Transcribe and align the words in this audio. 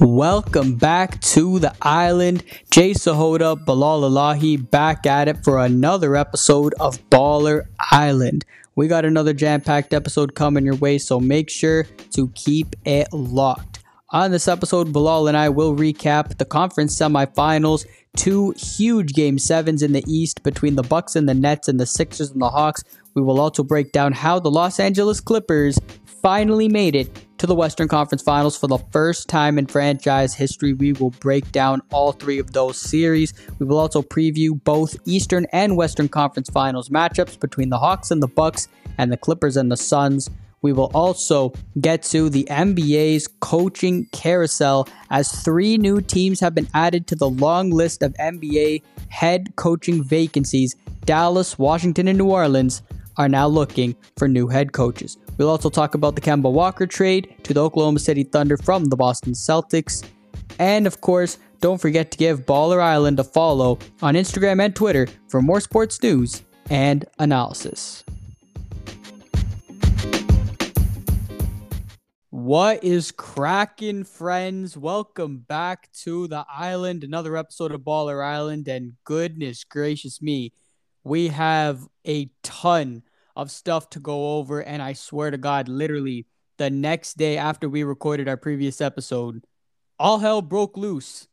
Welcome 0.00 0.76
back 0.76 1.20
to 1.20 1.58
the 1.58 1.74
island. 1.82 2.42
Jay 2.70 2.92
Sahota, 2.92 3.62
Bilal 3.62 4.00
Alahi 4.10 4.70
back 4.70 5.04
at 5.04 5.28
it 5.28 5.44
for 5.44 5.62
another 5.62 6.16
episode 6.16 6.72
of 6.80 6.96
Baller 7.10 7.66
Island. 7.78 8.46
We 8.74 8.88
got 8.88 9.04
another 9.04 9.34
jam 9.34 9.60
packed 9.60 9.92
episode 9.92 10.34
coming 10.34 10.64
your 10.64 10.76
way, 10.76 10.96
so 10.96 11.20
make 11.20 11.50
sure 11.50 11.84
to 12.14 12.28
keep 12.28 12.76
it 12.86 13.12
locked. 13.12 13.80
On 14.08 14.30
this 14.30 14.48
episode, 14.48 14.90
Bilal 14.90 15.28
and 15.28 15.36
I 15.36 15.50
will 15.50 15.76
recap 15.76 16.38
the 16.38 16.46
conference 16.46 16.98
semifinals, 16.98 17.84
two 18.16 18.54
huge 18.56 19.12
game 19.12 19.38
sevens 19.38 19.82
in 19.82 19.92
the 19.92 20.02
East 20.08 20.42
between 20.42 20.76
the 20.76 20.82
Bucks 20.82 21.14
and 21.14 21.28
the 21.28 21.34
Nets 21.34 21.68
and 21.68 21.78
the 21.78 21.84
Sixers 21.84 22.30
and 22.30 22.40
the 22.40 22.48
Hawks. 22.48 22.82
We 23.12 23.20
will 23.20 23.38
also 23.38 23.62
break 23.62 23.92
down 23.92 24.14
how 24.14 24.38
the 24.38 24.50
Los 24.50 24.80
Angeles 24.80 25.20
Clippers 25.20 25.78
finally 26.22 26.68
made 26.68 26.94
it 26.94 27.26
to 27.40 27.46
the 27.46 27.54
Western 27.54 27.88
Conference 27.88 28.20
Finals 28.20 28.58
for 28.58 28.66
the 28.66 28.76
first 28.92 29.26
time 29.26 29.58
in 29.58 29.64
franchise 29.64 30.34
history. 30.34 30.74
We 30.74 30.92
will 30.92 31.08
break 31.08 31.50
down 31.52 31.80
all 31.90 32.12
three 32.12 32.38
of 32.38 32.52
those 32.52 32.76
series. 32.78 33.32
We 33.58 33.64
will 33.64 33.78
also 33.78 34.02
preview 34.02 34.62
both 34.62 34.94
Eastern 35.06 35.46
and 35.50 35.74
Western 35.74 36.10
Conference 36.10 36.50
Finals 36.50 36.90
matchups 36.90 37.40
between 37.40 37.70
the 37.70 37.78
Hawks 37.78 38.10
and 38.10 38.22
the 38.22 38.28
Bucks 38.28 38.68
and 38.98 39.10
the 39.10 39.16
Clippers 39.16 39.56
and 39.56 39.72
the 39.72 39.78
Suns. 39.78 40.28
We 40.60 40.74
will 40.74 40.90
also 40.92 41.54
get 41.80 42.02
to 42.04 42.28
the 42.28 42.44
NBA's 42.50 43.26
coaching 43.40 44.04
carousel 44.12 44.86
as 45.08 45.32
three 45.32 45.78
new 45.78 46.02
teams 46.02 46.40
have 46.40 46.54
been 46.54 46.68
added 46.74 47.06
to 47.06 47.14
the 47.14 47.30
long 47.30 47.70
list 47.70 48.02
of 48.02 48.12
NBA 48.20 48.82
head 49.08 49.56
coaching 49.56 50.04
vacancies. 50.04 50.76
Dallas, 51.06 51.58
Washington, 51.58 52.06
and 52.06 52.18
New 52.18 52.28
Orleans 52.28 52.82
are 53.16 53.30
now 53.30 53.46
looking 53.46 53.96
for 54.18 54.28
new 54.28 54.48
head 54.48 54.72
coaches. 54.72 55.16
We'll 55.40 55.48
also 55.48 55.70
talk 55.70 55.94
about 55.94 56.16
the 56.16 56.20
Kemba 56.20 56.52
Walker 56.52 56.86
trade 56.86 57.34
to 57.44 57.54
the 57.54 57.64
Oklahoma 57.64 57.98
City 57.98 58.24
Thunder 58.24 58.58
from 58.58 58.84
the 58.84 58.96
Boston 58.96 59.32
Celtics. 59.32 60.06
And 60.58 60.86
of 60.86 61.00
course, 61.00 61.38
don't 61.62 61.80
forget 61.80 62.10
to 62.10 62.18
give 62.18 62.44
Baller 62.44 62.82
Island 62.82 63.18
a 63.18 63.24
follow 63.24 63.78
on 64.02 64.16
Instagram 64.16 64.62
and 64.62 64.76
Twitter 64.76 65.08
for 65.28 65.40
more 65.40 65.62
sports 65.62 66.02
news 66.02 66.42
and 66.68 67.06
analysis. 67.18 68.04
What 72.28 72.84
is 72.84 73.10
cracking, 73.10 74.04
friends? 74.04 74.76
Welcome 74.76 75.38
back 75.38 75.90
to 76.02 76.28
the 76.28 76.44
island. 76.52 77.02
Another 77.02 77.38
episode 77.38 77.72
of 77.72 77.80
Baller 77.80 78.22
Island. 78.22 78.68
And 78.68 78.92
goodness 79.04 79.64
gracious 79.64 80.20
me, 80.20 80.52
we 81.02 81.28
have 81.28 81.88
a 82.06 82.28
ton 82.42 83.04
of 83.36 83.50
stuff 83.50 83.90
to 83.90 84.00
go 84.00 84.38
over. 84.38 84.60
And 84.60 84.82
I 84.82 84.92
swear 84.92 85.30
to 85.30 85.38
God, 85.38 85.68
literally 85.68 86.26
the 86.58 86.70
next 86.70 87.16
day 87.16 87.36
after 87.36 87.68
we 87.68 87.82
recorded 87.84 88.28
our 88.28 88.36
previous 88.36 88.80
episode, 88.80 89.44
all 89.98 90.18
hell 90.18 90.42
broke 90.42 90.76
loose. 90.76 91.28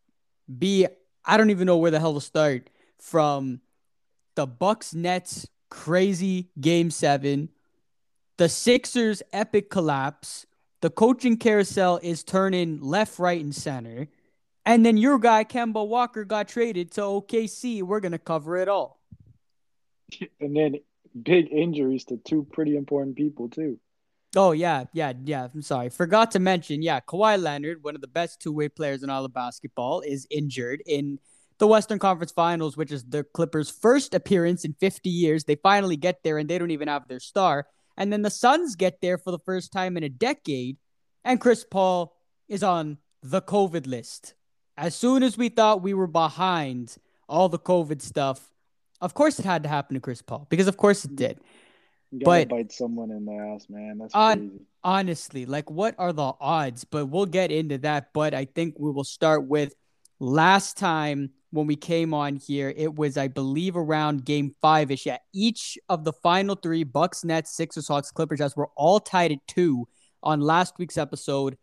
B, 0.57 0.87
I 1.25 1.37
don't 1.37 1.49
even 1.49 1.65
know 1.67 1.77
where 1.77 1.91
the 1.91 1.99
hell 1.99 2.13
to 2.13 2.21
start 2.21 2.69
from 2.99 3.61
the 4.35 4.47
Bucks 4.47 4.93
Nets 4.93 5.47
crazy 5.69 6.49
game 6.59 6.89
seven, 6.89 7.49
the 8.37 8.49
Sixers 8.49 9.21
epic 9.33 9.69
collapse, 9.69 10.45
the 10.81 10.89
coaching 10.89 11.37
carousel 11.37 11.99
is 12.03 12.23
turning 12.23 12.79
left, 12.81 13.19
right, 13.19 13.43
and 13.43 13.53
center. 13.53 14.07
And 14.65 14.85
then 14.85 14.97
your 14.97 15.17
guy, 15.17 15.43
Kemba 15.43 15.87
Walker, 15.87 16.23
got 16.23 16.47
traded 16.47 16.91
to 16.91 17.01
OKC. 17.01 17.81
We're 17.81 17.99
going 17.99 18.11
to 18.11 18.19
cover 18.19 18.57
it 18.57 18.67
all. 18.67 18.99
And 20.39 20.55
then 20.55 20.75
big 21.23 21.51
injuries 21.51 22.05
to 22.05 22.17
two 22.17 22.47
pretty 22.51 22.75
important 22.75 23.15
people 23.15 23.49
too. 23.49 23.79
Oh 24.35 24.51
yeah, 24.51 24.85
yeah, 24.93 25.13
yeah. 25.23 25.47
I'm 25.53 25.61
sorry, 25.61 25.89
forgot 25.89 26.31
to 26.31 26.39
mention. 26.39 26.81
Yeah, 26.81 26.99
Kawhi 26.99 27.41
Leonard, 27.41 27.83
one 27.83 27.95
of 27.95 28.01
the 28.01 28.07
best 28.07 28.41
two-way 28.41 28.69
players 28.69 29.03
in 29.03 29.09
all 29.09 29.25
of 29.25 29.33
basketball, 29.33 30.01
is 30.01 30.27
injured 30.29 30.83
in 30.85 31.19
the 31.59 31.67
Western 31.67 31.97
Conference 31.97 32.31
Finals, 32.31 32.77
which 32.77 32.92
is 32.92 33.03
the 33.05 33.23
Clippers' 33.23 33.69
first 33.69 34.14
appearance 34.14 34.64
in 34.64 34.73
50 34.73 35.09
years. 35.09 35.43
They 35.43 35.55
finally 35.55 35.97
get 35.97 36.23
there, 36.23 36.37
and 36.37 36.49
they 36.49 36.59
don't 36.59 36.71
even 36.71 36.87
have 36.87 37.08
their 37.08 37.19
star. 37.19 37.67
And 37.95 38.13
then 38.13 38.21
the 38.21 38.30
Suns 38.30 38.75
get 38.75 39.02
there 39.02 39.17
for 39.17 39.31
the 39.31 39.39
first 39.39 39.71
time 39.71 39.97
in 39.97 40.03
a 40.03 40.09
decade, 40.09 40.77
and 41.23 41.42
Chris 41.42 41.63
Paul 41.63 42.15
is 42.47 42.63
on 42.63 42.99
the 43.23 43.42
COVID 43.42 43.87
list. 43.87 44.36
As 44.77 44.95
soon 44.95 45.23
as 45.23 45.37
we 45.37 45.49
thought 45.49 45.81
we 45.81 45.95
were 45.95 46.08
behind 46.08 46.95
all 47.27 47.49
the 47.49 47.58
COVID 47.58 48.02
stuff, 48.02 48.52
of 49.02 49.13
course, 49.13 49.39
it 49.39 49.45
had 49.45 49.63
to 49.63 49.69
happen 49.69 49.95
to 49.95 49.99
Chris 49.99 50.21
Paul 50.21 50.47
because, 50.49 50.67
of 50.67 50.77
course, 50.77 51.05
it 51.05 51.09
mm-hmm. 51.09 51.15
did. 51.15 51.39
You 52.11 52.21
But- 52.23 52.49
bite 52.49 52.71
someone 52.71 53.11
in 53.11 53.25
the 53.25 53.33
ass, 53.33 53.67
man. 53.69 53.97
That's 53.97 54.13
On- 54.13 54.49
crazy. 54.49 54.63
Honestly, 54.83 55.45
like, 55.45 55.69
what 55.69 55.95
are 55.97 56.13
the 56.13 56.31
odds? 56.39 56.85
But 56.85 57.07
we'll 57.07 57.25
get 57.25 57.52
into 57.52 57.77
that. 57.80 58.13
But 58.13 58.33
I 58.33 58.45
think 58.45 58.75
we 58.80 58.91
will 58.91 59.03
start 59.03 59.45
with 59.45 59.73
last 60.19 60.77
time 60.77 61.31
when 61.52 61.67
we 61.67 61.75
came 61.75 62.13
on 62.13 62.37
here. 62.37 62.73
It 62.75 62.95
was, 62.95 63.17
I 63.17 63.27
believe, 63.27 63.75
around 63.75 64.23
game 64.23 64.55
five 64.61 64.89
ish. 64.89 65.05
Yeah, 65.05 65.17
each 65.33 65.77
of 65.89 66.05
the 66.05 66.13
final 66.13 66.55
three 66.55 66.83
Bucks, 66.83 67.25
Nets, 67.25 67.52
Sixers, 67.52 67.89
Hawks, 67.89 68.11
Clippers, 68.11 68.39
Jazz 68.39 68.55
were 68.55 68.69
all 68.77 69.02
tied 69.02 69.33
at 69.33 69.45
two 69.47 69.87
on 70.23 70.39
last 70.39 70.75
week's 70.77 70.97
episode. 70.97 71.57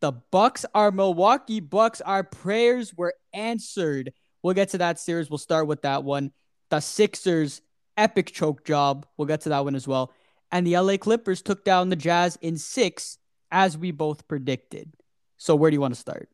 The 0.00 0.12
Bucks 0.12 0.66
are 0.74 0.90
Milwaukee 0.90 1.60
Bucks. 1.60 2.00
Our 2.00 2.22
prayers 2.22 2.94
were 2.94 3.14
answered. 3.32 4.12
We'll 4.42 4.54
get 4.54 4.70
to 4.70 4.78
that 4.78 4.98
series. 4.98 5.30
We'll 5.30 5.38
start 5.38 5.66
with 5.66 5.82
that 5.82 6.04
one. 6.04 6.32
The 6.70 6.80
Sixers 6.80 7.62
epic 7.96 8.32
choke 8.32 8.64
job. 8.64 9.06
We'll 9.16 9.26
get 9.26 9.42
to 9.42 9.48
that 9.50 9.64
one 9.64 9.74
as 9.74 9.88
well. 9.88 10.12
And 10.50 10.66
the 10.66 10.78
LA 10.78 10.96
Clippers 10.96 11.42
took 11.42 11.64
down 11.64 11.88
the 11.88 11.96
Jazz 11.96 12.38
in 12.40 12.56
six, 12.56 13.18
as 13.50 13.76
we 13.76 13.90
both 13.90 14.28
predicted. 14.28 14.94
So 15.36 15.54
where 15.54 15.70
do 15.70 15.74
you 15.74 15.80
want 15.80 15.94
to 15.94 16.00
start? 16.00 16.28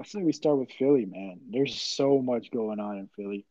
I 0.00 0.04
say 0.04 0.22
we 0.22 0.32
start 0.32 0.58
with 0.58 0.70
Philly, 0.78 1.04
man. 1.04 1.40
There's 1.50 1.80
so 1.80 2.22
much 2.22 2.50
going 2.50 2.80
on 2.80 2.98
in 2.98 3.08
Philly. 3.16 3.44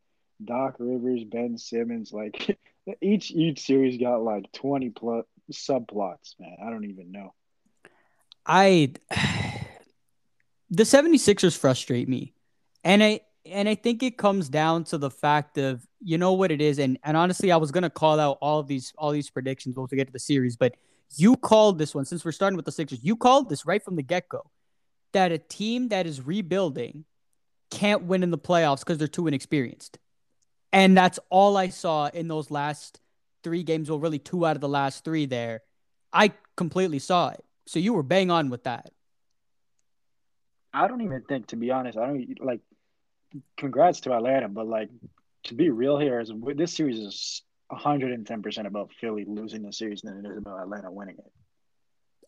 Doc 0.44 0.76
Rivers, 0.80 1.24
Ben 1.24 1.58
Simmons, 1.58 2.12
like 2.12 2.58
each 3.02 3.32
each 3.32 3.66
series 3.66 3.98
got 3.98 4.24
like 4.24 4.52
20 4.54 4.90
plus 4.90 5.26
subplots, 5.52 6.40
man. 6.40 6.58
I 6.66 6.70
don't 6.70 6.86
even 6.86 7.12
know. 7.12 7.34
I 8.46 8.94
the 10.70 10.84
76ers 10.84 11.58
frustrate 11.58 12.10
me. 12.10 12.34
And 12.84 13.04
I 13.04 13.22
and 13.46 13.70
I 13.70 13.76
think 13.76 14.04
it 14.04 14.18
comes 14.18 14.50
down 14.50 14.84
to 14.86 14.98
the 14.98 15.10
fact 15.10 15.58
of 15.58 15.86
you 16.02 16.18
know 16.18 16.34
what 16.34 16.52
it 16.52 16.62
is 16.62 16.80
and 16.80 16.98
and 17.04 17.16
honestly 17.16 17.52
I 17.52 17.58
was 17.58 17.72
to 17.72 17.90
call 17.90 18.20
out 18.20 18.38
all 18.42 18.64
these 18.64 18.94
all 18.98 19.12
these 19.12 19.30
predictions 19.30 19.76
once 19.76 19.92
we 19.92 19.98
get 19.98 20.08
to 20.08 20.14
the 20.14 20.20
series 20.20 20.56
but 20.56 20.76
you 21.16 21.36
called 21.36 21.80
this 21.80 21.96
one 21.96 22.06
since 22.06 22.24
we're 22.24 22.32
starting 22.32 22.56
with 22.56 22.66
the 22.66 22.72
Sixers. 22.72 23.04
You 23.04 23.16
called 23.16 23.50
this 23.50 23.66
right 23.66 23.84
from 23.84 23.96
the 23.96 24.04
get-go 24.04 24.50
that 25.14 25.32
a 25.32 25.40
team 25.40 25.88
that 25.88 26.06
is 26.06 26.22
rebuilding 26.22 27.06
can't 27.72 28.04
win 28.04 28.22
in 28.22 28.30
the 28.30 28.38
playoffs 28.38 28.86
cuz 28.86 28.98
they're 28.98 29.08
too 29.08 29.28
inexperienced. 29.28 29.98
And 30.72 30.96
that's 30.96 31.20
all 31.30 31.58
I 31.58 31.70
saw 31.70 32.08
in 32.08 32.28
those 32.28 32.52
last 32.52 33.02
3 33.44 33.64
games, 33.64 33.90
well 33.90 34.00
really 34.00 34.20
2 34.20 34.46
out 34.46 34.56
of 34.56 34.62
the 34.62 34.70
last 34.70 35.04
3 35.04 35.26
there. 35.26 35.62
I 36.14 36.34
completely 36.56 37.00
saw 37.00 37.30
it. 37.30 37.44
So 37.66 37.80
you 37.80 37.94
were 37.94 38.04
bang 38.04 38.30
on 38.30 38.50
with 38.50 38.64
that. 38.66 38.92
I 40.74 40.88
don't 40.88 41.02
even 41.02 41.24
think, 41.24 41.48
to 41.48 41.56
be 41.56 41.72
honest, 41.72 41.98
I 41.98 42.06
don't 42.06 42.42
like. 42.42 42.62
Congrats 43.58 44.02
to 44.02 44.14
Atlanta, 44.14 44.48
but 44.48 44.68
like 44.68 44.90
to 45.44 45.54
be 45.54 45.70
real 45.70 45.98
here, 45.98 46.20
is 46.20 46.32
this 46.56 46.74
series 46.74 47.00
is 47.00 47.44
110 47.68 48.42
percent 48.42 48.68
about 48.68 48.92
Philly 49.00 49.26
losing 49.28 49.62
the 49.64 49.72
series 49.72 50.02
than 50.02 50.26
it 50.26 50.30
is 50.30 50.38
about 50.38 50.62
Atlanta 50.62 50.92
winning 50.92 51.18
it. 51.18 51.32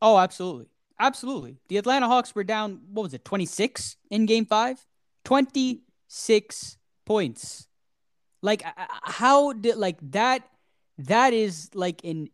Oh, 0.01 0.17
absolutely. 0.17 0.67
Absolutely. 0.99 1.57
The 1.67 1.77
Atlanta 1.77 2.07
Hawks 2.07 2.35
were 2.35 2.43
down, 2.43 2.81
what 2.91 3.03
was 3.03 3.13
it, 3.13 3.25
26 3.25 3.97
in 4.11 4.27
game 4.27 4.45
five? 4.45 4.85
26 5.25 6.77
points. 7.05 7.67
Like, 8.43 8.63
how 9.03 9.53
did, 9.53 9.77
like, 9.77 9.97
that, 10.11 10.47
that 10.99 11.33
is 11.33 11.69
like 11.73 12.03
in, 12.03 12.29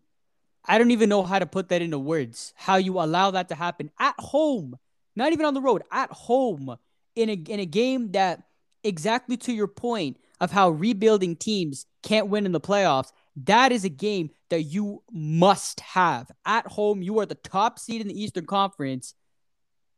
I 0.66 0.78
don't 0.78 0.92
even 0.92 1.10
know 1.10 1.24
how 1.24 1.40
to 1.40 1.46
put 1.46 1.70
that 1.70 1.82
into 1.82 2.00
words. 2.00 2.54
How 2.56 2.76
you 2.76 3.00
allow 3.00 3.32
that 3.32 3.50
to 3.50 3.56
happen 3.56 3.90
at 4.00 4.16
home, 4.20 4.78
not 5.16 5.32
even 5.32 5.46
on 5.46 5.54
the 5.54 5.62
road, 5.62 5.84
at 5.92 6.12
home 6.12 6.78
in 7.16 7.30
a, 7.30 7.34
in 7.34 7.60
a 7.62 7.66
game 7.66 8.12
that, 8.12 8.44
exactly 8.84 9.38
to 9.38 9.54
your 9.54 9.68
point 9.68 10.18
of 10.40 10.52
how 10.52 10.70
rebuilding 10.70 11.36
teams 11.36 11.86
can't 12.04 12.28
win 12.28 12.46
in 12.46 12.52
the 12.52 12.62
playoffs, 12.62 13.12
that 13.36 13.72
is 13.72 13.84
a 13.86 13.90
game 13.90 14.32
that 14.50 14.64
you 14.64 15.04
must 15.12 15.80
have 15.82 16.32
at 16.46 16.68
home. 16.68 17.02
You 17.02 17.20
are 17.20 17.26
the 17.26 17.36
top 17.36 17.80
seed 17.80 18.02
in 18.02 18.08
the 18.08 18.20
Eastern 18.22 18.46
Conference. 18.46 19.14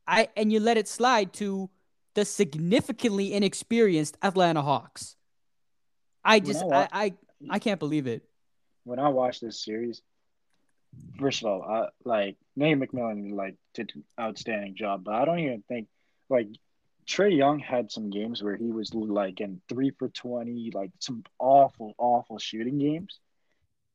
I 0.07 0.29
and 0.35 0.51
you 0.51 0.59
let 0.59 0.77
it 0.77 0.87
slide 0.87 1.33
to 1.33 1.69
the 2.15 2.25
significantly 2.25 3.33
inexperienced 3.33 4.17
Atlanta 4.21 4.61
Hawks. 4.61 5.15
I 6.23 6.39
just 6.39 6.65
When 6.65 6.73
I 6.73 6.87
I, 6.91 7.03
I 7.05 7.13
I 7.49 7.59
can't 7.59 7.79
believe 7.79 8.07
it. 8.07 8.23
when 8.83 8.99
I 8.99 9.09
watched 9.09 9.41
this 9.41 9.63
series, 9.63 10.01
first 11.19 11.41
of 11.43 11.47
all, 11.47 11.61
I, 11.63 11.89
like 12.05 12.37
Nate 12.55 12.77
McMillan 12.79 13.33
like 13.33 13.55
did 13.73 13.91
an 13.95 14.03
outstanding 14.19 14.75
job, 14.75 15.03
but 15.03 15.13
I 15.15 15.25
don't 15.25 15.39
even 15.39 15.63
think 15.67 15.87
like 16.29 16.47
Trae 17.09 17.35
Young 17.35 17.57
had 17.57 17.91
some 17.91 18.11
games 18.11 18.44
where 18.44 18.56
he 18.56 18.69
was 18.69 18.94
like 18.94 19.41
in 19.41 19.61
three 19.67 19.89
for 19.89 20.09
twenty, 20.09 20.69
like 20.71 20.91
some 21.00 21.23
awful, 21.39 21.95
awful 21.97 22.38
shooting 22.38 22.77
games. 22.77 23.19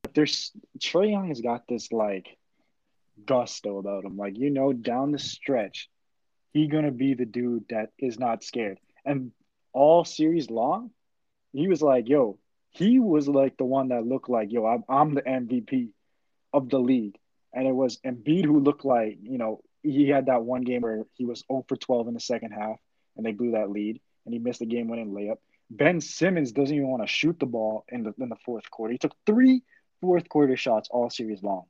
But 0.03 0.15
there's 0.15 0.51
Trae 0.81 1.13
Young 1.13 1.29
has 1.29 1.41
got 1.41 1.69
this 1.69 1.93
like 1.93 2.37
gusto 3.25 3.79
about 3.79 4.05
him, 4.05 4.17
like 4.17 4.37
you 4.37 4.51
know, 4.51 4.73
down 4.73 5.13
the 5.13 5.21
stretch, 5.21 5.89
he 6.53 6.67
gonna 6.67 6.91
be 6.91 7.15
the 7.15 7.25
dude 7.25 7.67
that 7.71 7.91
is 8.01 8.19
not 8.19 8.43
scared. 8.43 8.81
And 9.05 9.31
all 9.73 10.05
series 10.05 10.51
long, 10.51 10.91
he 11.53 11.69
was 11.69 11.81
like, 11.81 12.09
"Yo," 12.09 12.41
he 12.71 12.99
was 12.99 13.29
like 13.29 13.57
the 13.57 13.65
one 13.65 13.89
that 13.91 14.05
looked 14.05 14.29
like, 14.29 14.51
"Yo, 14.51 14.67
I'm, 14.67 14.83
I'm 14.89 15.15
the 15.15 15.23
MVP 15.23 15.91
of 16.53 16.69
the 16.69 16.81
league," 16.81 17.17
and 17.53 17.69
it 17.69 17.75
was 17.75 18.01
Embiid 18.05 18.45
who 18.45 18.59
looked 18.59 18.85
like, 18.85 19.19
you 19.23 19.39
know, 19.39 19.61
he 19.85 20.09
had 20.09 20.27
that 20.27 20.43
one 20.43 20.63
game 20.63 20.83
where 20.83 21.05
he 21.15 21.27
was 21.27 21.45
0 21.47 21.65
for 21.69 21.77
12 21.77 22.09
in 22.09 22.15
the 22.15 22.21
second 22.21 22.51
half, 22.51 22.81
and 23.17 23.25
they 23.25 23.33
blew 23.33 23.53
that 23.53 23.71
lead, 23.71 24.01
and 24.25 24.33
he 24.33 24.39
missed 24.39 24.61
the 24.61 24.67
game-winning 24.67 25.13
layup. 25.13 25.39
Ben 25.71 26.01
Simmons 26.01 26.53
doesn't 26.53 26.75
even 26.75 26.89
want 26.89 27.03
to 27.03 27.09
shoot 27.09 27.39
the 27.41 27.47
ball 27.47 27.85
in 27.89 28.03
the 28.05 28.15
in 28.19 28.29
the 28.29 28.37
fourth 28.45 28.71
quarter. 28.71 28.93
He 28.93 28.99
took 28.99 29.15
three 29.27 29.63
fourth 30.01 30.29
quarter 30.29 30.57
shots 30.57 30.89
all 30.91 31.11
series 31.11 31.43
long. 31.43 31.65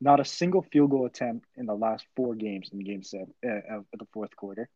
Not 0.00 0.20
a 0.20 0.24
single 0.24 0.62
field 0.62 0.90
goal 0.90 1.06
attempt 1.06 1.46
in 1.56 1.66
the 1.66 1.74
last 1.74 2.06
four 2.16 2.34
games 2.34 2.70
in 2.72 2.78
game 2.78 3.02
seven 3.02 3.34
uh, 3.44 3.76
of 3.76 3.84
the 3.98 4.06
fourth 4.12 4.34
quarter. 4.36 4.68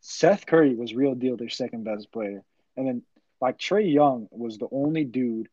Seth 0.00 0.46
Curry 0.46 0.74
was 0.74 0.94
real 0.94 1.14
deal 1.14 1.36
their 1.36 1.48
second 1.48 1.84
best 1.84 2.12
player, 2.12 2.42
and 2.76 2.86
then 2.86 3.02
like 3.40 3.58
Trae 3.58 3.92
Young 3.92 4.28
was 4.30 4.58
the 4.58 4.68
only 4.70 5.04
dude 5.04 5.48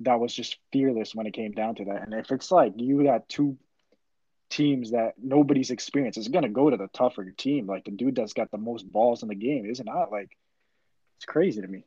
that 0.00 0.20
was 0.20 0.34
just 0.34 0.58
fearless 0.72 1.14
when 1.14 1.26
it 1.26 1.32
came 1.32 1.52
down 1.52 1.74
to 1.76 1.84
that. 1.86 2.02
And 2.02 2.14
if 2.14 2.30
it's 2.30 2.50
like 2.50 2.74
you 2.76 3.02
got 3.04 3.28
two 3.28 3.56
teams 4.54 4.92
that 4.92 5.14
nobody's 5.20 5.70
experienced, 5.70 6.18
it's 6.18 6.28
gonna 6.28 6.48
go 6.48 6.70
to 6.70 6.76
the 6.76 6.88
tougher 6.88 7.28
team. 7.30 7.66
Like 7.66 7.84
the 7.84 7.90
dude 7.90 8.14
that's 8.14 8.32
got 8.32 8.50
the 8.50 8.58
most 8.58 8.90
balls 8.90 9.22
in 9.22 9.28
the 9.28 9.34
game, 9.34 9.66
isn't 9.66 9.86
that 9.86 10.10
like 10.12 10.36
it's 11.16 11.24
crazy 11.26 11.60
to 11.60 11.66
me. 11.66 11.84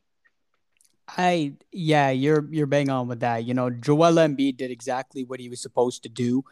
I 1.16 1.54
yeah, 1.72 2.10
you're 2.10 2.46
you're 2.50 2.66
bang 2.66 2.90
on 2.90 3.08
with 3.08 3.20
that. 3.20 3.44
You 3.44 3.54
know, 3.54 3.70
Joel 3.70 4.16
Embiid 4.16 4.58
did 4.58 4.70
exactly 4.70 5.24
what 5.24 5.40
he 5.40 5.48
was 5.48 5.62
supposed 5.62 6.02
to 6.02 6.08
do, 6.08 6.44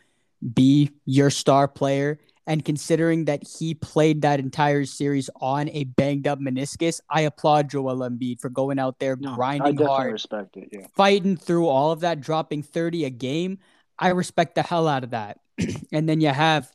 be 0.55 0.91
your 1.05 1.31
star 1.31 1.69
player. 1.69 2.19
And 2.49 2.65
considering 2.65 3.25
that 3.25 3.43
he 3.59 3.75
played 3.75 4.23
that 4.23 4.39
entire 4.39 4.85
series 4.85 5.29
on 5.41 5.69
a 5.71 5.83
banged 5.83 6.29
up 6.29 6.39
meniscus, 6.39 7.01
I 7.11 7.23
applaud 7.23 7.71
Joel 7.71 8.09
Embiid 8.09 8.41
for 8.41 8.49
going 8.49 8.79
out 8.79 9.01
there 9.01 9.17
no, 9.17 9.35
grinding 9.35 9.85
hard, 9.85 10.13
respect 10.13 10.57
it, 10.57 10.69
yeah. 10.71 10.87
fighting 10.95 11.37
through 11.37 11.67
all 11.67 11.91
of 11.91 12.01
that, 12.01 12.21
dropping 12.21 12.63
30 12.63 13.05
a 13.05 13.11
game. 13.11 13.59
I 13.99 14.11
respect 14.11 14.55
the 14.55 14.63
hell 14.63 14.87
out 14.87 15.03
of 15.03 15.11
that. 15.11 15.41
and 15.93 16.09
then 16.09 16.21
you 16.21 16.29
have, 16.29 16.71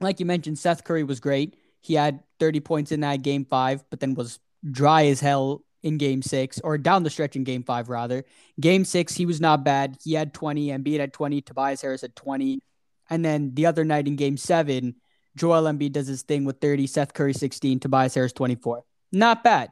like 0.00 0.20
you 0.20 0.26
mentioned, 0.26 0.58
Seth 0.58 0.84
Curry 0.84 1.04
was 1.04 1.20
great. 1.20 1.56
He 1.80 1.94
had 1.94 2.20
30 2.40 2.60
points 2.60 2.92
in 2.92 3.00
that 3.00 3.22
game 3.22 3.44
five, 3.44 3.84
but 3.90 4.00
then 4.00 4.14
was 4.14 4.38
dry 4.70 5.06
as 5.06 5.20
hell 5.20 5.62
in 5.82 5.98
game 5.98 6.22
six 6.22 6.58
or 6.60 6.78
down 6.78 7.02
the 7.02 7.10
stretch 7.10 7.36
in 7.36 7.44
game 7.44 7.62
five, 7.62 7.88
rather. 7.88 8.24
Game 8.58 8.84
six, 8.84 9.14
he 9.14 9.26
was 9.26 9.40
not 9.40 9.64
bad. 9.64 9.98
He 10.02 10.14
had 10.14 10.32
20, 10.32 10.68
Embiid 10.68 10.98
had 10.98 11.12
20, 11.12 11.42
Tobias 11.42 11.82
Harris 11.82 12.00
had 12.00 12.16
20. 12.16 12.60
And 13.10 13.24
then 13.24 13.54
the 13.54 13.66
other 13.66 13.84
night 13.84 14.08
in 14.08 14.16
game 14.16 14.38
seven, 14.38 14.96
Joel 15.36 15.64
Embiid 15.64 15.92
does 15.92 16.06
his 16.06 16.22
thing 16.22 16.44
with 16.44 16.60
30, 16.60 16.86
Seth 16.86 17.12
Curry 17.12 17.34
16, 17.34 17.80
Tobias 17.80 18.14
Harris 18.14 18.32
24. 18.32 18.82
Not 19.12 19.44
bad. 19.44 19.70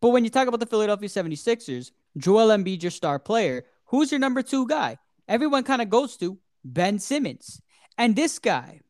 But 0.00 0.10
when 0.10 0.24
you 0.24 0.30
talk 0.30 0.48
about 0.48 0.60
the 0.60 0.66
Philadelphia 0.66 1.08
76ers, 1.08 1.92
Joel 2.16 2.48
Embiid, 2.48 2.82
your 2.82 2.90
star 2.90 3.18
player, 3.18 3.64
who's 3.86 4.12
your 4.12 4.20
number 4.20 4.42
two 4.42 4.66
guy? 4.66 4.98
Everyone 5.26 5.64
kind 5.64 5.82
of 5.82 5.88
goes 5.88 6.16
to 6.18 6.38
Ben 6.64 6.98
Simmons. 6.98 7.60
And 7.98 8.14
this 8.14 8.38
guy 8.38 8.80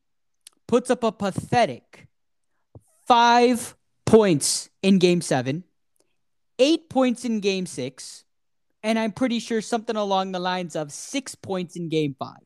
puts 0.67 0.91
up 0.91 1.03
a 1.03 1.11
pathetic 1.11 2.07
five 3.07 3.75
points 4.05 4.69
in 4.83 4.99
game 4.99 5.21
seven, 5.21 5.63
eight 6.59 6.89
points 6.89 7.25
in 7.25 7.39
game 7.39 7.65
six, 7.65 8.23
and 8.83 8.99
I'm 8.99 9.11
pretty 9.11 9.39
sure 9.39 9.61
something 9.61 9.95
along 9.95 10.31
the 10.31 10.39
lines 10.39 10.75
of 10.75 10.91
six 10.91 11.33
points 11.33 11.75
in 11.75 11.89
game 11.89 12.15
five. 12.17 12.37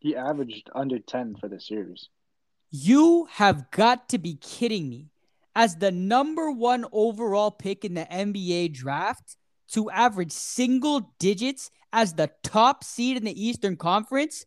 He 0.00 0.16
averaged 0.16 0.70
under 0.74 0.98
10 0.98 1.36
for 1.40 1.48
the 1.48 1.60
series. 1.60 2.08
You 2.70 3.28
have 3.32 3.70
got 3.70 4.08
to 4.10 4.18
be 4.18 4.36
kidding 4.36 4.88
me. 4.88 5.10
As 5.54 5.76
the 5.76 5.90
number 5.90 6.50
one 6.50 6.86
overall 6.92 7.50
pick 7.50 7.84
in 7.84 7.94
the 7.94 8.06
NBA 8.06 8.72
draft, 8.72 9.36
to 9.72 9.90
average 9.90 10.32
single 10.32 11.12
digits 11.18 11.70
as 11.92 12.14
the 12.14 12.30
top 12.42 12.84
seed 12.84 13.16
in 13.16 13.24
the 13.24 13.46
Eastern 13.46 13.76
Conference, 13.76 14.46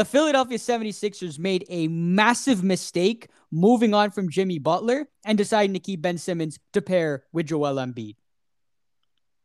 the 0.00 0.04
Philadelphia 0.06 0.56
76ers 0.56 1.38
made 1.38 1.66
a 1.68 1.86
massive 1.88 2.64
mistake 2.64 3.28
moving 3.50 3.92
on 3.92 4.10
from 4.10 4.30
Jimmy 4.30 4.58
Butler 4.58 5.06
and 5.26 5.36
deciding 5.36 5.74
to 5.74 5.78
keep 5.78 6.00
Ben 6.00 6.16
Simmons 6.16 6.58
to 6.72 6.80
pair 6.80 7.24
with 7.34 7.48
Joel 7.48 7.74
Embiid. 7.74 8.16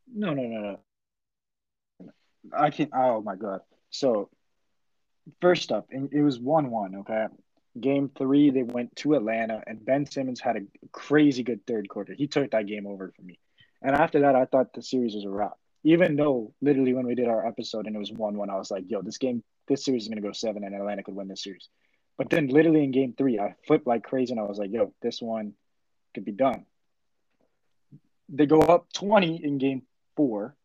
No, 0.07 0.33
no, 0.33 0.43
no, 0.43 0.79
no. 1.99 2.09
I 2.57 2.69
can't. 2.69 2.89
Oh 2.95 3.21
my 3.21 3.35
god. 3.35 3.63
So, 3.89 4.29
first 5.41 5.73
up, 5.73 5.87
it 5.91 6.21
was 6.21 6.39
one-one. 6.39 6.95
Okay, 6.99 7.25
game 7.77 8.09
three 8.17 8.49
they 8.49 8.63
went 8.63 8.95
to 8.95 9.15
Atlanta, 9.15 9.61
and 9.67 9.83
Ben 9.83 10.05
Simmons 10.05 10.39
had 10.39 10.55
a 10.55 10.61
crazy 10.93 11.43
good 11.43 11.67
third 11.67 11.89
quarter. 11.89 12.13
He 12.13 12.27
took 12.27 12.51
that 12.51 12.65
game 12.65 12.87
over 12.87 13.11
for 13.13 13.21
me. 13.23 13.39
And 13.81 13.93
after 13.93 14.21
that, 14.21 14.37
I 14.37 14.45
thought 14.45 14.71
the 14.73 14.81
series 14.81 15.15
was 15.15 15.25
a 15.25 15.29
wrap. 15.29 15.57
Even 15.83 16.15
though 16.15 16.53
literally 16.61 16.93
when 16.93 17.07
we 17.07 17.13
did 17.13 17.27
our 17.27 17.45
episode 17.45 17.87
and 17.87 17.95
it 17.97 17.99
was 17.99 18.13
one-one, 18.13 18.49
I 18.49 18.55
was 18.55 18.71
like, 18.71 18.85
"Yo, 18.87 19.01
this 19.01 19.17
game, 19.17 19.43
this 19.67 19.85
series 19.85 20.03
is 20.03 20.09
gonna 20.09 20.21
go 20.21 20.31
seven, 20.31 20.63
and 20.63 20.75
Atlanta 20.75 21.03
could 21.03 21.15
win 21.15 21.27
this 21.27 21.43
series." 21.43 21.69
But 22.17 22.29
then 22.29 22.47
literally 22.47 22.83
in 22.83 22.91
game 22.91 23.13
three, 23.17 23.39
I 23.39 23.55
flipped 23.67 23.87
like 23.87 24.03
crazy 24.03 24.31
and 24.31 24.39
I 24.39 24.43
was 24.43 24.57
like, 24.57 24.71
yo, 24.71 24.93
this 25.01 25.21
one 25.21 25.53
could 26.13 26.25
be 26.25 26.31
done. 26.31 26.65
They 28.29 28.45
go 28.45 28.61
up 28.61 28.91
20 28.93 29.43
in 29.43 29.57
game 29.57 29.83
four, 30.15 30.55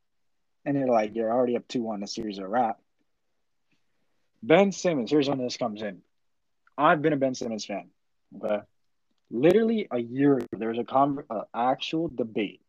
and 0.65 0.77
they're 0.77 0.87
like, 0.87 1.15
you're 1.15 1.31
already 1.31 1.57
up 1.57 1.67
2 1.69 1.83
1. 1.83 2.01
The 2.01 2.07
series 2.07 2.37
is 2.37 2.39
a 2.39 2.47
wrap. 2.47 2.79
Ben 4.43 4.73
Simmons, 4.73 5.11
here's 5.11 5.29
when 5.29 5.39
this 5.39 5.57
comes 5.57 5.83
in. 5.83 6.01
I've 6.79 7.03
been 7.03 7.13
a 7.13 7.17
Ben 7.17 7.35
Simmons 7.35 7.67
fan. 7.67 7.91
Okay. 8.37 8.61
Literally 9.31 9.87
a 9.91 9.99
year 9.99 10.39
ago, 10.39 10.47
there 10.57 10.71
was 10.71 10.79
a 10.79 10.85
con- 10.85 11.25
uh, 11.29 11.43
actual 11.55 12.09
debate 12.09 12.61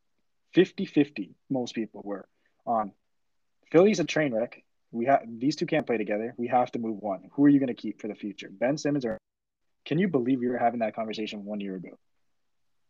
50 0.53 0.85
50, 0.85 1.35
most 1.49 1.73
people 1.73 2.01
were 2.03 2.27
on 2.65 2.91
Philly's 3.71 3.99
a 3.99 4.03
train 4.03 4.33
wreck 4.33 4.63
we 4.91 5.05
have 5.05 5.21
these 5.27 5.55
two 5.55 5.65
can't 5.65 5.87
play 5.87 5.97
together. 5.97 6.33
We 6.37 6.47
have 6.47 6.71
to 6.73 6.79
move 6.79 6.97
one. 6.99 7.29
Who 7.33 7.45
are 7.45 7.49
you 7.49 7.59
going 7.59 7.67
to 7.67 7.73
keep 7.73 8.01
for 8.01 8.07
the 8.07 8.15
future? 8.15 8.49
Ben 8.51 8.77
Simmons 8.77 9.05
or 9.05 9.17
can 9.85 9.97
you 9.97 10.07
believe 10.07 10.39
we 10.39 10.47
were 10.47 10.57
having 10.57 10.79
that 10.79 10.95
conversation 10.95 11.45
one 11.45 11.59
year 11.59 11.75
ago? 11.75 11.97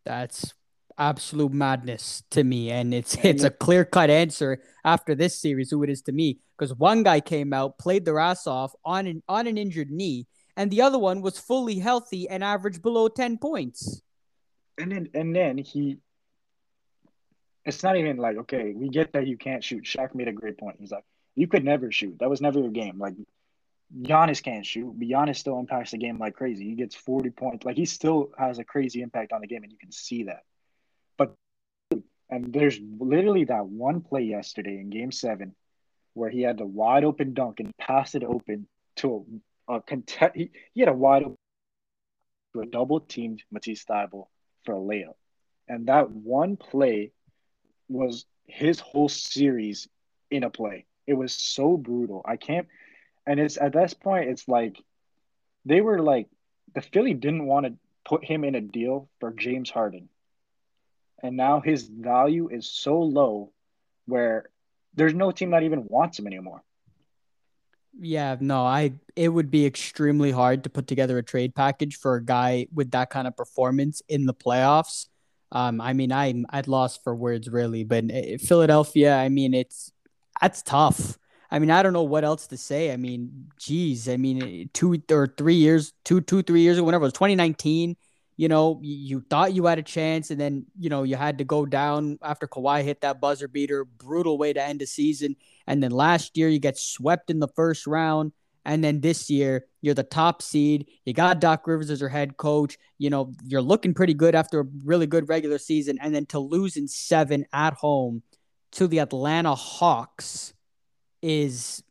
That's 0.06 0.54
absolute 0.98 1.54
madness 1.54 2.24
to 2.32 2.44
me, 2.44 2.72
and 2.72 2.94
it's 2.94 3.16
it's 3.24 3.44
a 3.44 3.50
clear 3.50 3.86
cut 3.86 4.10
answer 4.10 4.62
after 4.84 5.16
this 5.16 5.40
series 5.40 5.70
who 5.70 5.84
it 5.84 5.90
is 5.90 6.02
to 6.04 6.12
me 6.12 6.40
because 6.58 6.76
one 6.76 7.04
guy 7.04 7.20
came 7.20 7.54
out 7.54 7.78
played 7.78 8.06
their 8.06 8.20
ass 8.20 8.48
off 8.48 8.74
on 8.84 9.08
an 9.08 9.24
on 9.30 9.48
an 9.48 9.58
injured 9.58 9.92
knee, 9.92 10.28
and 10.58 10.70
the 10.72 10.82
other 10.82 11.00
one 11.00 11.22
was 11.22 11.38
fully 11.38 11.80
healthy 11.80 12.28
and 12.28 12.44
averaged 12.44 12.82
below 12.82 13.08
ten 13.08 13.38
points. 13.38 14.02
And 14.78 14.92
then 14.92 15.10
and 15.14 15.36
then 15.36 15.58
he. 15.58 15.98
It's 17.64 17.84
not 17.84 17.96
even 17.96 18.18
like 18.18 18.38
okay, 18.38 18.74
we 18.76 18.90
get 18.90 19.14
that 19.14 19.28
you 19.28 19.38
can't 19.38 19.64
shoot. 19.64 19.84
Shaq 19.84 20.16
made 20.16 20.28
a 20.28 20.34
great 20.34 20.58
point. 20.58 20.78
He's 20.80 20.92
like, 20.92 21.04
you 21.36 21.48
could 21.48 21.64
never 21.64 21.92
shoot. 21.92 22.18
That 22.20 22.30
was 22.30 22.42
never 22.42 22.60
your 22.60 22.72
game. 22.72 22.98
Like 23.00 23.14
Giannis 24.02 24.44
can't 24.44 24.66
shoot, 24.66 24.94
but 24.98 25.08
Giannis 25.08 25.38
still 25.38 25.60
impacts 25.60 25.92
the 25.92 25.98
game 25.98 26.18
like 26.18 26.36
crazy. 26.36 26.66
He 26.66 26.76
gets 26.76 26.96
40 26.96 27.30
points. 27.32 27.66
Like 27.66 27.78
he 27.78 27.86
still 27.86 28.32
has 28.38 28.60
a 28.60 28.64
crazy 28.64 29.02
impact 29.02 29.34
on 29.34 29.42
the 29.42 29.48
game, 29.48 29.64
and 29.64 29.72
you 29.72 29.78
can 29.78 29.92
see 29.92 30.24
that. 30.24 30.44
But 31.18 31.36
and 32.30 32.54
there's 32.54 32.80
literally 33.00 33.46
that 33.46 33.66
one 33.66 34.02
play 34.02 34.24
yesterday 34.24 34.80
in 34.80 34.90
game 34.90 35.12
seven 35.12 35.56
where 36.14 36.30
he 36.30 36.42
had 36.42 36.58
the 36.58 36.66
wide 36.66 37.04
open 37.04 37.34
dunk 37.34 37.60
and 37.60 37.76
passed 37.78 38.16
it 38.16 38.24
open 38.24 38.68
to 38.98 39.26
a, 39.68 39.76
a 39.76 39.82
contest. 39.82 40.36
He, 40.36 40.52
he 40.74 40.82
had 40.82 40.90
a 40.90 40.94
wide 40.94 41.24
open 41.24 41.38
to 42.54 42.62
a 42.62 42.66
double 42.66 43.00
teamed 43.00 43.44
Matisse 43.52 43.86
Thybulle 43.86 44.28
for 44.66 44.76
a 44.76 44.80
layup. 44.80 45.16
And 45.68 45.88
that 45.88 46.12
one 46.12 46.58
play 46.58 47.12
was 47.88 48.26
his 48.46 48.80
whole 48.80 49.10
series 49.10 49.88
in 50.30 50.44
a 50.44 50.50
play. 50.50 50.86
It 51.12 51.18
was 51.18 51.34
so 51.34 51.76
brutal. 51.76 52.22
I 52.24 52.38
can't, 52.38 52.70
and 53.28 53.38
it's 53.38 53.58
at 53.58 53.74
this 53.74 53.94
point, 53.94 54.30
it's 54.30 54.48
like 54.48 54.78
they 55.66 55.82
were 55.82 56.00
like 56.00 56.28
the 56.74 56.80
Philly 56.82 57.14
didn't 57.14 57.46
want 57.46 57.66
to 57.66 57.74
put 58.06 58.24
him 58.24 58.46
in 58.46 58.56
a 58.56 58.62
deal 58.62 59.10
for 59.20 59.34
James 59.34 59.70
Harden, 59.70 60.08
and 61.22 61.36
now 61.36 61.60
his 61.60 61.84
value 61.84 62.48
is 62.48 62.72
so 62.72 63.02
low 63.02 63.52
where 64.06 64.50
there's 64.94 65.14
no 65.14 65.32
team 65.32 65.52
that 65.52 65.64
even 65.64 65.84
wants 65.90 66.18
him 66.18 66.28
anymore. 66.28 66.64
Yeah, 68.00 68.38
no, 68.40 68.64
I 68.64 68.94
it 69.18 69.28
would 69.28 69.52
be 69.52 69.66
extremely 69.66 70.32
hard 70.32 70.64
to 70.64 70.70
put 70.70 70.88
together 70.88 71.18
a 71.18 71.24
trade 71.24 71.54
package 71.56 71.98
for 71.98 72.16
a 72.16 72.24
guy 72.24 72.68
with 72.74 72.92
that 72.92 73.10
kind 73.10 73.28
of 73.28 73.36
performance 73.36 74.02
in 74.08 74.28
the 74.28 74.34
playoffs. 74.34 75.08
Um, 75.52 75.82
I 75.82 75.92
mean, 75.92 76.14
I'm 76.14 76.46
I'd 76.52 76.70
lost 76.70 77.04
for 77.04 77.14
words 77.14 77.50
really, 77.50 77.84
but 77.84 78.06
eh, 78.10 78.38
Philadelphia, 78.38 79.18
I 79.18 79.28
mean, 79.28 79.54
it's 79.54 79.92
that's 80.42 80.62
tough. 80.62 81.18
I 81.50 81.60
mean, 81.60 81.70
I 81.70 81.84
don't 81.84 81.94
know 81.94 82.04
what 82.04 82.24
else 82.24 82.48
to 82.48 82.58
say. 82.58 82.94
I 82.94 82.98
mean, 82.98 83.52
geez, 83.58 84.08
I 84.08 84.18
mean, 84.18 84.70
two 84.74 85.02
or 85.12 85.28
three 85.28 85.56
years, 85.56 85.94
two, 86.06 86.22
two, 86.22 86.42
three 86.44 86.62
years 86.62 86.78
ago, 86.78 86.86
whenever 86.86 87.04
it 87.04 87.08
was 87.08 87.14
2019, 87.14 87.98
you 88.38 88.48
know, 88.48 88.80
you 88.82 89.24
thought 89.30 89.54
you 89.54 89.66
had 89.66 89.78
a 89.78 89.84
chance, 89.84 90.32
and 90.32 90.40
then 90.40 90.66
you 90.80 90.90
know 90.90 91.04
you 91.04 91.16
had 91.16 91.38
to 91.40 91.44
go 91.44 91.66
down 91.66 92.18
after 92.24 92.48
Kawhi 92.48 92.84
hit 92.84 93.02
that 93.02 93.22
buzzer 93.22 93.48
beater, 93.48 93.86
brutal 93.86 94.38
way 94.38 94.54
to 94.54 94.64
end 94.64 94.80
the 94.82 94.88
season. 94.88 95.36
And 95.68 95.84
then 95.84 95.92
last 95.92 96.38
year 96.38 96.50
you 96.50 96.58
get 96.58 96.78
swept 96.78 97.30
in 97.30 97.40
the 97.40 97.50
first 97.50 97.86
round, 97.86 98.32
And 98.66 98.84
then 98.84 99.02
this 99.02 99.30
year, 99.30 99.66
you're 99.82 99.94
the 99.94 100.04
top 100.04 100.42
seed. 100.42 100.88
You 101.06 101.14
got 101.14 101.40
Doc 101.40 101.68
Rivers 101.68 101.90
as 101.92 102.00
your 102.00 102.10
head 102.10 102.38
coach. 102.38 102.78
You 102.98 103.10
know, 103.10 103.34
you're 103.46 103.62
looking 103.62 103.94
pretty 103.94 104.14
good 104.14 104.36
after 104.36 104.62
a 104.62 104.66
really 104.86 105.08
good 105.08 105.30
regular 105.30 105.58
season. 105.58 106.00
And 106.02 106.14
then 106.16 106.26
to 106.28 106.40
lose 106.40 106.78
in 106.78 106.88
seven 106.88 107.46
at 107.54 107.74
home 107.74 108.24
to 108.74 108.88
the 108.88 109.00
Atlanta 109.00 109.56
Hawks 109.56 110.54
is, 111.22 111.84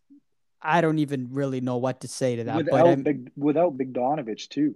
I 0.61 0.81
don't 0.81 0.99
even 0.99 1.29
really 1.33 1.61
know 1.61 1.77
what 1.77 2.01
to 2.03 2.09
say 2.09 2.37
to 2.37 2.45
that. 2.45 2.57
Without, 2.57 2.85
but 2.85 3.05
Big, 3.05 3.31
without 3.37 3.77
Bogdanovich, 3.77 4.49
too. 4.49 4.75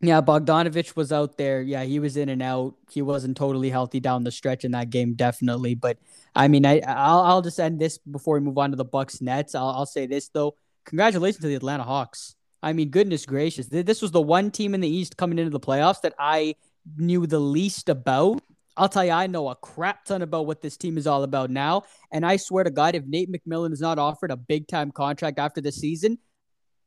Yeah, 0.00 0.20
Bogdanovich 0.20 0.94
was 0.94 1.10
out 1.10 1.38
there. 1.38 1.62
Yeah, 1.62 1.84
he 1.84 2.00
was 2.00 2.18
in 2.18 2.28
and 2.28 2.42
out. 2.42 2.74
He 2.90 3.00
wasn't 3.00 3.36
totally 3.36 3.70
healthy 3.70 3.98
down 3.98 4.24
the 4.24 4.30
stretch 4.30 4.64
in 4.64 4.72
that 4.72 4.90
game, 4.90 5.14
definitely. 5.14 5.74
But 5.74 5.96
I 6.34 6.48
mean, 6.48 6.66
I 6.66 6.80
I'll, 6.80 7.20
I'll 7.20 7.42
just 7.42 7.58
end 7.58 7.80
this 7.80 7.96
before 7.96 8.34
we 8.34 8.44
move 8.44 8.58
on 8.58 8.70
to 8.70 8.76
the 8.76 8.84
Bucks 8.84 9.22
Nets. 9.22 9.54
I'll, 9.54 9.70
I'll 9.70 9.86
say 9.86 10.06
this 10.06 10.28
though: 10.28 10.54
congratulations 10.84 11.40
to 11.40 11.48
the 11.48 11.54
Atlanta 11.54 11.82
Hawks. 11.82 12.34
I 12.62 12.74
mean, 12.74 12.90
goodness 12.90 13.24
gracious, 13.24 13.68
this 13.68 14.02
was 14.02 14.10
the 14.10 14.20
one 14.20 14.50
team 14.50 14.74
in 14.74 14.80
the 14.80 14.88
East 14.88 15.16
coming 15.16 15.38
into 15.38 15.50
the 15.50 15.60
playoffs 15.60 16.00
that 16.02 16.14
I 16.18 16.56
knew 16.96 17.26
the 17.26 17.38
least 17.38 17.88
about. 17.88 18.42
I'll 18.76 18.88
tell 18.88 19.04
you, 19.04 19.12
I 19.12 19.26
know 19.26 19.48
a 19.48 19.56
crap 19.56 20.04
ton 20.04 20.22
about 20.22 20.46
what 20.46 20.60
this 20.60 20.76
team 20.76 20.98
is 20.98 21.06
all 21.06 21.22
about 21.22 21.50
now. 21.50 21.84
And 22.10 22.26
I 22.26 22.36
swear 22.36 22.64
to 22.64 22.70
God, 22.70 22.94
if 22.94 23.04
Nate 23.06 23.32
McMillan 23.32 23.72
is 23.72 23.80
not 23.80 23.98
offered 23.98 24.30
a 24.30 24.36
big 24.36 24.68
time 24.68 24.90
contract 24.90 25.38
after 25.38 25.60
the 25.60 25.72
season, 25.72 26.18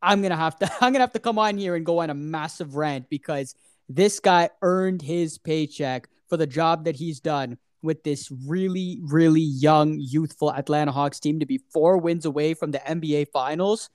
I'm 0.02 0.22
gonna 0.22 0.36
have 0.36 0.58
to 0.60 0.72
I'm 0.82 0.94
gonna 0.94 1.04
have 1.04 1.14
to 1.14 1.20
come 1.20 1.40
on 1.40 1.58
here 1.58 1.76
and 1.76 1.86
go 1.86 2.00
on 2.00 2.10
a 2.10 2.14
massive 2.14 2.76
rant 2.76 3.10
because 3.10 3.56
this 3.88 4.20
guy 4.20 4.50
earned 4.62 5.02
his 5.02 5.38
paycheck 5.38 6.08
for 6.28 6.38
the 6.38 6.48
job 6.48 6.86
that 6.86 6.96
he's 6.96 7.20
done 7.20 7.58
with 7.82 8.04
this 8.04 8.32
really, 8.46 9.00
really 9.04 9.42
young, 9.42 9.98
youthful 10.00 10.54
Atlanta 10.54 10.92
Hawks 10.92 11.20
team 11.20 11.40
to 11.40 11.46
be 11.46 11.60
four 11.72 11.98
wins 11.98 12.26
away 12.26 12.54
from 12.54 12.72
the 12.72 12.80
NBA 12.80 13.28
Finals. 13.32 13.90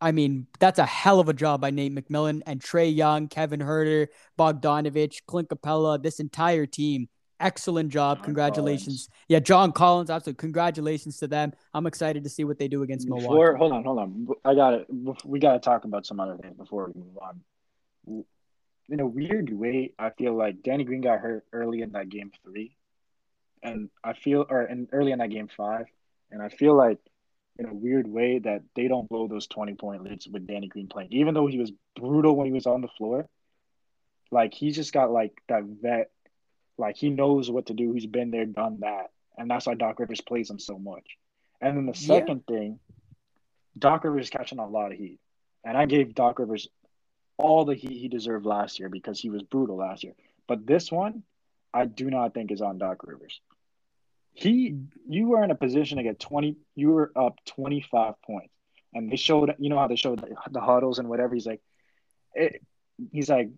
I 0.00 0.12
mean, 0.12 0.46
that's 0.58 0.78
a 0.78 0.86
hell 0.86 1.20
of 1.20 1.28
a 1.28 1.32
job 1.32 1.60
by 1.60 1.70
Nate 1.70 1.94
McMillan 1.94 2.42
and 2.46 2.60
Trae 2.60 2.94
Young, 2.94 3.28
Kevin 3.28 3.60
Huerter, 3.60 4.08
Bogdanovich, 4.38 5.22
Clint 5.26 5.48
Capela, 5.48 6.00
this 6.02 6.20
entire 6.20 6.66
team 6.66 7.08
excellent 7.40 7.90
job. 7.90 8.18
John 8.18 8.24
Congratulations. 8.24 8.86
Collins. 8.86 9.08
Yeah, 9.28 9.38
John 9.40 9.72
Collins, 9.72 10.10
absolutely. 10.10 10.40
Congratulations 10.40 11.18
to 11.18 11.26
them. 11.26 11.52
I'm 11.74 11.86
excited 11.86 12.24
to 12.24 12.30
see 12.30 12.44
what 12.44 12.58
they 12.58 12.68
do 12.68 12.82
against 12.82 13.06
before, 13.06 13.20
Milwaukee. 13.20 13.58
Hold 13.58 13.72
on, 13.72 13.84
hold 13.84 13.98
on. 13.98 14.28
I 14.44 14.54
got 14.54 14.74
it. 14.74 14.86
We 15.24 15.38
got 15.38 15.52
to 15.52 15.60
talk 15.60 15.84
about 15.84 16.06
some 16.06 16.20
other 16.20 16.36
things 16.36 16.56
before 16.56 16.90
we 16.92 17.00
move 17.00 17.18
on. 17.18 18.24
In 18.90 19.00
a 19.00 19.06
weird 19.06 19.52
way, 19.52 19.92
I 19.98 20.10
feel 20.10 20.34
like 20.34 20.62
Danny 20.62 20.84
Green 20.84 21.02
got 21.02 21.20
hurt 21.20 21.44
early 21.52 21.82
in 21.82 21.92
that 21.92 22.08
game 22.08 22.32
three, 22.42 22.76
and 23.62 23.90
I 24.02 24.14
feel, 24.14 24.46
or 24.48 24.62
in 24.62 24.88
early 24.92 25.12
in 25.12 25.18
that 25.18 25.30
game 25.30 25.48
five, 25.54 25.86
and 26.30 26.42
I 26.42 26.48
feel 26.48 26.74
like 26.74 26.98
in 27.58 27.66
a 27.66 27.74
weird 27.74 28.06
way 28.06 28.38
that 28.38 28.62
they 28.76 28.88
don't 28.88 29.08
blow 29.08 29.26
those 29.26 29.46
20 29.48 29.74
point 29.74 30.04
leads 30.04 30.28
with 30.28 30.46
Danny 30.46 30.68
Green 30.68 30.88
playing. 30.88 31.12
Even 31.12 31.34
though 31.34 31.46
he 31.46 31.58
was 31.58 31.72
brutal 31.96 32.36
when 32.36 32.46
he 32.46 32.52
was 32.52 32.66
on 32.66 32.80
the 32.80 32.88
floor, 32.88 33.28
like 34.30 34.54
he's 34.54 34.76
just 34.76 34.92
got 34.92 35.10
like 35.10 35.32
that 35.48 35.64
vet 35.64 36.10
like 36.76 36.96
he 36.96 37.10
knows 37.10 37.50
what 37.50 37.66
to 37.66 37.74
do. 37.74 37.92
He's 37.92 38.06
been 38.06 38.30
there, 38.30 38.46
done 38.46 38.78
that, 38.80 39.10
and 39.36 39.50
that's 39.50 39.66
why 39.66 39.74
Doc 39.74 39.98
Rivers 39.98 40.20
plays 40.20 40.48
him 40.48 40.58
so 40.58 40.78
much. 40.78 41.04
And 41.60 41.76
then 41.76 41.86
the 41.86 41.94
second 41.94 42.44
yeah. 42.48 42.56
thing, 42.56 42.78
Doc 43.76 44.04
Rivers 44.04 44.26
is 44.26 44.30
catching 44.30 44.60
a 44.60 44.66
lot 44.66 44.92
of 44.92 44.98
heat, 44.98 45.18
and 45.64 45.76
I 45.76 45.86
gave 45.86 46.14
Doc 46.14 46.38
Rivers 46.38 46.68
all 47.36 47.64
the 47.64 47.74
heat 47.74 47.98
he 48.00 48.08
deserved 48.08 48.46
last 48.46 48.78
year 48.78 48.88
because 48.88 49.18
he 49.20 49.30
was 49.30 49.42
brutal 49.42 49.76
last 49.76 50.04
year. 50.04 50.14
But 50.46 50.66
this 50.66 50.90
one, 50.90 51.24
I 51.74 51.84
do 51.86 52.10
not 52.10 52.34
think 52.34 52.50
is 52.50 52.62
on 52.62 52.78
Doc 52.78 53.02
Rivers. 53.04 53.40
He, 54.38 54.76
you 55.08 55.26
were 55.26 55.42
in 55.42 55.50
a 55.50 55.56
position 55.56 55.96
to 55.96 56.04
get 56.04 56.20
twenty. 56.20 56.58
You 56.76 56.90
were 56.90 57.10
up 57.16 57.40
twenty 57.44 57.80
five 57.80 58.14
points, 58.24 58.54
and 58.94 59.10
they 59.10 59.16
showed. 59.16 59.52
You 59.58 59.68
know 59.68 59.78
how 59.78 59.88
they 59.88 59.96
showed 59.96 60.20
the, 60.20 60.36
the 60.52 60.60
huddles 60.60 61.00
and 61.00 61.08
whatever. 61.08 61.34
He's 61.34 61.46
like, 61.46 61.60
it, 62.34 62.62
he's 63.10 63.28
like, 63.28 63.50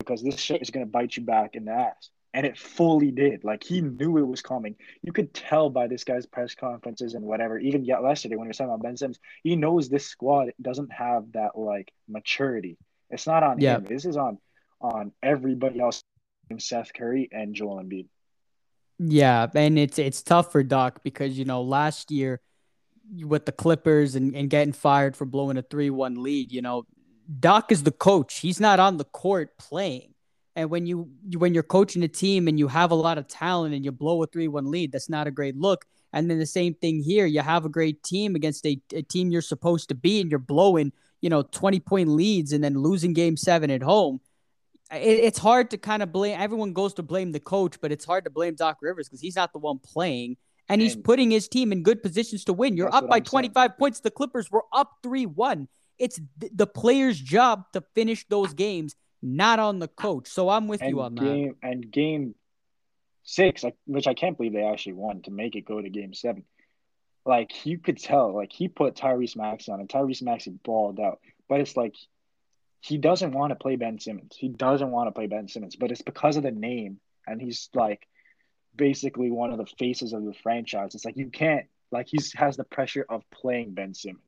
because 0.00 0.20
this 0.20 0.40
shit 0.40 0.62
is 0.62 0.70
going 0.70 0.84
to 0.84 0.90
bite 0.90 1.16
you 1.16 1.22
back 1.22 1.54
in 1.54 1.66
the 1.66 1.72
ass. 1.72 2.10
And 2.34 2.44
it 2.44 2.58
fully 2.58 3.12
did. 3.12 3.44
Like 3.44 3.62
he 3.62 3.80
knew 3.80 4.18
it 4.18 4.26
was 4.26 4.42
coming. 4.42 4.74
You 5.02 5.12
could 5.12 5.32
tell 5.32 5.70
by 5.70 5.86
this 5.86 6.04
guy's 6.04 6.26
press 6.26 6.54
conferences 6.54 7.14
and 7.14 7.24
whatever. 7.24 7.58
Even 7.58 7.84
yesterday 7.84 8.34
when 8.34 8.46
we 8.46 8.48
were 8.48 8.52
talking 8.52 8.66
about 8.66 8.82
Ben 8.82 8.96
Simmons, 8.96 9.20
he 9.44 9.54
knows 9.54 9.88
this 9.88 10.06
squad 10.06 10.52
doesn't 10.60 10.92
have 10.92 11.32
that 11.32 11.56
like 11.56 11.92
maturity. 12.08 12.76
It's 13.10 13.26
not 13.28 13.44
on 13.44 13.60
yeah. 13.60 13.76
him. 13.76 13.84
This 13.84 14.04
is 14.04 14.16
on 14.16 14.38
on 14.80 15.12
everybody 15.22 15.80
else, 15.80 16.02
Seth 16.58 16.92
Curry 16.92 17.28
and 17.32 17.54
Joel 17.54 17.82
Embiid. 17.82 18.08
Yeah, 18.98 19.46
and 19.54 19.78
it's 19.78 19.98
it's 19.98 20.22
tough 20.22 20.50
for 20.50 20.62
Doc 20.62 21.02
because 21.04 21.38
you 21.38 21.44
know 21.44 21.62
last 21.62 22.10
year 22.10 22.40
with 23.24 23.46
the 23.46 23.52
Clippers 23.52 24.14
and, 24.16 24.34
and 24.34 24.50
getting 24.50 24.72
fired 24.72 25.16
for 25.16 25.24
blowing 25.24 25.56
a 25.56 25.62
three 25.62 25.90
one 25.90 26.22
lead, 26.22 26.50
you 26.52 26.62
know 26.62 26.84
Doc 27.40 27.70
is 27.70 27.84
the 27.84 27.92
coach. 27.92 28.40
He's 28.40 28.60
not 28.60 28.80
on 28.80 28.96
the 28.96 29.04
court 29.04 29.56
playing. 29.58 30.14
And 30.56 30.70
when 30.70 30.86
you 30.86 31.10
when 31.36 31.54
you're 31.54 31.62
coaching 31.62 32.02
a 32.02 32.08
team 32.08 32.48
and 32.48 32.58
you 32.58 32.66
have 32.68 32.90
a 32.90 32.96
lot 32.96 33.18
of 33.18 33.28
talent 33.28 33.74
and 33.74 33.84
you 33.84 33.92
blow 33.92 34.22
a 34.22 34.26
three 34.26 34.48
one 34.48 34.70
lead, 34.70 34.90
that's 34.90 35.08
not 35.08 35.28
a 35.28 35.30
great 35.30 35.56
look. 35.56 35.84
And 36.12 36.28
then 36.28 36.38
the 36.38 36.46
same 36.46 36.74
thing 36.74 37.02
here, 37.02 37.26
you 37.26 37.40
have 37.40 37.64
a 37.64 37.68
great 37.68 38.02
team 38.02 38.34
against 38.34 38.66
a, 38.66 38.80
a 38.94 39.02
team 39.02 39.30
you're 39.30 39.42
supposed 39.42 39.90
to 39.90 39.94
be, 39.94 40.20
and 40.20 40.30
you're 40.30 40.40
blowing 40.40 40.92
you 41.20 41.30
know 41.30 41.42
20 41.42 41.80
point 41.80 42.08
leads 42.08 42.52
and 42.52 42.64
then 42.64 42.74
losing 42.74 43.12
game 43.12 43.36
seven 43.36 43.70
at 43.70 43.82
home. 43.82 44.20
It, 44.92 45.24
it's 45.24 45.38
hard 45.38 45.70
to 45.70 45.78
kind 45.78 46.02
of 46.02 46.12
blame. 46.12 46.38
Everyone 46.38 46.72
goes 46.72 46.94
to 46.94 47.02
blame 47.02 47.32
the 47.32 47.40
coach, 47.40 47.80
but 47.80 47.92
it's 47.92 48.04
hard 48.04 48.24
to 48.24 48.30
blame 48.30 48.54
Doc 48.54 48.78
Rivers 48.80 49.08
because 49.08 49.20
he's 49.20 49.36
not 49.36 49.52
the 49.52 49.58
one 49.58 49.78
playing 49.78 50.36
and 50.68 50.80
he's 50.80 50.96
putting 50.96 51.30
his 51.30 51.48
team 51.48 51.72
in 51.72 51.82
good 51.82 52.02
positions 52.02 52.44
to 52.44 52.52
win. 52.52 52.76
You're 52.76 52.94
up 52.94 53.08
by 53.08 53.20
25 53.20 53.54
saying. 53.54 53.70
points. 53.78 54.00
The 54.00 54.10
Clippers 54.10 54.50
were 54.50 54.64
up 54.72 54.90
3 55.02 55.26
1. 55.26 55.68
It's 55.98 56.20
the 56.38 56.66
player's 56.66 57.18
job 57.18 57.64
to 57.72 57.82
finish 57.94 58.26
those 58.28 58.54
games, 58.54 58.94
not 59.20 59.58
on 59.58 59.78
the 59.78 59.88
coach. 59.88 60.28
So 60.28 60.48
I'm 60.48 60.68
with 60.68 60.80
and 60.80 60.90
you 60.90 61.00
on 61.00 61.14
game, 61.14 61.56
that. 61.60 61.68
And 61.68 61.90
game 61.90 62.34
six, 63.24 63.64
which 63.86 64.06
I 64.06 64.14
can't 64.14 64.36
believe 64.36 64.52
they 64.52 64.62
actually 64.62 64.92
won 64.92 65.22
to 65.22 65.30
make 65.30 65.56
it 65.56 65.62
go 65.62 65.80
to 65.80 65.88
game 65.88 66.14
seven. 66.14 66.44
Like 67.26 67.66
you 67.66 67.78
could 67.78 67.98
tell, 67.98 68.34
like 68.34 68.52
he 68.52 68.68
put 68.68 68.94
Tyrese 68.94 69.36
Maxey 69.36 69.72
on, 69.72 69.80
and 69.80 69.88
Tyrese 69.88 70.22
Maxey 70.22 70.52
balled 70.64 71.00
out. 71.00 71.18
But 71.48 71.60
it's 71.60 71.76
like 71.76 71.94
he 72.80 72.98
doesn't 72.98 73.32
want 73.32 73.50
to 73.50 73.56
play 73.56 73.76
Ben 73.76 73.98
Simmons. 73.98 74.34
He 74.36 74.48
doesn't 74.48 74.90
want 74.90 75.08
to 75.08 75.12
play 75.12 75.26
Ben 75.26 75.48
Simmons, 75.48 75.76
but 75.76 75.90
it's 75.90 76.02
because 76.02 76.36
of 76.36 76.42
the 76.42 76.50
name, 76.50 77.00
and 77.26 77.40
he's 77.40 77.68
like 77.74 78.06
basically 78.76 79.30
one 79.30 79.50
of 79.50 79.58
the 79.58 79.66
faces 79.78 80.12
of 80.12 80.24
the 80.24 80.34
franchise. 80.42 80.94
It's 80.94 81.04
like 81.04 81.16
you 81.16 81.30
can't 81.30 81.66
like 81.90 82.06
he 82.08 82.18
has 82.36 82.56
the 82.56 82.64
pressure 82.64 83.04
of 83.08 83.22
playing 83.30 83.74
Ben 83.74 83.94
Simmons. 83.94 84.22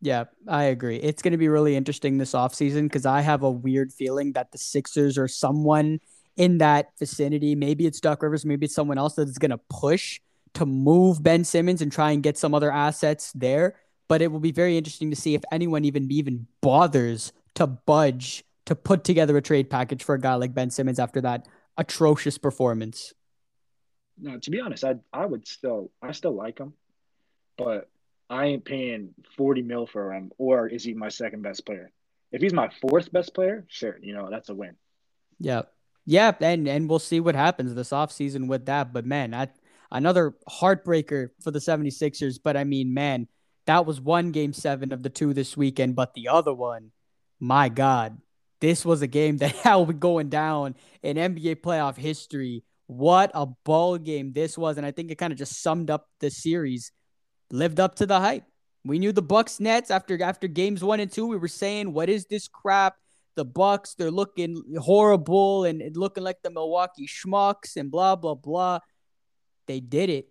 Yeah, 0.00 0.24
I 0.46 0.64
agree. 0.64 0.96
It's 0.96 1.22
going 1.22 1.32
to 1.32 1.38
be 1.38 1.48
really 1.48 1.74
interesting 1.74 2.18
this 2.18 2.32
offseason 2.32 2.84
because 2.84 3.06
I 3.06 3.22
have 3.22 3.42
a 3.42 3.50
weird 3.50 3.92
feeling 3.92 4.32
that 4.32 4.52
the 4.52 4.58
Sixers 4.58 5.16
or 5.16 5.26
someone 5.26 6.00
in 6.36 6.58
that 6.58 6.90
vicinity, 6.98 7.54
maybe 7.54 7.86
it's 7.86 8.00
Doc 8.00 8.22
Rivers, 8.22 8.44
maybe 8.44 8.66
it's 8.66 8.74
someone 8.74 8.98
else 8.98 9.14
that 9.14 9.28
is 9.28 9.38
going 9.38 9.52
to 9.52 9.60
push 9.70 10.20
to 10.54 10.66
move 10.66 11.22
Ben 11.22 11.44
Simmons 11.44 11.80
and 11.80 11.90
try 11.90 12.10
and 12.10 12.22
get 12.22 12.36
some 12.36 12.54
other 12.54 12.70
assets 12.70 13.32
there. 13.34 13.76
But 14.08 14.22
it 14.22 14.30
will 14.30 14.40
be 14.40 14.52
very 14.52 14.76
interesting 14.76 15.10
to 15.10 15.16
see 15.16 15.34
if 15.34 15.42
anyone 15.50 15.84
even 15.84 16.12
even 16.12 16.46
bothers 16.60 17.32
to 17.56 17.66
budge 17.66 18.44
to 18.66 18.74
put 18.74 19.04
together 19.04 19.36
a 19.36 19.42
trade 19.42 19.70
package 19.70 20.02
for 20.02 20.14
a 20.14 20.20
guy 20.20 20.34
like 20.34 20.54
Ben 20.54 20.70
Simmons 20.70 20.98
after 20.98 21.20
that 21.22 21.46
atrocious 21.76 22.38
performance. 22.38 23.12
No, 24.18 24.38
to 24.38 24.50
be 24.50 24.60
honest, 24.60 24.84
I 24.84 24.96
I 25.12 25.26
would 25.26 25.46
still 25.46 25.90
I 26.00 26.12
still 26.12 26.34
like 26.34 26.58
him, 26.58 26.72
but 27.58 27.88
I 28.28 28.46
ain't 28.46 28.64
paying 28.64 29.14
40 29.36 29.62
mil 29.62 29.86
for 29.86 30.12
him, 30.12 30.32
or 30.38 30.66
is 30.66 30.82
he 30.82 30.94
my 30.94 31.08
second 31.08 31.42
best 31.42 31.66
player? 31.66 31.92
If 32.32 32.42
he's 32.42 32.54
my 32.54 32.70
fourth 32.80 33.12
best 33.12 33.34
player, 33.34 33.64
sure, 33.68 33.98
you 34.02 34.14
know, 34.14 34.28
that's 34.30 34.48
a 34.48 34.54
win. 34.54 34.76
Yeah. 35.38 35.62
Yeah, 36.08 36.32
and 36.40 36.68
and 36.68 36.88
we'll 36.88 37.00
see 37.00 37.18
what 37.18 37.34
happens 37.34 37.74
this 37.74 37.90
offseason 37.90 38.46
with 38.46 38.66
that. 38.66 38.92
But 38.92 39.04
man, 39.04 39.34
I, 39.34 39.48
another 39.90 40.36
heartbreaker 40.48 41.30
for 41.40 41.50
the 41.50 41.58
76ers. 41.58 42.38
But 42.42 42.56
I 42.56 42.64
mean, 42.64 42.94
man, 42.94 43.26
that 43.66 43.86
was 43.86 44.00
one 44.00 44.30
game 44.30 44.52
seven 44.52 44.92
of 44.92 45.02
the 45.02 45.10
two 45.10 45.34
this 45.34 45.56
weekend. 45.56 45.96
But 45.96 46.14
the 46.14 46.28
other 46.28 46.54
one, 46.54 46.92
my 47.40 47.68
God, 47.68 48.18
this 48.60 48.84
was 48.84 49.02
a 49.02 49.06
game 49.06 49.36
that 49.38 49.64
will 49.64 49.86
be 49.86 49.94
going 49.94 50.28
down 50.28 50.74
in 51.02 51.16
NBA 51.16 51.56
playoff 51.56 51.96
history. 51.96 52.64
What 52.86 53.30
a 53.34 53.46
ball 53.46 53.98
game 53.98 54.32
this 54.32 54.56
was. 54.56 54.76
And 54.76 54.86
I 54.86 54.92
think 54.92 55.10
it 55.10 55.16
kind 55.16 55.32
of 55.32 55.38
just 55.38 55.62
summed 55.62 55.90
up 55.90 56.08
the 56.20 56.30
series 56.30 56.92
lived 57.50 57.80
up 57.80 57.96
to 57.96 58.06
the 58.06 58.20
hype. 58.20 58.44
We 58.84 58.98
knew 58.98 59.12
the 59.12 59.22
Bucks 59.22 59.58
Nets 59.58 59.90
after 59.90 60.20
after 60.22 60.46
games 60.46 60.82
one 60.82 61.00
and 61.00 61.10
two. 61.10 61.26
We 61.26 61.36
were 61.36 61.48
saying, 61.48 61.92
"What 61.92 62.08
is 62.08 62.26
this 62.26 62.46
crap?" 62.48 62.96
The 63.34 63.44
Bucks, 63.44 63.94
they're 63.94 64.10
looking 64.10 64.62
horrible 64.78 65.64
and 65.64 65.96
looking 65.96 66.24
like 66.24 66.42
the 66.42 66.50
Milwaukee 66.50 67.06
Schmucks 67.06 67.76
and 67.76 67.90
blah 67.90 68.16
blah 68.16 68.34
blah. 68.34 68.78
They 69.66 69.80
did 69.80 70.10
it. 70.10 70.28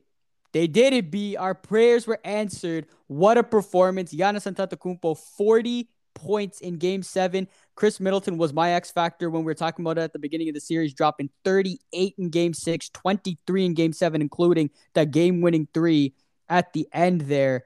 They 0.54 0.68
did 0.68 0.94
it. 0.94 1.12
B. 1.12 1.36
Our 1.36 1.54
prayers 1.54 2.08
were 2.08 2.20
answered. 2.24 2.88
What 3.08 3.38
a 3.38 3.44
performance! 3.44 4.14
Giannis 4.14 4.50
Antetokounmpo, 4.50 5.18
forty 5.38 5.90
points 6.16 6.62
in 6.62 6.78
Game 6.78 7.04
Seven. 7.04 7.48
Khris 7.76 8.00
Middleton 8.00 8.38
was 8.38 8.54
my 8.54 8.72
X 8.72 8.90
factor 8.92 9.30
when 9.30 9.44
we 9.44 9.46
were 9.46 9.54
talking 9.54 9.86
about 9.86 10.00
it 10.00 10.02
at 10.02 10.14
the 10.14 10.20
beginning 10.20 10.50
of 10.50 10.56
the 10.56 10.62
series, 10.62 10.94
dropping 10.94 11.30
38 11.44 12.16
in 12.18 12.30
Game 12.30 12.54
Six, 12.54 12.90
23 12.90 13.66
in 13.66 13.74
Game 13.76 13.94
Seven, 13.94 14.22
including 14.22 14.72
that 14.94 15.12
game-winning 15.12 15.68
three 15.74 16.16
at 16.50 16.74
the 16.74 16.88
end 16.92 17.22
there. 17.22 17.66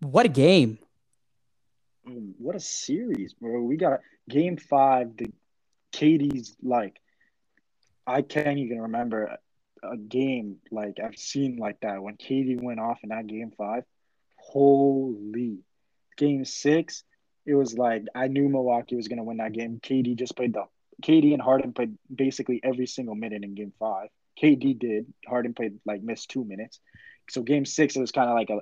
What 0.00 0.26
a 0.26 0.28
game! 0.28 0.78
Mm, 2.06 2.34
what 2.38 2.56
a 2.56 2.60
series, 2.60 3.34
bro. 3.34 3.62
We 3.62 3.76
got 3.76 4.00
game 4.28 4.56
five. 4.56 5.16
The 5.16 5.32
KD's 5.92 6.56
like, 6.62 7.00
I 8.06 8.22
can't 8.22 8.58
even 8.58 8.82
remember 8.82 9.38
a 9.82 9.96
game 9.96 10.56
like 10.70 10.98
I've 11.02 11.16
seen 11.16 11.56
like 11.56 11.80
that 11.80 12.02
when 12.02 12.16
Katie 12.16 12.56
went 12.56 12.80
off 12.80 12.98
in 13.02 13.10
that 13.10 13.26
game 13.26 13.52
five. 13.56 13.84
Holy, 14.36 15.58
game 16.16 16.44
six, 16.44 17.04
it 17.48 17.54
was 17.54 17.76
like 17.76 18.04
I 18.14 18.28
knew 18.28 18.48
Milwaukee 18.48 18.96
was 18.96 19.08
gonna 19.08 19.24
win 19.24 19.38
that 19.38 19.52
game. 19.52 19.80
KD 19.82 20.16
just 20.16 20.36
played 20.36 20.54
the 20.54 20.64
KD 21.02 21.32
and 21.32 21.42
Harden 21.42 21.72
played 21.72 21.96
basically 22.14 22.60
every 22.62 22.86
single 22.86 23.14
minute 23.14 23.44
in 23.44 23.54
game 23.54 23.72
five. 23.78 24.08
KD 24.40 24.78
did. 24.78 25.12
Harden 25.26 25.54
played 25.54 25.78
like 25.84 26.02
missed 26.02 26.30
two 26.30 26.44
minutes. 26.44 26.80
So 27.30 27.42
game 27.42 27.64
six, 27.64 27.96
it 27.96 28.00
was 28.00 28.12
kind 28.12 28.28
of 28.28 28.36
like 28.36 28.50
a 28.50 28.60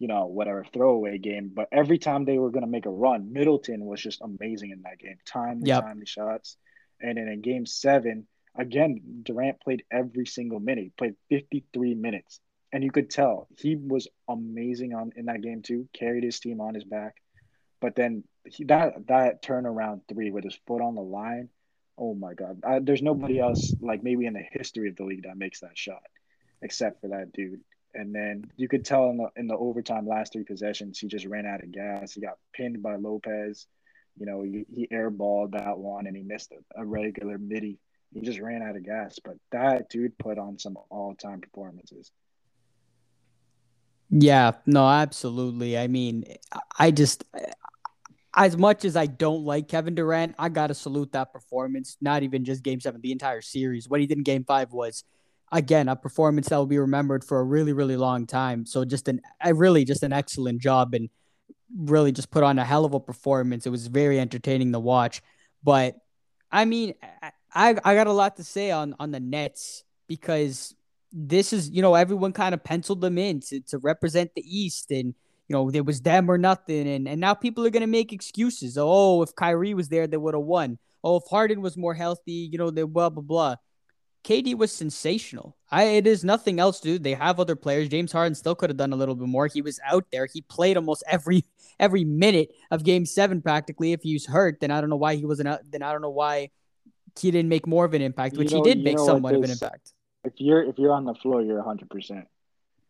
you 0.00 0.08
know, 0.08 0.26
whatever 0.26 0.64
throwaway 0.72 1.18
game. 1.18 1.52
But 1.54 1.68
every 1.70 1.98
time 1.98 2.24
they 2.24 2.38
were 2.38 2.50
going 2.50 2.64
to 2.64 2.70
make 2.70 2.86
a 2.86 2.90
run, 2.90 3.32
Middleton 3.32 3.84
was 3.84 4.00
just 4.00 4.22
amazing 4.22 4.70
in 4.70 4.82
that 4.82 4.98
game. 4.98 5.18
Timely, 5.26 5.68
yep. 5.68 5.84
timely 5.84 6.06
shots. 6.06 6.56
And 7.02 7.18
then 7.18 7.28
in 7.28 7.42
game 7.42 7.66
seven, 7.66 8.26
again, 8.56 9.22
Durant 9.22 9.60
played 9.60 9.84
every 9.92 10.26
single 10.26 10.58
minute. 10.58 10.84
He 10.84 10.92
played 10.96 11.16
53 11.28 11.94
minutes. 11.94 12.40
And 12.72 12.82
you 12.82 12.90
could 12.90 13.10
tell 13.10 13.46
he 13.58 13.76
was 13.76 14.08
amazing 14.28 14.94
on 14.94 15.12
in 15.16 15.26
that 15.26 15.42
game 15.42 15.60
too, 15.60 15.88
carried 15.92 16.24
his 16.24 16.40
team 16.40 16.60
on 16.60 16.74
his 16.74 16.84
back. 16.84 17.16
But 17.80 17.96
then 17.96 18.24
he, 18.44 18.64
that 18.64 19.06
that 19.08 19.42
turnaround 19.42 20.02
three 20.08 20.30
with 20.30 20.44
his 20.44 20.58
foot 20.66 20.82
on 20.82 20.94
the 20.94 21.02
line, 21.02 21.48
oh 21.98 22.14
my 22.14 22.34
God. 22.34 22.62
I, 22.64 22.78
there's 22.80 23.02
nobody 23.02 23.38
else, 23.38 23.74
like 23.80 24.02
maybe 24.02 24.26
in 24.26 24.34
the 24.34 24.44
history 24.50 24.88
of 24.88 24.96
the 24.96 25.04
league, 25.04 25.24
that 25.24 25.36
makes 25.36 25.60
that 25.60 25.76
shot 25.76 26.02
except 26.62 27.00
for 27.00 27.08
that 27.08 27.32
dude. 27.32 27.60
And 27.94 28.14
then 28.14 28.44
you 28.56 28.68
could 28.68 28.84
tell 28.84 29.10
in 29.10 29.16
the 29.16 29.28
in 29.36 29.46
the 29.48 29.56
overtime 29.56 30.06
last 30.06 30.32
three 30.32 30.44
possessions, 30.44 30.98
he 30.98 31.08
just 31.08 31.26
ran 31.26 31.46
out 31.46 31.62
of 31.62 31.72
gas. 31.72 32.12
He 32.12 32.20
got 32.20 32.38
pinned 32.52 32.82
by 32.82 32.96
Lopez. 32.96 33.66
You 34.18 34.26
know, 34.26 34.42
he, 34.42 34.66
he 34.72 34.86
airballed 34.88 35.52
that 35.52 35.78
one 35.78 36.06
and 36.06 36.16
he 36.16 36.22
missed 36.22 36.52
a, 36.52 36.82
a 36.82 36.84
regular 36.84 37.38
midi. 37.38 37.78
He 38.12 38.20
just 38.20 38.40
ran 38.40 38.62
out 38.62 38.76
of 38.76 38.84
gas. 38.84 39.18
But 39.24 39.36
that 39.50 39.88
dude 39.88 40.18
put 40.18 40.38
on 40.38 40.58
some 40.58 40.76
all 40.90 41.14
time 41.14 41.40
performances. 41.40 42.12
Yeah, 44.10 44.52
no, 44.66 44.88
absolutely. 44.88 45.78
I 45.78 45.86
mean, 45.86 46.24
I 46.78 46.90
just 46.90 47.24
as 48.34 48.56
much 48.56 48.84
as 48.84 48.96
I 48.96 49.06
don't 49.06 49.44
like 49.44 49.68
Kevin 49.68 49.94
Durant, 49.94 50.34
I 50.38 50.48
gotta 50.48 50.74
salute 50.74 51.12
that 51.12 51.32
performance. 51.32 51.96
Not 52.00 52.22
even 52.22 52.44
just 52.44 52.62
game 52.62 52.80
seven, 52.80 53.00
the 53.00 53.12
entire 53.12 53.42
series. 53.42 53.88
What 53.88 54.00
he 54.00 54.06
did 54.06 54.18
in 54.18 54.24
game 54.24 54.44
five 54.44 54.72
was 54.72 55.04
again 55.52 55.88
a 55.88 55.96
performance 55.96 56.48
that 56.48 56.56
will 56.56 56.66
be 56.66 56.78
remembered 56.78 57.24
for 57.24 57.40
a 57.40 57.44
really 57.44 57.72
really 57.72 57.96
long 57.96 58.26
time 58.26 58.64
so 58.64 58.84
just 58.84 59.08
an 59.08 59.20
I 59.40 59.50
really 59.50 59.84
just 59.84 60.02
an 60.02 60.12
excellent 60.12 60.60
job 60.62 60.94
and 60.94 61.08
really 61.76 62.12
just 62.12 62.30
put 62.30 62.42
on 62.42 62.58
a 62.58 62.64
hell 62.64 62.84
of 62.84 62.94
a 62.94 63.00
performance 63.00 63.66
it 63.66 63.70
was 63.70 63.86
very 63.86 64.18
entertaining 64.18 64.72
to 64.72 64.80
watch 64.80 65.22
but 65.62 65.96
i 66.50 66.64
mean 66.64 66.94
i 67.54 67.76
i 67.84 67.94
got 67.94 68.06
a 68.06 68.12
lot 68.12 68.36
to 68.36 68.44
say 68.44 68.70
on 68.70 68.94
on 68.98 69.10
the 69.12 69.20
nets 69.20 69.84
because 70.08 70.74
this 71.12 71.52
is 71.52 71.70
you 71.70 71.82
know 71.82 71.94
everyone 71.94 72.32
kind 72.32 72.54
of 72.54 72.62
penciled 72.64 73.00
them 73.00 73.18
in 73.18 73.40
to, 73.40 73.60
to 73.60 73.78
represent 73.78 74.34
the 74.34 74.44
east 74.44 74.90
and 74.90 75.14
you 75.50 75.56
know 75.56 75.68
there 75.68 75.82
was 75.82 76.00
them 76.00 76.30
or 76.30 76.38
nothing 76.38 76.88
and 76.88 77.08
and 77.08 77.20
now 77.20 77.34
people 77.34 77.66
are 77.66 77.70
going 77.70 77.80
to 77.80 77.88
make 77.88 78.12
excuses 78.12 78.78
oh 78.78 79.20
if 79.22 79.34
Kyrie 79.34 79.74
was 79.74 79.88
there 79.88 80.06
they 80.06 80.16
would 80.16 80.34
have 80.34 80.44
won 80.44 80.78
oh 81.02 81.16
if 81.16 81.24
Harden 81.28 81.60
was 81.60 81.76
more 81.76 81.92
healthy 81.92 82.48
you 82.52 82.56
know 82.56 82.70
they 82.70 82.84
blah 82.84 83.10
blah 83.10 83.22
blah 83.22 83.56
KD 84.22 84.54
was 84.54 84.70
sensational. 84.70 85.56
I 85.70 85.84
it 85.84 86.06
is 86.06 86.24
nothing 86.24 86.60
else, 86.60 86.78
dude. 86.78 87.02
They 87.02 87.14
have 87.14 87.40
other 87.40 87.56
players. 87.56 87.88
James 87.88 88.12
Harden 88.12 88.34
still 88.34 88.54
could 88.54 88.68
have 88.68 88.76
done 88.76 88.92
a 88.92 88.96
little 88.96 89.14
bit 89.14 89.28
more. 89.28 89.46
He 89.46 89.62
was 89.62 89.80
out 89.90 90.04
there. 90.12 90.26
He 90.26 90.42
played 90.42 90.76
almost 90.76 91.02
every 91.08 91.44
every 91.80 92.04
minute 92.04 92.50
of 92.70 92.84
game 92.84 93.06
seven 93.06 93.40
practically. 93.40 93.92
If 93.92 94.02
he 94.02 94.12
was 94.12 94.26
hurt, 94.26 94.60
then 94.60 94.70
I 94.70 94.82
don't 94.82 94.90
know 94.90 94.96
why 94.96 95.14
he 95.14 95.24
wasn't 95.24 95.48
out 95.48 95.60
then 95.70 95.82
I 95.82 95.92
don't 95.92 96.02
know 96.02 96.10
why 96.10 96.50
he 97.18 97.30
didn't 97.30 97.48
make 97.48 97.66
more 97.66 97.86
of 97.86 97.94
an 97.94 98.02
impact, 98.02 98.36
which 98.36 98.52
you 98.52 98.58
know, 98.58 98.64
he 98.64 98.74
did 98.74 98.84
make 98.84 98.98
somewhat 98.98 99.34
of 99.34 99.42
an 99.42 99.50
impact. 99.50 99.94
If 100.24 100.34
you're 100.36 100.64
if 100.64 100.78
you're 100.78 100.92
on 100.92 101.06
the 101.06 101.14
floor, 101.14 101.40
you're 101.40 101.62
hundred 101.62 101.88
percent. 101.88 102.26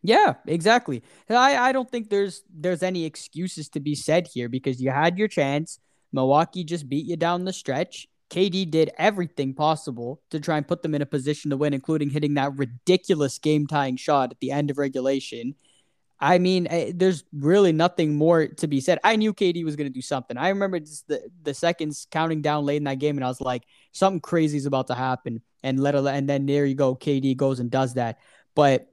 Yeah, 0.03 0.35
exactly. 0.47 1.03
I, 1.29 1.57
I 1.57 1.73
don't 1.73 1.91
think 1.91 2.09
there's 2.09 2.43
there's 2.53 2.83
any 2.83 3.05
excuses 3.05 3.69
to 3.71 3.81
be 3.81 3.95
said 3.95 4.27
here 4.33 4.49
because 4.49 4.81
you 4.81 4.91
had 4.91 5.19
your 5.19 5.29
chance. 5.29 5.79
Milwaukee 6.13 6.65
just 6.65 6.89
beat 6.89 7.07
you 7.07 7.17
down 7.17 7.45
the 7.45 7.53
stretch. 7.53 8.09
KD 8.31 8.65
did 8.65 8.91
everything 8.97 9.55
possible 9.55 10.23
to 10.31 10.41
try 10.41 10.57
and 10.57 10.67
put 10.67 10.83
them 10.83 10.95
in 10.95 11.03
a 11.03 11.07
position 11.07 11.51
to 11.51 11.57
win, 11.57 11.75
including 11.75 12.11
hitting 12.11 12.35
that 12.35 12.57
ridiculous 12.57 13.39
game 13.39 13.67
tying 13.67 13.97
shot 13.97 14.31
at 14.31 14.41
the 14.41 14.53
end 14.53 14.71
of 14.71 14.79
regulation. 14.79 15.55
I 16.21 16.39
mean, 16.39 16.67
eh, 16.69 16.93
there's 16.95 17.25
really 17.33 17.73
nothing 17.73 18.15
more 18.17 18.47
to 18.49 18.69
be 18.69 18.81
said. 18.81 18.99
I 19.05 19.17
knew 19.17 19.35
KD 19.35 19.65
was 19.65 19.77
going 19.77 19.89
to 19.89 19.95
do 19.95 20.03
something. 20.03 20.37
I 20.37 20.51
remember 20.51 20.81
just 20.81 21.09
the, 21.09 21.29
the 21.43 21.55
seconds 21.55 22.07
counting 22.11 22.43
down 22.43 22.67
late 22.67 22.77
in 22.77 22.85
that 22.85 22.99
game, 22.99 23.17
and 23.17 23.25
I 23.25 23.29
was 23.29 23.41
like, 23.41 23.65
something 23.93 24.21
crazy 24.21 24.59
is 24.59 24.67
about 24.67 24.89
to 24.89 24.95
happen. 24.95 25.43
And 25.63 25.81
let 25.81 25.95
and 25.95 26.29
then 26.29 26.47
there 26.47 26.67
you 26.67 26.75
go, 26.75 26.95
KD 26.95 27.37
goes 27.37 27.61
and 27.61 27.71
does 27.71 27.95
that. 27.95 28.19
But 28.55 28.90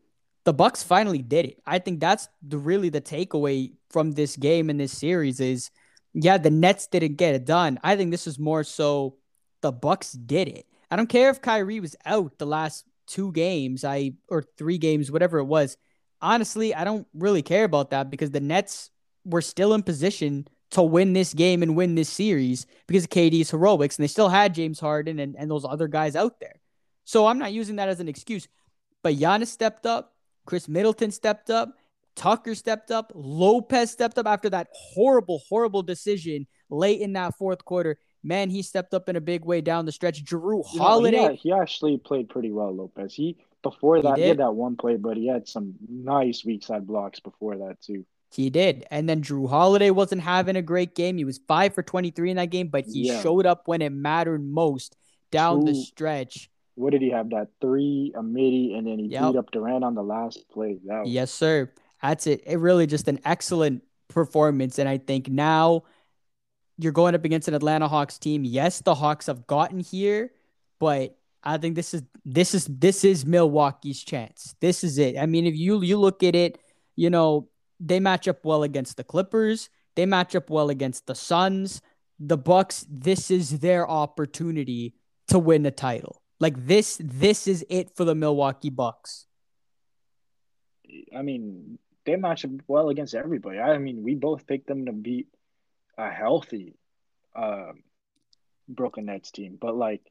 the 0.48 0.54
Bucks 0.54 0.82
finally 0.82 1.22
did 1.22 1.44
it. 1.44 1.62
I 1.66 1.80
think 1.80 2.00
that's 2.00 2.30
the 2.42 2.58
really 2.58 2.88
the 2.88 3.02
takeaway 3.02 3.74
from 3.90 4.14
this 4.14 4.38
game 4.38 4.70
and 4.70 4.80
this 4.80 4.98
series 4.98 5.42
is, 5.42 5.72
yeah, 6.14 6.38
the 6.38 6.50
Nets 6.50 6.88
didn't 6.88 7.18
get 7.18 7.36
it 7.36 7.44
done. 7.44 7.78
I 7.84 7.98
think 7.98 8.12
this 8.12 8.28
is 8.28 8.40
more 8.40 8.64
so 8.64 9.18
the 9.60 9.74
Bucks 9.74 10.14
did 10.14 10.48
it. 10.48 10.66
I 10.90 10.96
don't 10.96 11.10
care 11.10 11.30
if 11.32 11.42
Kyrie 11.42 11.82
was 11.82 11.98
out 12.06 12.38
the 12.38 12.46
last 12.46 12.86
two 13.08 13.34
games, 13.34 13.84
I 13.84 14.14
or 14.30 14.42
three 14.58 14.78
games, 14.78 15.12
whatever 15.12 15.40
it 15.40 15.44
was. 15.44 15.76
Honestly, 16.22 16.74
I 16.74 16.86
don't 16.86 17.06
really 17.14 17.42
care 17.42 17.66
about 17.66 17.90
that 17.90 18.10
because 18.10 18.32
the 18.32 18.40
Nets 18.40 18.90
were 19.26 19.42
still 19.42 19.74
in 19.74 19.84
position 19.84 20.48
to 20.72 20.82
win 20.82 21.12
this 21.12 21.34
game 21.34 21.62
and 21.62 21.76
win 21.76 21.96
this 21.96 22.08
series 22.08 22.68
because 22.88 23.04
of 23.04 23.10
KD's 23.10 23.52
heroics, 23.52 23.98
and 23.98 24.04
they 24.06 24.08
still 24.08 24.30
had 24.30 24.56
James 24.56 24.80
Harden 24.80 25.20
and, 25.20 25.36
and 25.38 25.52
those 25.52 25.66
other 25.66 25.90
guys 25.90 26.16
out 26.16 26.40
there. 26.40 26.56
So 27.04 27.28
I'm 27.28 27.38
not 27.38 27.52
using 27.52 27.76
that 27.76 27.90
as 27.90 28.00
an 28.00 28.08
excuse. 28.08 28.48
But 29.04 29.16
Giannis 29.16 29.48
stepped 29.48 29.86
up, 29.86 30.17
Khris 30.48 30.68
Middleton 30.68 31.12
stepped 31.12 31.52
up, 31.52 31.76
Tucker 32.16 32.56
stepped 32.56 32.90
up, 32.90 33.12
Lopez 33.14 33.92
stepped 33.92 34.18
up 34.18 34.26
after 34.26 34.50
that 34.50 34.70
horrible, 34.74 35.44
horrible 35.48 35.84
decision 35.84 36.48
late 36.70 37.02
in 37.02 37.14
that 37.14 37.38
fourth 37.38 37.64
quarter 37.64 38.00
man, 38.28 38.50
he 38.50 38.62
stepped 38.62 38.94
up 38.94 39.10
in 39.10 39.16
a 39.16 39.22
big 39.22 39.46
way 39.46 39.62
down 39.62 39.86
the 39.86 39.92
stretch. 39.92 40.24
Jrue 40.24 40.66
Holiday, 40.66 41.18
you 41.18 41.24
know, 41.24 41.30
he, 41.30 41.38
he, 41.38 41.52
actually 41.54 41.98
played 41.98 42.30
pretty 42.30 42.52
well, 42.52 42.76
Lopez. 42.76 43.14
He 43.14 43.38
before 43.64 44.02
that 44.02 44.18
he, 44.18 44.24
he, 44.24 44.28
had 44.30 44.40
that 44.40 44.54
one 44.54 44.76
play, 44.76 44.98
but 44.98 45.18
he 45.18 45.28
had 45.28 45.48
some 45.48 45.76
nice 45.90 46.46
weak 46.46 46.64
side 46.64 46.86
blocks 46.86 47.20
before 47.20 47.58
that 47.58 47.82
too. 47.82 48.06
He 48.32 48.50
did, 48.50 48.86
and 48.92 49.08
then 49.08 49.22
Jrue 49.22 49.50
Holiday 49.50 49.90
wasn't 49.90 50.22
having 50.22 50.58
a 50.58 50.62
great 50.62 50.96
game. 50.96 51.18
He 51.18 51.26
was 51.26 51.40
five 51.48 51.74
for 51.74 51.82
twenty 51.82 52.12
three 52.12 52.30
in 52.30 52.38
that 52.38 52.50
game, 52.50 52.68
but 52.68 52.86
he 52.86 53.08
yeah. 53.08 53.22
showed 53.22 53.46
up 53.46 53.64
when 53.66 53.82
it 53.82 53.92
mattered 53.92 54.46
most 54.46 54.96
down 55.32 55.62
True. 55.64 55.74
the 55.74 55.76
stretch. 55.76 56.50
What 56.78 56.92
did 56.92 57.02
he 57.02 57.10
have? 57.10 57.32
That 57.32 57.50
three, 57.60 58.14
a 58.16 58.22
midi, 58.22 58.76
and 58.76 58.86
then 58.86 59.00
he 59.00 59.08
yep. 59.08 59.32
beat 59.32 59.40
up 59.40 59.52
Durant 59.52 59.84
on 59.84 59.96
the 59.96 60.04
last 60.04 60.48
play. 60.52 60.78
Was... 60.84 61.10
Yes, 61.10 61.32
sir. 61.32 61.72
That's 62.04 62.28
it. 62.28 62.44
It 62.46 62.60
really 62.60 62.86
just 62.86 63.08
an 63.08 63.20
excellent 63.26 63.84
performance, 64.08 64.78
and 64.78 64.88
I 64.88 65.00
think 65.00 65.28
now 65.28 65.84
you're 66.78 66.92
going 66.92 67.16
up 67.16 67.26
against 67.26 67.48
an 67.48 67.56
Atlanta 67.56 67.88
Hawks 67.88 68.20
team. 68.20 68.46
Yes, 68.46 68.82
the 68.82 68.94
Hawks 68.94 69.26
have 69.26 69.48
gotten 69.48 69.80
here, 69.80 70.32
but 70.80 71.18
I 71.44 71.58
think 71.58 71.76
this 71.76 71.96
is 71.96 72.04
this 72.24 72.54
is 72.54 72.66
this 72.66 73.04
is 73.04 73.26
Milwaukee's 73.26 74.04
chance. 74.04 74.54
This 74.60 74.84
is 74.84 75.00
it. 75.00 75.18
I 75.18 75.26
mean, 75.26 75.48
if 75.48 75.56
you 75.56 75.82
you 75.82 75.98
look 75.98 76.22
at 76.22 76.36
it, 76.36 76.60
you 76.96 77.10
know, 77.10 77.50
they 77.80 78.00
match 78.00 78.28
up 78.28 78.46
well 78.46 78.62
against 78.62 78.98
the 78.98 79.04
Clippers. 79.04 79.70
They 79.96 80.06
match 80.06 80.36
up 80.36 80.52
well 80.52 80.70
against 80.70 81.08
the 81.08 81.16
Suns. 81.16 81.82
The 82.20 82.38
Bucks, 82.38 82.86
this 82.88 83.32
is 83.32 83.60
their 83.60 83.90
opportunity 83.90 84.94
to 85.30 85.40
win 85.40 85.64
the 85.64 85.72
title. 85.72 86.22
Like 86.40 86.68
this 86.68 87.00
this 87.04 87.48
is 87.48 87.66
it 87.70 87.96
for 87.96 88.06
the 88.06 88.16
Milwaukee 88.16 88.70
Bucks. 88.70 89.26
I 91.16 91.22
mean, 91.22 91.80
they 92.06 92.16
match 92.16 92.46
up 92.46 92.52
well 92.68 92.90
against 92.90 93.16
everybody. 93.16 93.60
I 93.60 93.78
mean, 93.78 94.04
we 94.04 94.16
both 94.16 94.48
picked 94.48 94.68
them 94.68 94.86
to 94.86 94.94
beat 94.94 95.28
a 95.98 96.10
healthy 96.10 96.76
um, 97.36 97.84
Brooklyn 98.70 99.08
Nets 99.08 99.32
team, 99.32 99.58
but 99.60 99.76
like 99.76 100.02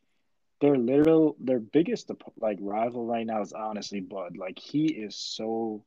their 0.61 0.77
literal 0.77 1.37
their 1.39 1.61
biggest 1.61 2.11
like 2.41 2.59
rival 2.61 3.05
right 3.05 3.27
now 3.27 3.43
is 3.43 3.53
honestly 3.53 4.01
Bud. 4.01 4.37
Like 4.37 4.59
he 4.59 4.87
is 4.87 5.17
so 5.17 5.85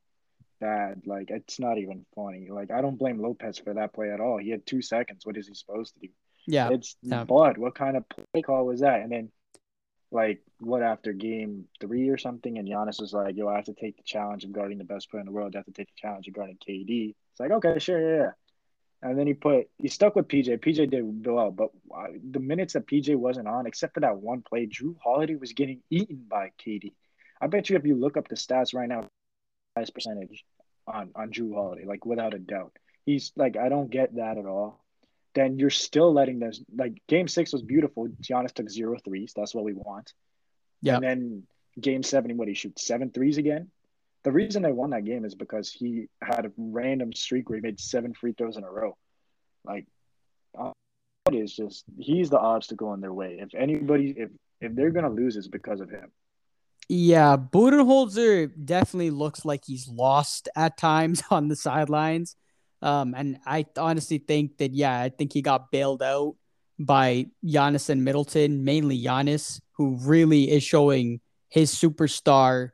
bad. 0.60 1.02
Like 1.06 1.30
it's 1.30 1.58
not 1.58 1.78
even 1.78 2.06
funny. 2.14 2.48
Like 2.50 2.70
I 2.70 2.80
don't 2.80 2.98
blame 2.98 3.20
Lopez 3.20 3.58
for 3.58 3.74
that 3.74 3.92
play 3.92 4.10
at 4.10 4.20
all. 4.20 4.38
He 4.38 4.50
had 4.50 4.66
two 4.66 4.82
seconds. 4.82 5.26
What 5.26 5.36
is 5.36 5.48
he 5.48 5.54
supposed 5.54 5.94
to 5.94 6.00
do? 6.00 6.08
Yeah, 6.46 6.70
it's 6.70 6.96
yeah. 7.02 7.24
Bud. 7.24 7.58
What 7.58 7.74
kind 7.74 7.96
of 7.96 8.04
play 8.08 8.42
call 8.42 8.66
was 8.66 8.80
that? 8.80 9.00
And 9.00 9.10
then 9.10 9.30
like 10.10 10.42
what 10.58 10.82
after 10.82 11.12
game 11.12 11.66
three 11.80 12.08
or 12.08 12.18
something, 12.18 12.58
and 12.58 12.68
Giannis 12.68 13.00
was 13.00 13.12
like, 13.12 13.36
"Yo, 13.36 13.48
I 13.48 13.56
have 13.56 13.66
to 13.66 13.74
take 13.74 13.96
the 13.96 14.02
challenge 14.02 14.44
of 14.44 14.52
guarding 14.52 14.78
the 14.78 14.84
best 14.84 15.10
player 15.10 15.20
in 15.20 15.26
the 15.26 15.32
world. 15.32 15.54
I 15.54 15.58
have 15.58 15.66
to 15.66 15.72
take 15.72 15.88
the 15.88 16.00
challenge 16.00 16.26
of 16.28 16.34
guarding 16.34 16.56
KD." 16.56 17.14
It's 17.30 17.40
like, 17.40 17.52
okay, 17.52 17.78
sure, 17.78 18.00
yeah, 18.00 18.24
yeah. 18.24 18.30
And 19.02 19.18
then 19.18 19.26
he 19.26 19.34
put 19.34 19.68
he 19.78 19.88
stuck 19.88 20.16
with 20.16 20.28
PJ. 20.28 20.58
PJ 20.58 20.90
did 20.90 21.26
well, 21.26 21.50
but 21.50 21.70
uh, 21.94 22.08
the 22.30 22.40
minutes 22.40 22.74
that 22.74 22.86
PJ 22.86 23.16
wasn't 23.16 23.48
on, 23.48 23.66
except 23.66 23.94
for 23.94 24.00
that 24.00 24.16
one 24.18 24.42
play, 24.42 24.66
Jrue 24.66 24.96
Holiday 25.02 25.36
was 25.36 25.52
getting 25.52 25.80
eaten 25.90 26.24
by 26.28 26.50
KD. 26.64 26.92
I 27.40 27.46
bet 27.46 27.70
you 27.70 27.76
if 27.76 27.86
you 27.86 27.94
look 27.94 28.16
up 28.16 28.28
the 28.28 28.36
stats 28.36 28.74
right 28.74 28.88
now, 28.88 29.08
highest 29.76 29.94
percentage 29.94 30.44
on 30.86 31.10
on 31.14 31.30
Jrue 31.30 31.54
Holiday, 31.54 31.84
like 31.86 32.04
without 32.04 32.34
a 32.34 32.38
doubt. 32.38 32.76
He's 33.06 33.32
like, 33.36 33.56
I 33.56 33.68
don't 33.68 33.90
get 33.90 34.16
that 34.16 34.36
at 34.36 34.44
all. 34.44 34.84
Then 35.34 35.58
you're 35.58 35.70
still 35.70 36.12
letting 36.12 36.40
this 36.40 36.60
like 36.74 37.00
game 37.08 37.28
six 37.28 37.52
was 37.52 37.62
beautiful. 37.62 38.08
Giannis 38.20 38.52
took 38.52 38.68
zero 38.68 38.96
threes. 39.04 39.32
That's 39.34 39.54
what 39.54 39.64
we 39.64 39.74
want. 39.74 40.12
Yeah. 40.82 40.96
And 40.96 41.04
then 41.04 41.42
game 41.80 42.02
seven, 42.02 42.36
what 42.36 42.48
he 42.48 42.54
shoots 42.54 42.86
seven 42.86 43.10
threes 43.10 43.38
again. 43.38 43.70
The 44.22 44.32
reason 44.32 44.62
they 44.62 44.72
won 44.72 44.90
that 44.90 45.04
game 45.04 45.24
is 45.24 45.34
because 45.34 45.70
he 45.70 46.08
had 46.20 46.46
a 46.46 46.52
random 46.56 47.12
streak 47.12 47.48
where 47.48 47.56
he 47.56 47.62
made 47.62 47.80
seven 47.80 48.12
free 48.12 48.32
throws 48.32 48.56
in 48.56 48.64
a 48.64 48.70
row. 48.70 48.96
Like, 49.64 49.86
uh, 50.58 50.72
it 51.28 51.34
is 51.34 51.54
just 51.54 51.84
he's 51.98 52.28
the 52.28 52.38
obstacle 52.38 52.92
in 52.94 53.00
their 53.00 53.12
way. 53.12 53.38
If 53.40 53.54
anybody, 53.54 54.14
if 54.16 54.30
if 54.60 54.74
they're 54.74 54.90
gonna 54.90 55.10
lose, 55.10 55.36
it's 55.36 55.48
because 55.48 55.80
of 55.80 55.90
him. 55.90 56.10
Yeah, 56.88 57.36
Budenholzer 57.36 58.50
definitely 58.64 59.10
looks 59.10 59.44
like 59.44 59.64
he's 59.64 59.88
lost 59.88 60.48
at 60.56 60.76
times 60.76 61.22
on 61.30 61.48
the 61.48 61.56
sidelines. 61.56 62.36
Um, 62.82 63.14
and 63.14 63.38
I 63.46 63.66
honestly 63.76 64.18
think 64.18 64.58
that, 64.58 64.72
yeah, 64.72 65.00
I 65.00 65.10
think 65.10 65.32
he 65.32 65.42
got 65.42 65.70
bailed 65.70 66.02
out 66.02 66.36
by 66.78 67.26
Giannis 67.44 67.90
and 67.90 68.04
Middleton, 68.04 68.64
mainly 68.64 69.02
Giannis, 69.02 69.60
who 69.72 69.96
really 69.96 70.50
is 70.50 70.62
showing 70.62 71.20
his 71.48 71.74
superstar, 71.74 72.70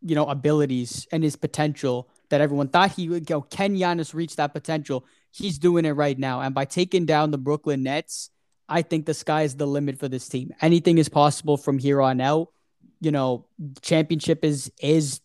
you 0.00 0.14
know, 0.14 0.26
abilities 0.26 1.06
and 1.12 1.22
his 1.22 1.36
potential 1.36 2.08
that 2.30 2.40
everyone 2.40 2.68
thought 2.68 2.92
he 2.92 3.08
would 3.08 3.26
go. 3.26 3.42
Can 3.42 3.76
Giannis 3.76 4.14
reach 4.14 4.36
that 4.36 4.54
potential? 4.54 5.04
He's 5.30 5.58
doing 5.58 5.84
it 5.84 5.92
right 5.92 6.18
now. 6.18 6.40
And 6.40 6.54
by 6.54 6.64
taking 6.64 7.04
down 7.04 7.30
the 7.30 7.38
Brooklyn 7.38 7.82
Nets, 7.82 8.30
I 8.68 8.80
think 8.80 9.04
the 9.04 9.14
sky 9.14 9.42
is 9.42 9.56
the 9.56 9.66
limit 9.66 9.98
for 9.98 10.08
this 10.08 10.28
team. 10.28 10.52
Anything 10.62 10.96
is 10.96 11.10
possible 11.10 11.58
from 11.58 11.78
here 11.78 12.00
on 12.00 12.20
out 12.20 12.48
you 13.02 13.10
know, 13.10 13.44
championship 13.82 14.44
is 14.44 14.70
is 14.80 15.20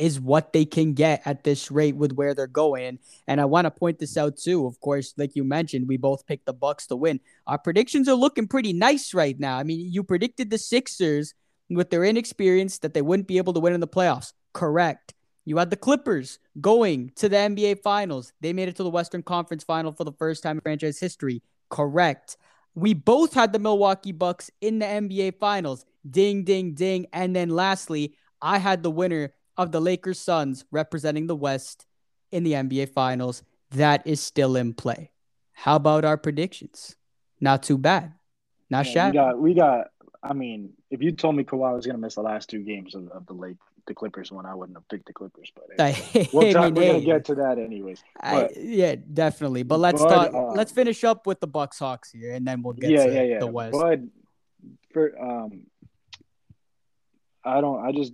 is 0.00 0.18
what 0.18 0.52
they 0.52 0.64
can 0.64 0.94
get 0.94 1.22
at 1.24 1.44
this 1.44 1.70
rate 1.70 1.94
with 1.94 2.12
where 2.12 2.34
they're 2.34 2.46
going. 2.46 2.98
And 3.28 3.40
I 3.40 3.44
want 3.44 3.66
to 3.66 3.70
point 3.70 3.98
this 3.98 4.16
out 4.16 4.36
too. 4.36 4.66
Of 4.66 4.80
course, 4.80 5.14
like 5.16 5.36
you 5.36 5.44
mentioned, 5.44 5.88
we 5.88 5.96
both 5.96 6.26
picked 6.26 6.46
the 6.46 6.52
Bucks 6.52 6.86
to 6.88 6.96
win. 6.96 7.20
Our 7.46 7.58
predictions 7.58 8.08
are 8.08 8.14
looking 8.14 8.48
pretty 8.48 8.72
nice 8.72 9.14
right 9.14 9.38
now. 9.38 9.58
I 9.58 9.62
mean, 9.62 9.92
you 9.92 10.02
predicted 10.02 10.50
the 10.50 10.58
Sixers 10.58 11.34
with 11.68 11.90
their 11.90 12.04
inexperience 12.04 12.78
that 12.78 12.94
they 12.94 13.02
wouldn't 13.02 13.28
be 13.28 13.36
able 13.38 13.52
to 13.52 13.60
win 13.60 13.74
in 13.74 13.80
the 13.80 13.88
playoffs. 13.88 14.32
Correct. 14.52 15.14
You 15.44 15.56
had 15.56 15.70
the 15.70 15.76
Clippers 15.76 16.38
going 16.60 17.12
to 17.16 17.28
the 17.28 17.36
NBA 17.36 17.82
Finals. 17.82 18.32
They 18.40 18.52
made 18.52 18.68
it 18.68 18.76
to 18.76 18.82
the 18.82 18.90
Western 18.90 19.22
Conference 19.22 19.64
Final 19.64 19.92
for 19.92 20.04
the 20.04 20.12
first 20.12 20.42
time 20.42 20.56
in 20.56 20.60
franchise 20.60 20.98
history. 20.98 21.42
Correct. 21.70 22.36
We 22.74 22.94
both 22.94 23.34
had 23.34 23.52
the 23.52 23.58
Milwaukee 23.58 24.12
Bucks 24.12 24.50
in 24.60 24.78
the 24.78 24.86
NBA 24.86 25.38
Finals. 25.38 25.84
Ding, 26.08 26.44
ding, 26.44 26.74
ding. 26.74 27.06
And 27.12 27.34
then 27.34 27.48
lastly, 27.48 28.14
I 28.42 28.58
had 28.58 28.82
the 28.82 28.90
winner 28.90 29.32
of 29.60 29.72
the 29.72 29.80
Lakers 29.80 30.18
Suns 30.18 30.64
representing 30.70 31.26
the 31.26 31.36
West 31.36 31.86
in 32.32 32.44
the 32.44 32.52
NBA 32.52 32.90
Finals. 32.90 33.42
That 33.72 34.06
is 34.06 34.20
still 34.20 34.56
in 34.56 34.74
play. 34.74 35.12
How 35.52 35.76
about 35.76 36.04
our 36.04 36.16
predictions? 36.16 36.96
Not 37.40 37.62
too 37.62 37.78
bad. 37.78 38.14
Not 38.70 38.86
yeah, 38.86 38.92
shabby. 38.92 39.10
We 39.10 39.22
got, 39.22 39.38
we 39.38 39.54
got, 39.54 39.86
I 40.22 40.32
mean, 40.32 40.72
if 40.90 41.02
you 41.02 41.12
told 41.12 41.36
me 41.36 41.44
Kawhi 41.44 41.74
was 41.74 41.86
going 41.86 41.96
to 41.96 42.00
miss 42.00 42.14
the 42.14 42.22
last 42.22 42.48
two 42.48 42.60
games 42.60 42.94
of, 42.94 43.08
of 43.08 43.26
the 43.26 43.34
late 43.34 43.56
the 43.86 43.94
Clippers 43.94 44.30
one, 44.30 44.46
I 44.46 44.54
wouldn't 44.54 44.76
have 44.76 44.88
picked 44.88 45.06
the 45.06 45.12
Clippers. 45.12 45.52
But 45.54 45.76
we'll 46.32 46.52
talk, 46.52 46.74
we're 46.74 46.92
gonna 46.92 47.00
get 47.00 47.24
to 47.26 47.34
that 47.36 47.58
anyways. 47.58 48.02
But, 48.22 48.56
I, 48.56 48.60
yeah, 48.60 48.94
definitely. 49.12 49.62
But 49.62 49.80
let's 49.80 50.02
but, 50.02 50.34
Uh, 50.34 50.52
let's 50.52 50.70
finish 50.70 51.02
up 51.02 51.26
with 51.26 51.40
the 51.40 51.46
Bucks 51.46 51.78
Hawks 51.78 52.10
here, 52.12 52.34
and 52.34 52.46
then 52.46 52.62
we'll 52.62 52.74
get 52.74 52.90
yeah, 52.90 53.06
to 53.06 53.12
yeah, 53.12 53.22
yeah. 53.22 53.38
the 53.38 53.46
West. 53.46 53.72
But 53.72 54.00
for 54.92 55.18
um, 55.20 55.62
I 57.44 57.60
don't. 57.60 57.84
I 57.84 57.92
just 57.92 58.12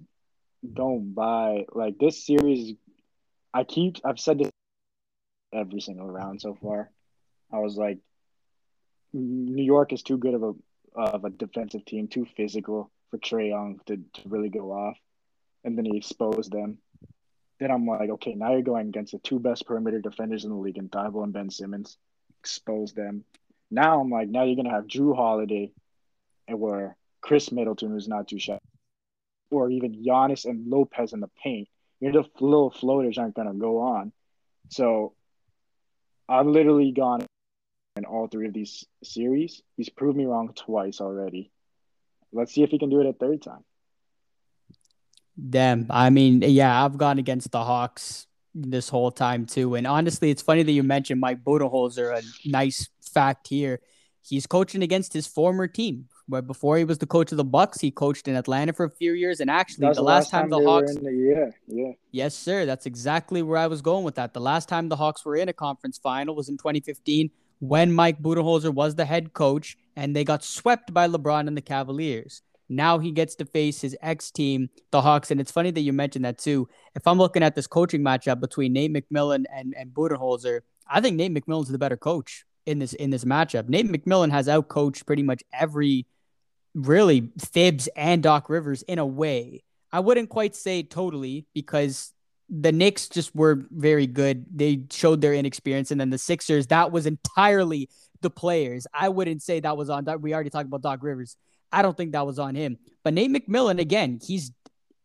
don't 0.75 1.15
buy 1.15 1.67
like 1.73 1.99
this 1.99 2.25
series. 2.25 2.75
I 3.53 3.65
keep. 3.65 3.97
I've 4.05 4.21
said 4.21 4.39
this 4.39 4.51
every 5.53 5.81
single 5.81 6.11
round 6.11 6.41
so 6.41 6.57
far. 6.61 6.91
I 7.53 7.59
was 7.59 7.77
like, 7.77 7.99
New 9.13 9.63
York 9.63 9.93
is 9.93 10.03
too 10.03 10.19
good 10.19 10.35
of 10.35 10.43
a 10.43 10.53
of 10.95 11.25
a 11.25 11.31
defensive 11.31 11.85
team, 11.85 12.09
too 12.09 12.27
physical 12.37 12.91
for 13.11 13.19
Trae 13.19 13.51
Young 13.51 13.81
to, 13.87 13.97
to 13.97 14.29
really 14.29 14.49
go 14.49 14.73
off, 14.73 14.99
and 15.65 15.77
then 15.77 15.85
he 15.85 15.97
exposed 15.97 16.53
them. 16.53 16.79
Then 17.61 17.71
I'm 17.71 17.87
like, 17.87 18.11
okay, 18.11 18.35
now 18.35 18.53
you're 18.53 18.63
going 18.63 18.89
against 18.89 19.13
the 19.13 19.19
two 19.19 19.39
best 19.39 19.67
perimeter 19.67 20.01
defenders 20.01 20.45
in 20.45 20.51
the 20.51 20.57
league, 20.57 20.79
in 20.79 20.89
Thybulle 20.89 21.25
and 21.25 21.33
Ben 21.33 21.51
Simmons. 21.51 21.97
Expose 22.41 22.93
them. 22.93 23.25
Now 23.71 24.01
I'm 24.01 24.11
like, 24.11 24.29
now 24.29 24.45
you're 24.45 24.57
gonna 24.57 24.71
have 24.71 24.87
Jrue 24.87 25.15
Holiday, 25.17 25.73
and 26.49 26.61
where 26.61 26.97
Khris 27.21 27.53
Middleton, 27.53 27.91
who's 27.91 28.09
not 28.09 28.29
too 28.29 28.39
shy, 28.39 28.59
or 29.51 29.71
even 29.71 30.05
Giannis 30.05 30.45
and 30.45 30.69
Lopez 30.69 31.13
in 31.13 31.21
the 31.21 31.31
paint, 31.43 31.69
your 32.01 32.13
little 32.13 32.71
floaters 32.71 33.19
aren't 33.19 33.35
going 33.35 33.49
to 33.49 33.55
go 33.55 33.79
on. 33.79 34.13
So 34.69 35.15
I've 36.29 36.47
literally 36.47 36.93
gone 36.93 37.25
in 37.97 38.05
all 38.05 38.29
three 38.29 38.47
of 38.49 38.53
these 38.53 38.85
series. 39.03 39.63
He's 39.77 39.89
proved 39.89 40.17
me 40.17 40.27
wrong 40.27 40.53
twice 40.55 41.01
already. 41.01 41.51
Let's 42.33 42.53
see 42.53 42.63
if 42.63 42.71
he 42.71 42.79
can 42.79 42.91
do 42.91 43.01
it 43.01 43.07
a 43.07 43.13
third 43.13 43.43
time. 43.43 43.65
Damn. 45.49 45.87
I 45.91 46.11
mean, 46.11 46.43
yeah, 46.43 46.85
I've 46.85 46.99
gone 46.99 47.19
against 47.19 47.51
the 47.53 47.63
Hawks 47.63 48.27
this 48.55 48.89
whole 48.89 49.11
time 49.11 49.47
too. 49.47 49.75
And 49.75 49.87
honestly, 49.87 50.31
it's 50.31 50.43
funny 50.43 50.63
that 50.63 50.73
you 50.73 50.83
mentioned 50.83 51.21
Mike 51.21 51.45
Budenholzer. 51.45 52.19
A 52.19 52.49
nice 52.49 52.89
fact 53.01 53.49
here. 53.49 53.81
He's 54.23 54.47
coaching 54.47 54.83
against 54.83 55.13
his 55.13 55.27
former 55.27 55.69
team, 55.69 56.09
but 56.29 56.47
before 56.47 56.77
he 56.77 56.85
was 56.85 56.99
the 56.99 57.07
coach 57.07 57.31
of 57.31 57.37
the 57.37 57.45
Bucks, 57.45 57.81
he 57.81 57.91
coached 57.91 58.27
in 58.29 58.35
Atlanta 58.35 58.73
for 58.73 58.85
a 58.85 58.91
few 58.91 59.13
years. 59.13 59.41
And 59.41 59.51
actually, 59.51 59.83
the, 59.83 60.01
last, 60.01 60.01
last 60.01 60.31
time, 60.31 60.43
time 60.43 60.51
the 60.51 60.69
Hawks, 60.69 60.95
the, 60.95 61.13
yeah, 61.13 61.51
yeah, 61.67 61.93
yes, 62.11 62.35
sir, 62.35 62.67
that's 62.67 62.87
exactly 62.87 63.43
where 63.43 63.59
I 63.59 63.67
was 63.67 63.83
going 63.83 64.05
with 64.05 64.17
that. 64.17 64.35
The 64.35 64.41
last 64.41 64.69
time 64.69 64.89
the 64.89 64.97
Hawks 64.97 65.25
were 65.25 65.37
in 65.37 65.49
a 65.49 65.53
conference 65.53 65.99
final 65.99 66.35
was 66.35 66.49
in 66.49 66.57
2015 66.57 67.31
when 67.61 67.93
Mike 67.93 68.21
Budenholzer 68.21 68.73
was 68.73 68.95
the 68.95 69.05
head 69.05 69.33
coach, 69.33 69.77
and 69.95 70.15
they 70.15 70.25
got 70.25 70.45
swept 70.45 70.93
by 70.93 71.09
LeBron 71.09 71.47
and 71.49 71.57
the 71.57 71.63
Cavaliers. 71.63 72.43
Now 72.69 72.99
he 72.99 73.13
gets 73.13 73.37
to 73.37 73.45
face 73.45 73.81
his 73.81 73.97
ex 74.03 74.31
team, 74.31 74.69
the 74.91 75.01
Hawks. 75.01 75.31
And 75.31 75.41
it's 75.41 75.53
funny 75.53 75.71
that 75.71 75.81
you 75.81 75.93
mentioned 75.93 76.25
that 76.25 76.39
too. 76.39 76.69
If 76.95 77.07
I'm 77.07 77.19
looking 77.19 77.43
at 77.43 77.55
this 77.55 77.67
coaching 77.67 78.03
matchup 78.03 78.41
between 78.41 78.73
Nate 78.73 78.93
McMillan 78.93 79.45
and, 79.55 79.75
and 79.79 79.91
Budenholzer, 79.95 80.61
I 80.89 81.01
think 81.01 81.17
Nate 81.17 81.33
McMillan's 81.33 81.69
the 81.69 81.79
better 81.79 81.97
coach 81.97 82.45
in 82.67 82.81
this 82.81 82.93
in 82.95 83.11
this 83.11 83.25
matchup. 83.25 83.69
Nate 83.69 83.87
McMillan 83.87 84.31
has 84.31 84.49
outcoached 84.49 85.07
pretty 85.07 85.23
much 85.23 85.43
every 85.53 86.07
really 86.77 87.31
Thibs 87.39 87.89
and 87.97 88.23
Doc 88.23 88.49
Rivers 88.49 88.83
in 88.83 88.99
a 88.99 89.07
way. 89.07 89.65
I 89.93 90.01
wouldn't 90.01 90.29
quite 90.29 90.55
say 90.55 90.83
totally 90.83 91.47
because 91.55 92.13
the 92.49 92.71
Knicks 92.71 93.09
just 93.09 93.35
were 93.35 93.65
very 93.71 94.07
good. 94.07 94.45
They 94.55 94.83
showed 94.91 95.21
their 95.21 95.35
inexperience, 95.35 95.91
and 95.91 96.01
then 96.01 96.11
the 96.11 96.19
Sixers 96.19 96.69
that 96.69 96.93
was 96.93 97.07
entirely 97.07 97.89
the 98.21 98.31
players. 98.31 98.87
I 98.95 99.09
wouldn't 99.09 99.43
say 99.43 99.61
that 99.61 99.77
was 99.77 99.91
on. 99.91 100.07
We 100.21 100.35
already 100.35 100.51
talked 100.51 100.67
about 100.67 100.83
Doc 100.83 101.03
Rivers. 101.03 101.37
I 101.73 101.83
don't 101.83 101.97
think 101.97 102.13
that 102.13 102.27
was 102.27 102.39
on 102.39 102.55
him. 102.55 102.79
But 103.03 103.15
Nate 103.15 103.33
McMillan 103.33 103.81
again, 103.81 104.21
he's 104.23 104.53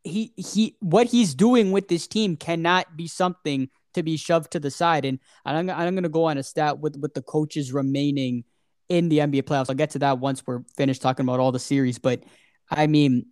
he 0.04 0.34
he 0.36 0.76
what 0.80 1.08
he's 1.08 1.34
doing 1.34 1.72
with 1.72 1.88
this 1.88 2.08
team 2.08 2.36
cannot 2.36 2.98
be 2.98 3.08
something 3.08 3.70
to 3.94 4.04
be 4.04 4.18
shoved 4.18 4.52
to 4.52 4.60
the 4.60 4.72
side. 4.72 5.06
And 5.06 5.20
I'm 5.46 5.70
I'm 5.70 5.96
to 6.02 6.10
go 6.10 6.26
on 6.26 6.38
a 6.38 6.44
stat 6.44 6.80
with 6.80 6.98
with 6.98 7.14
the 7.14 7.22
coaches 7.22 7.74
remaining 7.74 8.44
in 8.92 9.08
the 9.08 9.20
NBA 9.20 9.44
playoffs. 9.44 9.70
I'll 9.70 9.76
get 9.76 9.92
to 9.92 10.00
that 10.00 10.20
once 10.20 10.46
we're 10.46 10.64
finished 10.76 11.02
talking 11.02 11.26
about 11.26 11.40
all 11.40 11.54
the 11.54 11.60
series. 11.60 11.98
But 11.98 12.24
I 12.70 12.88
mean, 12.88 13.26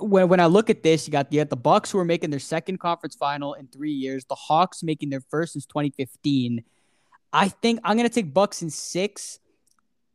when 0.00 0.28
when 0.28 0.40
I 0.40 0.46
look 0.46 0.70
at 0.70 0.82
this, 0.82 1.06
you 1.06 1.12
got 1.12 1.30
the, 1.30 1.44
the 1.44 1.56
Bucks 1.56 1.90
who 1.90 1.98
are 1.98 2.06
making 2.06 2.30
their 2.30 2.40
second 2.40 2.78
conference 2.78 3.14
final 3.14 3.52
in 3.52 3.66
three 3.66 3.92
years, 3.92 4.24
the 4.24 4.34
Hawks 4.34 4.82
making 4.82 5.10
their 5.10 5.20
first 5.20 5.52
since 5.52 5.66
2015. 5.66 6.64
I 7.34 7.48
think 7.48 7.80
I'm 7.84 7.98
gonna 7.98 8.08
take 8.08 8.32
Bucks 8.32 8.62
in 8.62 8.70
six. 8.70 9.38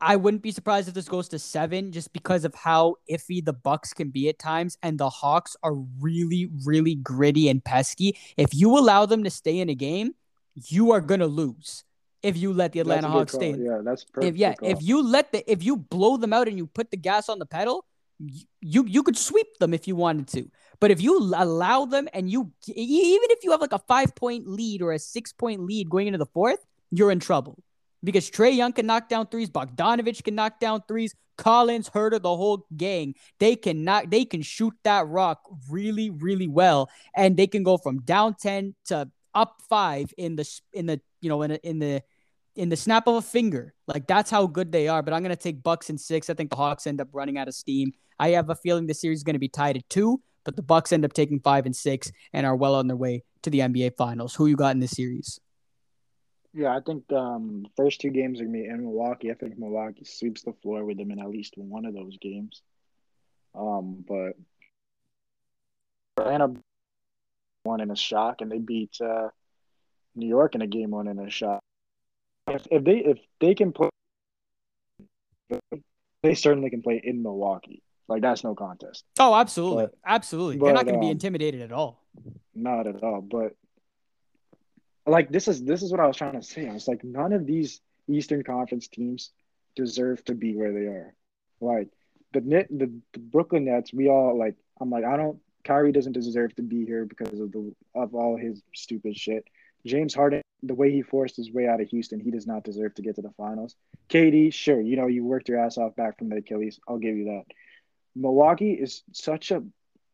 I 0.01 0.15
wouldn't 0.15 0.41
be 0.41 0.51
surprised 0.51 0.87
if 0.87 0.95
this 0.95 1.07
goes 1.07 1.27
to 1.29 1.39
seven, 1.39 1.91
just 1.91 2.11
because 2.11 2.43
of 2.43 2.55
how 2.55 2.95
iffy 3.11 3.45
the 3.45 3.53
Bucks 3.53 3.93
can 3.93 4.09
be 4.09 4.27
at 4.27 4.39
times, 4.39 4.79
and 4.81 4.97
the 4.97 5.09
Hawks 5.09 5.55
are 5.61 5.75
really, 5.99 6.49
really 6.65 6.95
gritty 6.95 7.47
and 7.47 7.63
pesky. 7.63 8.17
If 8.37 8.55
you 8.55 8.75
allow 8.75 9.05
them 9.05 9.23
to 9.23 9.29
stay 9.29 9.59
in 9.59 9.69
a 9.69 9.75
game, 9.75 10.15
you 10.55 10.93
are 10.93 11.01
gonna 11.01 11.27
lose 11.27 11.83
if 12.23 12.37
you 12.37 12.53
let 12.53 12.71
the 12.73 12.79
Atlanta 12.79 13.09
Hawks 13.09 13.33
stay. 13.33 13.55
Yeah, 13.57 13.79
that's 13.83 14.03
perfect. 14.03 14.33
If 14.33 14.37
yeah, 14.37 14.53
call. 14.53 14.69
if 14.69 14.81
you 14.81 15.01
let 15.03 15.31
the 15.31 15.49
if 15.51 15.63
you 15.63 15.77
blow 15.77 16.17
them 16.17 16.33
out 16.33 16.47
and 16.47 16.57
you 16.57 16.67
put 16.67 16.91
the 16.91 16.97
gas 16.97 17.29
on 17.29 17.39
the 17.39 17.45
pedal, 17.45 17.85
you 18.61 18.85
you 18.85 19.03
could 19.03 19.17
sweep 19.17 19.47
them 19.59 19.73
if 19.73 19.87
you 19.87 19.95
wanted 19.95 20.27
to. 20.29 20.49
But 20.79 20.91
if 20.91 21.01
you 21.01 21.17
allow 21.17 21.85
them 21.85 22.07
and 22.13 22.29
you 22.29 22.51
even 22.67 23.27
if 23.31 23.43
you 23.43 23.51
have 23.51 23.61
like 23.61 23.73
a 23.73 23.79
five 23.79 24.15
point 24.15 24.47
lead 24.47 24.81
or 24.81 24.91
a 24.91 24.99
six 24.99 25.33
point 25.33 25.61
lead 25.61 25.89
going 25.89 26.07
into 26.07 26.19
the 26.19 26.25
fourth, 26.25 26.59
you're 26.91 27.11
in 27.11 27.19
trouble 27.19 27.57
because 28.03 28.29
Trae 28.29 28.55
Young 28.55 28.73
can 28.73 28.85
knock 28.85 29.09
down 29.09 29.27
threes, 29.27 29.49
Bogdanovich 29.49 30.23
can 30.23 30.35
knock 30.35 30.59
down 30.59 30.83
threes, 30.87 31.15
Collins, 31.37 31.89
Huerter, 31.89 32.21
the 32.21 32.35
whole 32.35 32.65
gang. 32.75 33.15
They 33.39 33.55
can 33.55 33.83
knock, 33.83 34.09
they 34.09 34.25
can 34.25 34.41
shoot 34.41 34.73
that 34.83 35.07
rock 35.07 35.41
really, 35.69 36.09
really 36.09 36.47
well, 36.47 36.89
and 37.15 37.37
they 37.37 37.47
can 37.47 37.63
go 37.63 37.77
from 37.77 38.01
down 38.01 38.35
ten 38.35 38.75
to 38.85 39.09
up 39.33 39.61
five 39.69 40.13
in 40.17 40.35
the 40.35 40.59
in 40.73 40.85
the 40.85 40.99
you 41.21 41.29
know 41.29 41.41
in, 41.41 41.51
a, 41.51 41.55
in 41.55 41.79
the 41.79 42.01
in 42.55 42.69
the 42.69 42.75
snap 42.75 43.07
of 43.07 43.15
a 43.15 43.21
finger. 43.21 43.73
Like 43.87 44.07
that's 44.07 44.29
how 44.29 44.47
good 44.47 44.71
they 44.71 44.87
are. 44.87 45.01
But 45.01 45.13
I'm 45.13 45.21
gonna 45.21 45.35
take 45.35 45.63
Bucks 45.63 45.89
and 45.89 45.99
six. 45.99 46.29
I 46.29 46.33
think 46.33 46.49
the 46.49 46.55
Hawks 46.55 46.87
end 46.87 47.01
up 47.01 47.09
running 47.11 47.37
out 47.37 47.47
of 47.47 47.53
steam. 47.53 47.93
I 48.19 48.29
have 48.29 48.49
a 48.49 48.55
feeling 48.55 48.85
the 48.87 48.93
series 48.93 49.19
is 49.19 49.23
gonna 49.23 49.39
be 49.39 49.49
tied 49.49 49.77
at 49.77 49.89
two, 49.89 50.21
but 50.43 50.55
the 50.55 50.61
Bucks 50.61 50.91
end 50.91 51.05
up 51.05 51.13
taking 51.13 51.39
five 51.39 51.65
and 51.65 51.75
six 51.75 52.11
and 52.33 52.45
are 52.45 52.55
well 52.55 52.75
on 52.75 52.87
their 52.87 52.97
way 52.97 53.23
to 53.43 53.49
the 53.49 53.59
NBA 53.59 53.95
Finals. 53.97 54.35
Who 54.35 54.47
you 54.47 54.55
got 54.55 54.75
in 54.75 54.79
this 54.79 54.91
series? 54.91 55.39
Yeah, 56.53 56.75
I 56.75 56.81
think 56.81 57.11
um 57.13 57.67
first 57.77 58.01
two 58.01 58.09
games 58.09 58.41
are 58.41 58.45
gonna 58.45 58.57
be 58.57 58.65
in 58.65 58.83
Milwaukee. 58.83 59.31
I 59.31 59.35
think 59.35 59.57
Milwaukee 59.57 60.05
sweeps 60.05 60.43
the 60.43 60.53
floor 60.61 60.83
with 60.83 60.97
them 60.97 61.11
in 61.11 61.19
at 61.19 61.29
least 61.29 61.53
one 61.57 61.85
of 61.85 61.93
those 61.93 62.17
games. 62.17 62.61
Um, 63.55 64.03
but 64.07 64.33
Atlanta 66.19 66.53
won 67.65 67.81
in 67.81 67.91
a 67.91 67.95
shock, 67.95 68.41
and 68.41 68.51
they 68.51 68.59
beat 68.59 68.97
uh, 69.01 69.29
New 70.15 70.27
York 70.27 70.55
in 70.55 70.61
a 70.61 70.67
game 70.67 70.91
one 70.91 71.07
in 71.07 71.19
a 71.19 71.29
shock. 71.29 71.61
If 72.47 72.67
if 72.71 72.83
they 72.83 72.97
if 72.97 73.19
they 73.39 73.55
can 73.55 73.71
play, 73.71 73.89
they 76.23 76.35
certainly 76.35 76.69
can 76.69 76.81
play 76.81 77.01
in 77.03 77.21
Milwaukee. 77.21 77.83
Like 78.07 78.21
that's 78.21 78.43
no 78.43 78.55
contest. 78.55 79.03
Oh, 79.19 79.35
absolutely, 79.35 79.85
But- 79.85 79.95
absolutely. 80.05 80.57
but, 80.57 80.65
They're 80.65 80.73
not 80.73 80.85
going 80.85 80.95
to 80.95 81.01
be 81.01 81.07
um, 81.07 81.11
intimidated 81.11 81.61
at 81.61 81.71
all. 81.71 82.03
Not 82.55 82.87
at 82.87 83.03
all. 83.03 83.21
But 83.21 83.55
like 85.05 85.31
this 85.31 85.47
is 85.47 85.63
this 85.63 85.83
is 85.83 85.91
what 85.91 85.99
I 85.99 86.07
was 86.07 86.17
trying 86.17 86.33
to 86.33 86.41
say. 86.43 86.67
I 86.67 86.73
was 86.73 86.87
like, 86.87 87.03
none 87.03 87.33
of 87.33 87.45
these 87.45 87.81
Eastern 88.07 88.43
Conference 88.43 88.87
teams 88.87 89.31
deserve 89.75 90.23
to 90.25 90.33
be 90.33 90.55
where 90.55 90.73
they 90.73 90.87
are. 90.87 91.13
Like 91.61 91.89
the 92.33 92.41
Net, 92.41 92.67
the, 92.69 92.91
the 93.13 93.19
Brooklyn 93.19 93.65
Nets, 93.65 93.93
we 93.93 94.09
all 94.09 94.37
like. 94.37 94.55
I'm 94.81 94.89
like, 94.89 95.03
I 95.03 95.17
don't. 95.17 95.39
Kyrie 95.63 95.91
doesn't 95.91 96.13
deserve 96.13 96.55
to 96.55 96.61
be 96.61 96.85
here 96.85 97.05
because 97.05 97.39
of 97.39 97.51
the 97.51 97.73
of 97.95 98.15
all 98.15 98.37
his 98.37 98.61
stupid 98.73 99.17
shit. 99.17 99.45
James 99.85 100.13
Harden, 100.13 100.41
the 100.63 100.75
way 100.75 100.91
he 100.91 101.01
forced 101.01 101.37
his 101.37 101.51
way 101.51 101.67
out 101.67 101.81
of 101.81 101.87
Houston, 101.89 102.19
he 102.19 102.31
does 102.31 102.47
not 102.47 102.63
deserve 102.63 102.93
to 102.95 103.01
get 103.01 103.15
to 103.15 103.21
the 103.21 103.31
finals. 103.37 103.75
KD, 104.09 104.53
sure, 104.53 104.81
you 104.81 104.95
know 104.95 105.07
you 105.07 105.25
worked 105.25 105.49
your 105.49 105.59
ass 105.59 105.77
off 105.77 105.95
back 105.95 106.17
from 106.17 106.29
the 106.29 106.37
Achilles. 106.37 106.79
I'll 106.87 106.97
give 106.97 107.15
you 107.15 107.25
that. 107.25 107.45
Milwaukee 108.15 108.73
is 108.73 109.03
such 109.13 109.51
a 109.51 109.63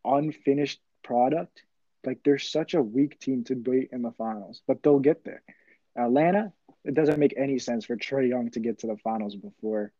unfinished 0.04 0.80
product. 1.04 1.64
Like 2.06 2.20
they're 2.24 2.38
such 2.38 2.76
a 2.76 2.82
weak 2.82 3.20
team 3.20 3.44
to 3.46 3.56
be 3.56 3.90
in 3.92 4.02
the 4.04 4.12
finals, 4.12 4.62
but 4.68 4.84
they'll 4.84 5.00
get 5.00 5.24
there. 5.26 5.42
Atlanta, 5.98 6.54
it 6.84 6.94
doesn't 6.94 7.20
make 7.20 7.34
any 7.36 7.58
sense 7.58 7.86
for 7.86 7.96
Trae 7.96 8.30
Young 8.30 8.52
to 8.52 8.60
get 8.60 8.80
to 8.80 8.88
the 8.88 8.98
finals 8.98 9.36
before 9.36 9.92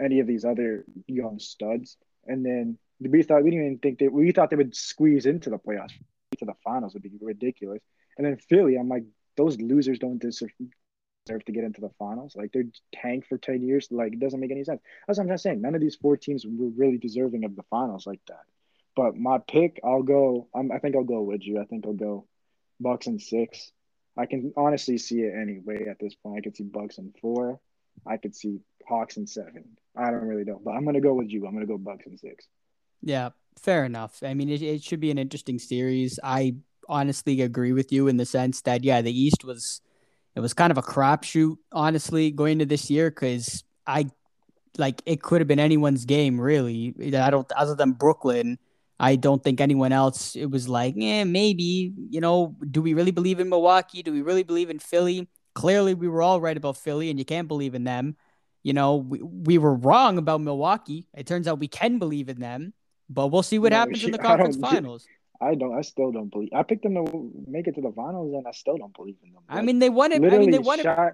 any 0.00 0.20
of 0.20 0.26
these 0.26 0.44
other 0.44 0.84
young 1.06 1.38
studs. 1.38 1.96
And 2.26 2.44
then 2.44 2.78
we 3.00 3.22
thought 3.22 3.44
we 3.44 3.50
didn't 3.50 3.66
even 3.66 3.78
think 3.78 3.98
that 3.98 4.12
we 4.12 4.32
thought 4.32 4.50
they 4.50 4.56
would 4.56 4.74
squeeze 4.74 5.26
into 5.26 5.50
the 5.50 5.58
playoffs 5.58 5.92
to 6.38 6.44
the 6.44 6.54
finals 6.64 6.94
would 6.94 7.02
be 7.02 7.10
ridiculous. 7.20 7.82
And 8.16 8.26
then 8.26 8.36
Philly, 8.36 8.76
I'm 8.76 8.88
like, 8.88 9.04
those 9.36 9.60
losers 9.60 9.98
don't 9.98 10.18
deserve, 10.18 10.50
to 11.26 11.52
get 11.52 11.64
into 11.64 11.80
the 11.80 11.90
finals. 11.98 12.36
Like 12.36 12.52
they're 12.52 12.64
tanked 12.94 13.26
for 13.26 13.36
10 13.36 13.62
years. 13.62 13.88
Like 13.90 14.12
it 14.12 14.20
doesn't 14.20 14.38
make 14.38 14.52
any 14.52 14.64
sense. 14.64 14.80
That's 15.06 15.18
what 15.18 15.24
I'm 15.24 15.30
just 15.30 15.42
saying. 15.42 15.60
None 15.60 15.74
of 15.74 15.80
these 15.80 15.96
four 15.96 16.16
teams 16.16 16.46
were 16.46 16.70
really 16.76 16.98
deserving 16.98 17.44
of 17.44 17.56
the 17.56 17.64
finals 17.64 18.06
like 18.06 18.20
that. 18.28 18.44
But 18.94 19.16
my 19.16 19.38
pick, 19.38 19.80
I'll 19.84 20.02
go. 20.02 20.48
I'm, 20.54 20.72
I 20.72 20.78
think 20.78 20.96
I'll 20.96 21.04
go 21.04 21.22
with 21.22 21.44
you. 21.44 21.60
I 21.60 21.64
think 21.64 21.84
I'll 21.84 21.92
go 21.92 22.26
Bucks 22.80 23.06
and 23.06 23.20
six. 23.20 23.72
I 24.16 24.26
can 24.26 24.52
honestly 24.56 24.96
see 24.96 25.20
it 25.20 25.34
anyway 25.34 25.86
at 25.90 25.98
this 25.98 26.14
point. 26.14 26.38
I 26.38 26.40
could 26.40 26.56
see 26.56 26.64
Bucks 26.64 26.96
and 26.98 27.14
four. 27.20 27.60
I 28.06 28.16
could 28.16 28.34
see 28.34 28.60
Hawks 28.88 29.16
and 29.16 29.28
seven. 29.28 29.76
I 29.96 30.10
don't 30.10 30.22
really 30.22 30.44
know, 30.44 30.60
but 30.64 30.72
I'm 30.72 30.84
gonna 30.84 31.00
go 31.00 31.14
with 31.14 31.28
you. 31.28 31.46
I'm 31.46 31.54
gonna 31.54 31.66
go 31.66 31.76
Bucks 31.76 32.06
and 32.06 32.18
six. 32.18 32.46
Yeah, 33.02 33.30
fair 33.58 33.84
enough. 33.84 34.22
I 34.22 34.34
mean, 34.34 34.48
it, 34.48 34.62
it 34.62 34.82
should 34.82 35.00
be 35.00 35.10
an 35.10 35.18
interesting 35.18 35.58
series. 35.58 36.18
I 36.22 36.56
honestly 36.88 37.40
agree 37.42 37.72
with 37.72 37.92
you 37.92 38.08
in 38.08 38.16
the 38.16 38.26
sense 38.26 38.62
that 38.62 38.84
yeah, 38.84 39.02
the 39.02 39.18
East 39.18 39.44
was 39.44 39.80
it 40.34 40.40
was 40.40 40.54
kind 40.54 40.70
of 40.70 40.78
a 40.78 40.82
crapshoot, 40.82 41.56
honestly, 41.72 42.30
going 42.30 42.54
into 42.54 42.66
this 42.66 42.90
year 42.90 43.10
because 43.10 43.64
I 43.86 44.10
like 44.78 45.02
it 45.06 45.22
could 45.22 45.40
have 45.40 45.48
been 45.48 45.60
anyone's 45.60 46.04
game 46.04 46.40
really. 46.40 46.94
I 47.16 47.30
don't 47.30 47.50
other 47.52 47.74
than 47.74 47.92
Brooklyn. 47.92 48.58
I 49.00 49.16
don't 49.16 49.42
think 49.44 49.60
anyone 49.60 49.92
else. 49.92 50.36
It 50.36 50.46
was 50.46 50.68
like, 50.68 50.94
eh, 51.00 51.24
maybe 51.24 51.92
you 52.10 52.20
know, 52.20 52.56
do 52.70 52.82
we 52.82 52.94
really 52.94 53.10
believe 53.12 53.40
in 53.40 53.48
Milwaukee? 53.48 54.02
Do 54.02 54.12
we 54.12 54.22
really 54.22 54.42
believe 54.42 54.70
in 54.70 54.78
Philly? 54.78 55.28
Clearly, 55.54 55.94
we 55.94 56.08
were 56.08 56.22
all 56.22 56.40
right 56.40 56.56
about 56.56 56.76
Philly, 56.76 57.10
and 57.10 57.18
you 57.18 57.24
can't 57.24 57.48
believe 57.48 57.74
in 57.74 57.84
them. 57.84 58.16
You 58.62 58.72
know, 58.72 58.96
we, 58.96 59.22
we 59.22 59.58
were 59.58 59.74
wrong 59.74 60.18
about 60.18 60.40
Milwaukee. 60.40 61.06
It 61.14 61.26
turns 61.26 61.46
out 61.48 61.60
we 61.60 61.68
can 61.68 61.98
believe 61.98 62.28
in 62.28 62.40
them, 62.40 62.74
but 63.08 63.28
we'll 63.28 63.42
see 63.42 63.58
what 63.58 63.72
No, 63.72 63.78
happens 63.78 64.04
in 64.04 64.10
the 64.10 64.20
I 64.20 64.22
conference 64.22 64.56
finals. 64.56 65.06
I 65.40 65.54
don't. 65.54 65.76
I 65.76 65.82
still 65.82 66.12
don't 66.12 66.30
believe. 66.30 66.48
I 66.54 66.62
picked 66.62 66.82
them 66.82 66.94
to 66.94 67.30
make 67.46 67.66
it 67.66 67.74
to 67.74 67.80
the 67.80 67.92
finals, 67.92 68.32
and 68.34 68.46
I 68.46 68.52
still 68.52 68.78
don't 68.78 68.94
believe 68.94 69.16
in 69.22 69.32
them. 69.32 69.42
I 69.48 69.62
mean, 69.62 69.78
they 69.78 69.90
won 69.90 70.12
it. 70.12 70.24
I 70.24 70.38
mean, 70.38 70.50
they 70.50 70.58
won 70.58 70.80
it. 70.80 70.84
shot, 70.84 71.12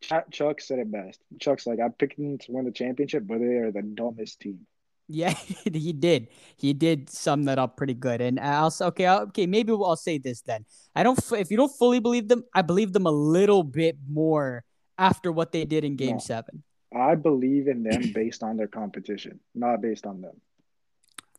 Chuck, 0.00 0.30
Chuck 0.30 0.60
said 0.60 0.78
it 0.78 0.90
best. 0.90 1.20
Chuck's 1.40 1.66
like, 1.66 1.80
I 1.80 1.88
picked 1.88 2.16
them 2.16 2.38
to 2.38 2.52
win 2.52 2.64
the 2.64 2.70
championship, 2.70 3.26
but 3.26 3.38
they 3.38 3.56
are 3.56 3.72
the 3.72 3.82
dumbest 3.82 4.40
team. 4.40 4.66
Yeah, 5.08 5.30
he 5.72 5.92
did. 5.92 6.28
He 6.56 6.72
did 6.72 7.08
sum 7.08 7.44
that 7.44 7.58
up 7.58 7.76
pretty 7.76 7.94
good. 7.94 8.20
And 8.20 8.38
I'll 8.40 8.70
say, 8.70 8.86
okay, 8.86 9.06
I'll, 9.06 9.20
okay, 9.22 9.46
maybe 9.46 9.72
I'll 9.72 9.96
say 9.96 10.18
this 10.18 10.42
then. 10.42 10.64
I 10.94 11.02
don't. 11.02 11.18
If 11.32 11.50
you 11.50 11.56
don't 11.56 11.72
fully 11.76 12.00
believe 12.00 12.28
them, 12.28 12.44
I 12.54 12.62
believe 12.62 12.92
them 12.92 13.06
a 13.06 13.10
little 13.10 13.62
bit 13.62 13.96
more 14.08 14.64
after 14.98 15.30
what 15.30 15.52
they 15.52 15.64
did 15.64 15.84
in 15.84 15.96
Game 15.96 16.16
No. 16.16 16.18
Seven. 16.18 16.62
I 16.94 17.14
believe 17.14 17.68
in 17.68 17.82
them 17.82 18.12
based 18.12 18.42
on 18.42 18.56
their 18.56 18.68
competition, 18.68 19.40
not 19.54 19.82
based 19.82 20.06
on 20.06 20.20
them. 20.20 20.40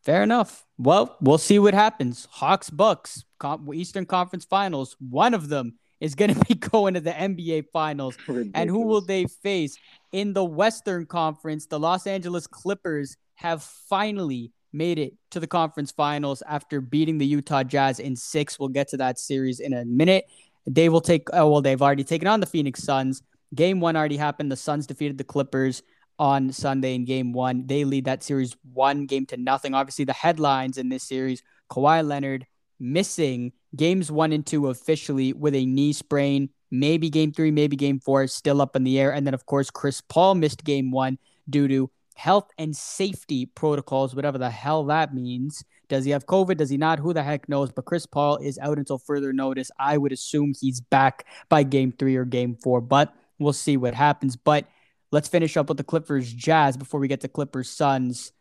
Fair 0.08 0.24
enough. 0.24 0.66
Well, 0.78 1.18
we'll 1.20 1.38
see 1.38 1.60
what 1.60 1.74
happens. 1.74 2.30
Hawks, 2.32 2.70
Bucks, 2.70 3.26
Eastern 3.74 4.06
Conference 4.06 4.46
Finals. 4.46 4.96
One 5.02 5.34
of 5.34 5.50
them 5.50 5.74
is 6.00 6.16
going 6.16 6.34
to 6.34 6.46
be 6.46 6.56
going 6.56 6.94
to 6.94 7.02
the 7.02 7.12
NBA 7.12 7.66
Finals. 7.74 8.18
And 8.54 8.70
who 8.70 8.88
will 8.88 9.02
they 9.02 9.26
face 9.26 9.78
in 10.14 10.32
the 10.32 10.46
Western 10.46 11.08
Conference? 11.08 11.66
The 11.66 11.78
Los 11.78 12.08
Angeles 12.08 12.48
Clippers 12.48 13.18
have 13.36 13.62
finally 13.62 14.54
made 14.72 14.98
it 14.98 15.14
to 15.32 15.42
the 15.42 15.48
conference 15.48 15.92
finals 15.92 16.42
after 16.48 16.80
beating 16.80 17.18
the 17.18 17.26
Utah 17.26 17.64
Jazz 17.64 18.00
in 18.00 18.16
six. 18.16 18.58
We'll 18.58 18.70
get 18.70 18.88
to 18.90 18.98
that 18.98 19.20
series 19.20 19.60
in 19.60 19.74
a 19.74 19.84
minute. 19.84 20.24
They 20.66 20.88
will 20.88 21.02
take, 21.02 21.28
oh, 21.34 21.52
well, 21.52 21.62
they've 21.62 21.82
already 21.82 22.06
taken 22.06 22.30
on 22.30 22.40
the 22.40 22.46
Phoenix 22.46 22.82
Suns. 22.82 23.24
Game 23.54 23.82
one 23.82 23.98
already 23.98 24.18
happened. 24.18 24.54
The 24.54 24.56
Suns 24.56 24.88
defeated 24.88 25.18
the 25.18 25.26
Clippers 25.26 25.84
on 26.20 26.52
Sunday 26.52 26.96
in 26.96 27.06
game 27.06 27.32
one. 27.34 27.68
They 27.68 27.84
lead 27.84 28.06
that 28.06 28.24
series 28.24 28.56
one 28.74 29.06
game 29.06 29.26
to 29.28 29.38
nothing. 29.38 29.74
Obviously, 29.74 30.06
the 30.06 30.14
headlines 30.14 30.78
in 30.78 30.90
this 30.90 31.04
series 31.04 31.44
Kawhi 31.70 32.06
Leonard 32.06 32.46
missing 32.80 33.52
games 33.76 34.12
one 34.12 34.32
and 34.32 34.46
two 34.46 34.68
officially 34.68 35.34
with 35.34 35.56
a 35.56 35.66
knee 35.66 35.94
sprain. 35.94 36.50
Maybe 36.70 37.10
game 37.10 37.32
three, 37.32 37.52
maybe 37.52 37.76
game 37.76 38.00
four, 38.00 38.24
is 38.24 38.34
still 38.34 38.62
up 38.62 38.76
in 38.76 38.84
the 38.84 39.00
air. 39.00 39.14
And 39.14 39.26
then, 39.26 39.34
of 39.34 39.46
course, 39.46 39.70
Chris 39.70 40.02
Paul 40.02 40.36
missed 40.36 40.64
game 40.64 40.92
one 40.92 41.18
due 41.50 41.68
to 41.68 41.90
health 42.16 42.50
and 42.58 42.76
safety 42.76 43.46
protocols, 43.46 44.16
whatever 44.16 44.38
the 44.38 44.50
hell 44.50 44.84
that 44.86 45.14
means. 45.14 45.64
Does 45.88 46.04
he 46.04 46.12
have 46.12 46.26
COVID? 46.26 46.58
Does 46.58 46.70
he 46.70 46.78
not? 46.78 47.00
Who 47.00 47.14
the 47.14 47.24
heck 47.24 47.48
knows? 47.48 47.72
But 47.72 47.86
Chris 47.86 48.06
Paul 48.06 48.38
is 48.38 48.58
out 48.58 48.78
until 48.78 48.98
further 48.98 49.32
notice. 49.32 49.72
I 49.80 49.98
would 49.98 50.12
assume 50.12 50.54
he's 50.60 50.82
back 50.82 51.26
by 51.48 51.64
game 51.64 51.94
three 51.98 52.16
or 52.18 52.26
game 52.26 52.56
four, 52.56 52.82
but 52.82 53.14
we'll 53.40 53.54
see 53.54 53.78
what 53.78 53.94
happens. 53.94 54.36
But 54.36 54.66
let's 55.12 55.28
finish 55.28 55.58
up 55.58 55.70
with 55.70 55.78
the 55.78 55.84
Clippers 55.84 56.32
Jazz 56.32 56.78
before 56.78 57.00
we 57.00 57.08
get 57.08 57.22
to 57.22 57.28
Clippers 57.28 57.70
Suns. 57.70 58.32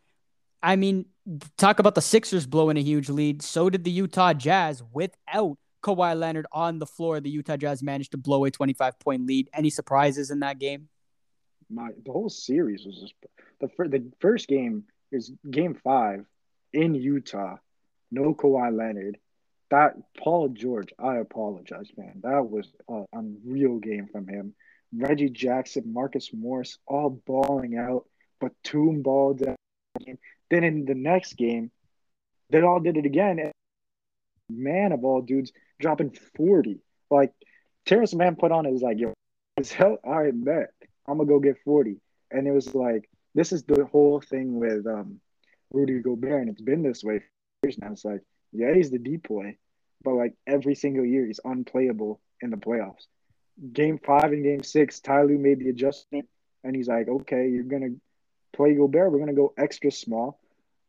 I 0.61 0.75
mean, 0.75 1.05
talk 1.57 1.79
about 1.79 1.95
the 1.95 2.01
Sixers 2.01 2.45
blowing 2.45 2.77
a 2.77 2.81
huge 2.81 3.09
lead. 3.09 3.41
So 3.41 3.69
did 3.69 3.83
the 3.83 3.91
Utah 3.91 4.33
Jazz 4.33 4.83
without 4.91 5.57
Kawhi 5.83 6.17
Leonard 6.17 6.47
on 6.51 6.79
the 6.79 6.85
floor. 6.85 7.19
The 7.19 7.29
Utah 7.29 7.57
Jazz 7.57 7.83
managed 7.83 8.11
to 8.11 8.17
blow 8.17 8.45
a 8.45 8.51
25 8.51 8.99
point 8.99 9.25
lead. 9.25 9.49
Any 9.53 9.69
surprises 9.69 10.31
in 10.31 10.39
that 10.39 10.59
game? 10.59 10.89
My 11.69 11.89
the 12.05 12.11
whole 12.11 12.29
series 12.29 12.85
was 12.85 12.99
just 12.99 13.13
the 13.59 13.67
fir- 13.69 13.89
the 13.89 14.09
first 14.19 14.47
game 14.47 14.85
is 15.11 15.31
game 15.49 15.75
five 15.75 16.25
in 16.73 16.95
Utah. 16.95 17.57
No 18.11 18.33
Kawhi 18.33 18.75
Leonard. 18.75 19.17
That 19.69 19.95
Paul 20.17 20.49
George, 20.49 20.93
I 20.97 21.17
apologize, 21.17 21.89
man. 21.97 22.21
That 22.23 22.49
was 22.49 22.71
an 22.87 23.05
unreal 23.11 23.79
game 23.79 24.07
from 24.09 24.27
him. 24.27 24.55
Reggie 24.93 25.29
Jackson, 25.29 25.93
Marcus 25.93 26.31
Morris, 26.33 26.77
all 26.87 27.21
balling 27.25 27.77
out. 27.77 28.05
Batum 28.39 29.01
balled 29.01 29.43
out. 29.47 29.55
Then 30.49 30.63
in 30.63 30.85
the 30.85 30.95
next 30.95 31.33
game, 31.33 31.71
they 32.49 32.61
all 32.61 32.79
did 32.79 32.97
it 32.97 33.05
again. 33.05 33.51
Mann 34.49 34.91
of 34.91 35.03
all 35.03 35.21
dudes 35.21 35.51
dropping 35.79 36.11
40. 36.37 36.79
Like 37.09 37.33
Terrence 37.85 38.13
Mann 38.13 38.35
put 38.35 38.51
on 38.51 38.71
was 38.71 38.81
like, 38.81 38.99
yo, 38.99 39.13
hell, 39.71 39.97
all 40.03 40.23
right, 40.23 40.45
bet. 40.45 40.71
I'm 41.07 41.17
gonna 41.17 41.27
go 41.27 41.39
get 41.39 41.57
40. 41.63 41.97
And 42.31 42.47
it 42.47 42.51
was 42.51 42.73
like, 42.73 43.09
this 43.33 43.51
is 43.51 43.63
the 43.63 43.85
whole 43.85 44.21
thing 44.21 44.59
with 44.59 44.85
um 44.87 45.19
Rudy 45.71 45.99
Gobert, 45.99 46.41
and 46.41 46.49
it's 46.49 46.61
been 46.61 46.83
this 46.83 47.03
way 47.03 47.19
for 47.19 47.25
years 47.63 47.77
now. 47.77 47.91
It's 47.91 48.05
like, 48.05 48.21
yeah, 48.53 48.73
he's 48.73 48.89
the 48.89 48.99
decoy, 48.99 49.57
but 50.03 50.13
like 50.13 50.33
every 50.45 50.75
single 50.75 51.05
year 51.05 51.25
he's 51.25 51.39
unplayable 51.43 52.21
in 52.41 52.51
the 52.51 52.57
playoffs. 52.57 53.07
Game 53.73 53.99
five 54.05 54.31
and 54.31 54.43
game 54.43 54.63
six, 54.63 54.99
Ty 54.99 55.23
Lue 55.23 55.37
made 55.37 55.59
the 55.59 55.69
adjustment, 55.69 56.27
and 56.63 56.75
he's 56.75 56.87
like, 56.87 57.07
okay, 57.07 57.49
you're 57.49 57.63
gonna 57.63 57.95
play 58.53 58.75
Gobert. 58.75 59.11
We're 59.11 59.19
gonna 59.19 59.33
go 59.33 59.53
extra 59.57 59.91
small. 59.91 60.39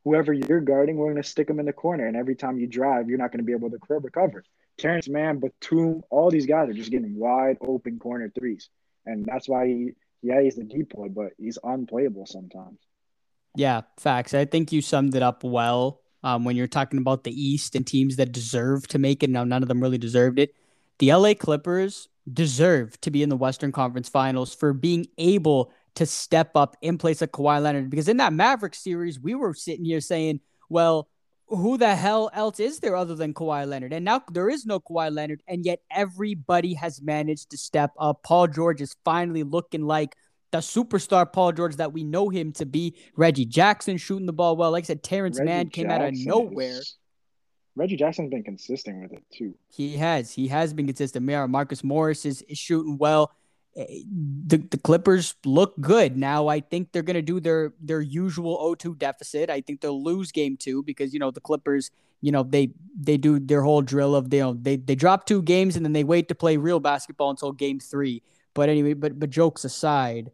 Whoever 0.04 0.32
you're 0.32 0.60
guarding, 0.60 0.96
we're 0.96 1.08
gonna 1.08 1.22
stick 1.22 1.46
them 1.46 1.60
in 1.60 1.66
the 1.66 1.72
corner, 1.72 2.06
and 2.06 2.16
every 2.16 2.34
time 2.34 2.58
you 2.58 2.66
drive, 2.66 3.08
you're 3.08 3.18
not 3.18 3.32
gonna 3.32 3.42
be 3.42 3.52
able 3.52 3.70
to 3.70 3.78
recover. 3.88 4.44
Terrence 4.76 5.08
Mann, 5.08 5.40
Batum, 5.40 6.02
all 6.10 6.30
these 6.30 6.46
guys 6.46 6.68
are 6.68 6.74
just 6.74 6.90
getting 6.90 7.16
wide 7.16 7.56
open 7.60 7.98
corner 7.98 8.30
threes, 8.38 8.68
and 9.06 9.24
that's 9.24 9.48
why 9.48 9.66
he, 9.66 9.90
yeah, 10.22 10.40
he's 10.40 10.56
the 10.56 10.64
decoy, 10.64 11.08
but 11.08 11.32
he's 11.38 11.58
unplayable 11.64 12.26
sometimes. 12.26 12.78
Yeah, 13.56 13.82
facts. 13.98 14.34
I 14.34 14.44
think 14.44 14.70
you 14.70 14.80
summed 14.82 15.14
it 15.16 15.22
up 15.22 15.42
well 15.42 16.00
um, 16.22 16.44
when 16.44 16.56
you're 16.56 16.66
talking 16.66 16.98
about 16.98 17.24
the 17.24 17.32
East 17.32 17.74
and 17.74 17.86
teams 17.86 18.16
that 18.16 18.32
deserve 18.32 18.86
to 18.88 18.98
make 18.98 19.22
it. 19.22 19.30
Now, 19.30 19.44
none 19.44 19.62
of 19.62 19.68
them 19.68 19.80
really 19.80 19.98
deserved 19.98 20.38
it. 20.38 20.54
The 20.98 21.12
LA 21.12 21.34
Clippers 21.34 22.08
deserve 22.32 23.00
to 23.00 23.10
be 23.10 23.22
in 23.22 23.28
the 23.28 23.36
Western 23.36 23.72
Conference 23.72 24.08
Finals 24.08 24.54
for 24.54 24.72
being 24.72 25.06
able 25.18 25.72
to 25.94 26.06
step 26.06 26.52
up 26.54 26.76
in 26.80 26.98
place 26.98 27.22
of 27.22 27.32
Kawhi 27.32 27.62
Leonard. 27.62 27.90
Because 27.90 28.08
in 28.08 28.18
that 28.18 28.32
Maverick 28.32 28.74
series, 28.74 29.18
we 29.18 29.34
were 29.34 29.54
sitting 29.54 29.84
here 29.84 30.00
saying, 30.00 30.40
well, 30.68 31.08
who 31.48 31.78
the 31.78 31.94
hell 31.94 32.30
else 32.34 32.60
is 32.60 32.80
there 32.80 32.94
other 32.94 33.14
than 33.14 33.32
Kawhi 33.34 33.66
Leonard? 33.66 33.92
And 33.92 34.04
now 34.04 34.22
there 34.30 34.50
is 34.50 34.66
no 34.66 34.80
Kawhi 34.80 35.12
Leonard, 35.12 35.42
and 35.48 35.64
yet 35.64 35.80
everybody 35.90 36.74
has 36.74 37.00
managed 37.00 37.50
to 37.50 37.56
step 37.56 37.92
up. 37.98 38.22
Paul 38.22 38.48
George 38.48 38.80
is 38.80 38.94
finally 39.04 39.42
looking 39.42 39.82
like 39.82 40.14
the 40.50 40.58
superstar 40.58 41.30
Paul 41.30 41.52
George 41.52 41.76
that 41.76 41.92
we 41.92 42.04
know 42.04 42.28
him 42.28 42.52
to 42.52 42.66
be. 42.66 42.94
Reggie 43.16 43.46
Jackson 43.46 43.96
shooting 43.96 44.26
the 44.26 44.32
ball 44.32 44.56
well. 44.56 44.70
Like 44.70 44.84
I 44.84 44.86
said, 44.86 45.02
Terrence 45.02 45.38
Reggie 45.38 45.48
Mann 45.48 45.68
came 45.68 45.88
Jackson 45.88 46.02
out 46.02 46.08
of 46.08 46.14
nowhere. 46.18 46.78
Is, 46.78 46.96
Reggie 47.78 47.96
Jackson's 47.96 48.30
been 48.30 48.42
consistent 48.42 49.02
with 49.02 49.12
it 49.12 49.24
too. 49.32 49.54
He 49.68 49.96
has. 49.96 50.32
He 50.32 50.48
has 50.48 50.74
been 50.74 50.86
consistent. 50.86 51.24
Marcus 51.24 51.84
Morris 51.84 52.26
is, 52.26 52.42
is 52.42 52.58
shooting 52.58 52.98
well. 52.98 53.32
Eh, 53.76 54.02
the, 54.46 54.56
the 54.56 54.78
Clippers 54.78 55.36
look 55.44 55.80
good. 55.80 56.16
Now 56.16 56.48
I 56.48 56.58
think 56.60 56.90
they're 56.90 57.02
gonna 57.02 57.22
do 57.22 57.38
their 57.38 57.72
their 57.80 58.00
usual 58.00 58.58
0-2 58.76 58.98
deficit. 58.98 59.48
I 59.48 59.60
think 59.60 59.80
they'll 59.80 60.02
lose 60.02 60.32
game 60.32 60.56
two 60.56 60.82
because 60.82 61.14
you 61.14 61.20
know 61.20 61.30
the 61.30 61.40
Clippers, 61.40 61.92
you 62.20 62.32
know, 62.32 62.42
they 62.42 62.72
they 62.98 63.16
do 63.16 63.38
their 63.38 63.62
whole 63.62 63.82
drill 63.82 64.16
of 64.16 64.28
they 64.28 64.38
you 64.38 64.42
know, 64.42 64.58
they 64.60 64.76
they 64.76 64.96
drop 64.96 65.26
two 65.26 65.40
games 65.40 65.76
and 65.76 65.84
then 65.84 65.92
they 65.92 66.04
wait 66.04 66.28
to 66.28 66.34
play 66.34 66.56
real 66.56 66.80
basketball 66.80 67.30
until 67.30 67.52
game 67.52 67.78
three. 67.78 68.22
But 68.54 68.68
anyway, 68.68 68.94
but 68.94 69.20
but 69.20 69.30
jokes 69.30 69.64
aside, 69.64 70.32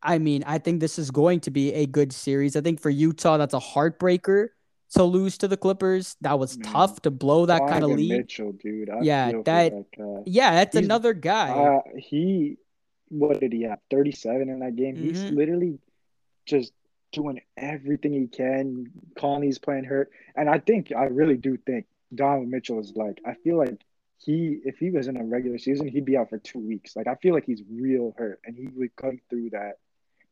I 0.00 0.18
mean, 0.18 0.44
I 0.46 0.58
think 0.58 0.78
this 0.78 0.96
is 0.96 1.10
going 1.10 1.40
to 1.40 1.50
be 1.50 1.72
a 1.74 1.86
good 1.86 2.12
series. 2.12 2.54
I 2.54 2.60
think 2.60 2.80
for 2.80 2.90
Utah, 2.90 3.36
that's 3.36 3.54
a 3.54 3.58
heartbreaker 3.58 4.50
to 4.94 5.04
lose 5.04 5.38
to 5.38 5.48
the 5.48 5.56
Clippers. 5.56 6.16
That 6.20 6.38
was 6.38 6.58
Man. 6.58 6.72
tough 6.72 7.02
to 7.02 7.10
blow 7.10 7.46
that 7.46 7.66
kind 7.68 7.84
of 7.84 7.90
lead. 7.90 8.10
Mitchell, 8.10 8.52
dude. 8.52 8.90
I 8.90 9.00
yeah, 9.02 9.32
that, 9.44 9.44
that 9.44 10.22
yeah, 10.26 10.52
that's 10.52 10.76
He's, 10.76 10.84
another 10.84 11.12
guy. 11.12 11.50
Uh, 11.50 11.80
he 11.96 12.56
what 13.08 13.40
did 13.40 13.52
he 13.52 13.62
have? 13.62 13.78
37 13.90 14.48
in 14.48 14.60
that 14.60 14.76
game. 14.76 14.96
Mm-hmm. 14.96 15.04
He's 15.04 15.22
literally 15.30 15.78
just 16.46 16.72
doing 17.12 17.40
everything 17.56 18.12
he 18.12 18.26
can. 18.26 18.90
Conley's 19.16 19.58
playing 19.58 19.84
hurt. 19.84 20.10
And 20.36 20.48
I 20.48 20.58
think 20.58 20.92
I 20.96 21.04
really 21.04 21.36
do 21.36 21.56
think 21.56 21.86
Donovan 22.14 22.50
Mitchell 22.50 22.80
is 22.80 22.92
like 22.94 23.20
I 23.26 23.34
feel 23.34 23.56
like 23.56 23.80
he 24.18 24.58
if 24.64 24.78
he 24.78 24.90
was 24.90 25.08
in 25.08 25.16
a 25.16 25.24
regular 25.24 25.58
season, 25.58 25.88
he'd 25.88 26.04
be 26.04 26.16
out 26.16 26.30
for 26.30 26.38
two 26.38 26.60
weeks. 26.60 26.96
Like 26.96 27.06
I 27.06 27.14
feel 27.16 27.34
like 27.34 27.46
he's 27.46 27.62
real 27.70 28.14
hurt 28.16 28.40
and 28.44 28.56
he 28.56 28.68
would 28.74 28.94
come 28.96 29.20
through 29.30 29.50
that 29.50 29.78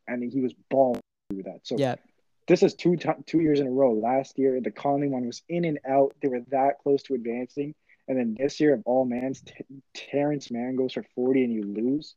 and 0.07 0.23
he 0.31 0.41
was 0.41 0.55
balling 0.71 1.01
through 1.31 1.45
that. 1.45 1.61
So 1.63 1.77
yeah. 1.79 1.97
This 2.53 2.63
is 2.63 2.75
two 2.75 2.97
t- 2.97 3.09
two 3.25 3.41
years 3.41 3.61
in 3.61 3.67
a 3.67 3.71
row. 3.71 3.95
Last 3.95 4.39
year, 4.39 4.61
the 4.61 4.71
Conley 4.71 5.09
one 5.09 5.25
was 5.25 5.41
in 5.49 5.65
and 5.65 5.79
out. 5.89 6.15
They 6.21 6.29
were 6.29 6.43
that 6.51 6.81
close 6.83 7.03
to 7.05 7.15
advancing, 7.15 7.75
and 8.09 8.19
then 8.19 8.37
this 8.39 8.61
year, 8.61 8.75
of 8.75 8.83
all 8.85 9.07
mans, 9.07 9.41
T- 9.41 9.65
Terrence 9.95 10.51
Mann 10.51 10.77
goes 10.77 10.93
for 10.93 11.03
forty 11.15 11.45
and 11.45 11.53
you 11.55 11.63
lose. 11.63 12.15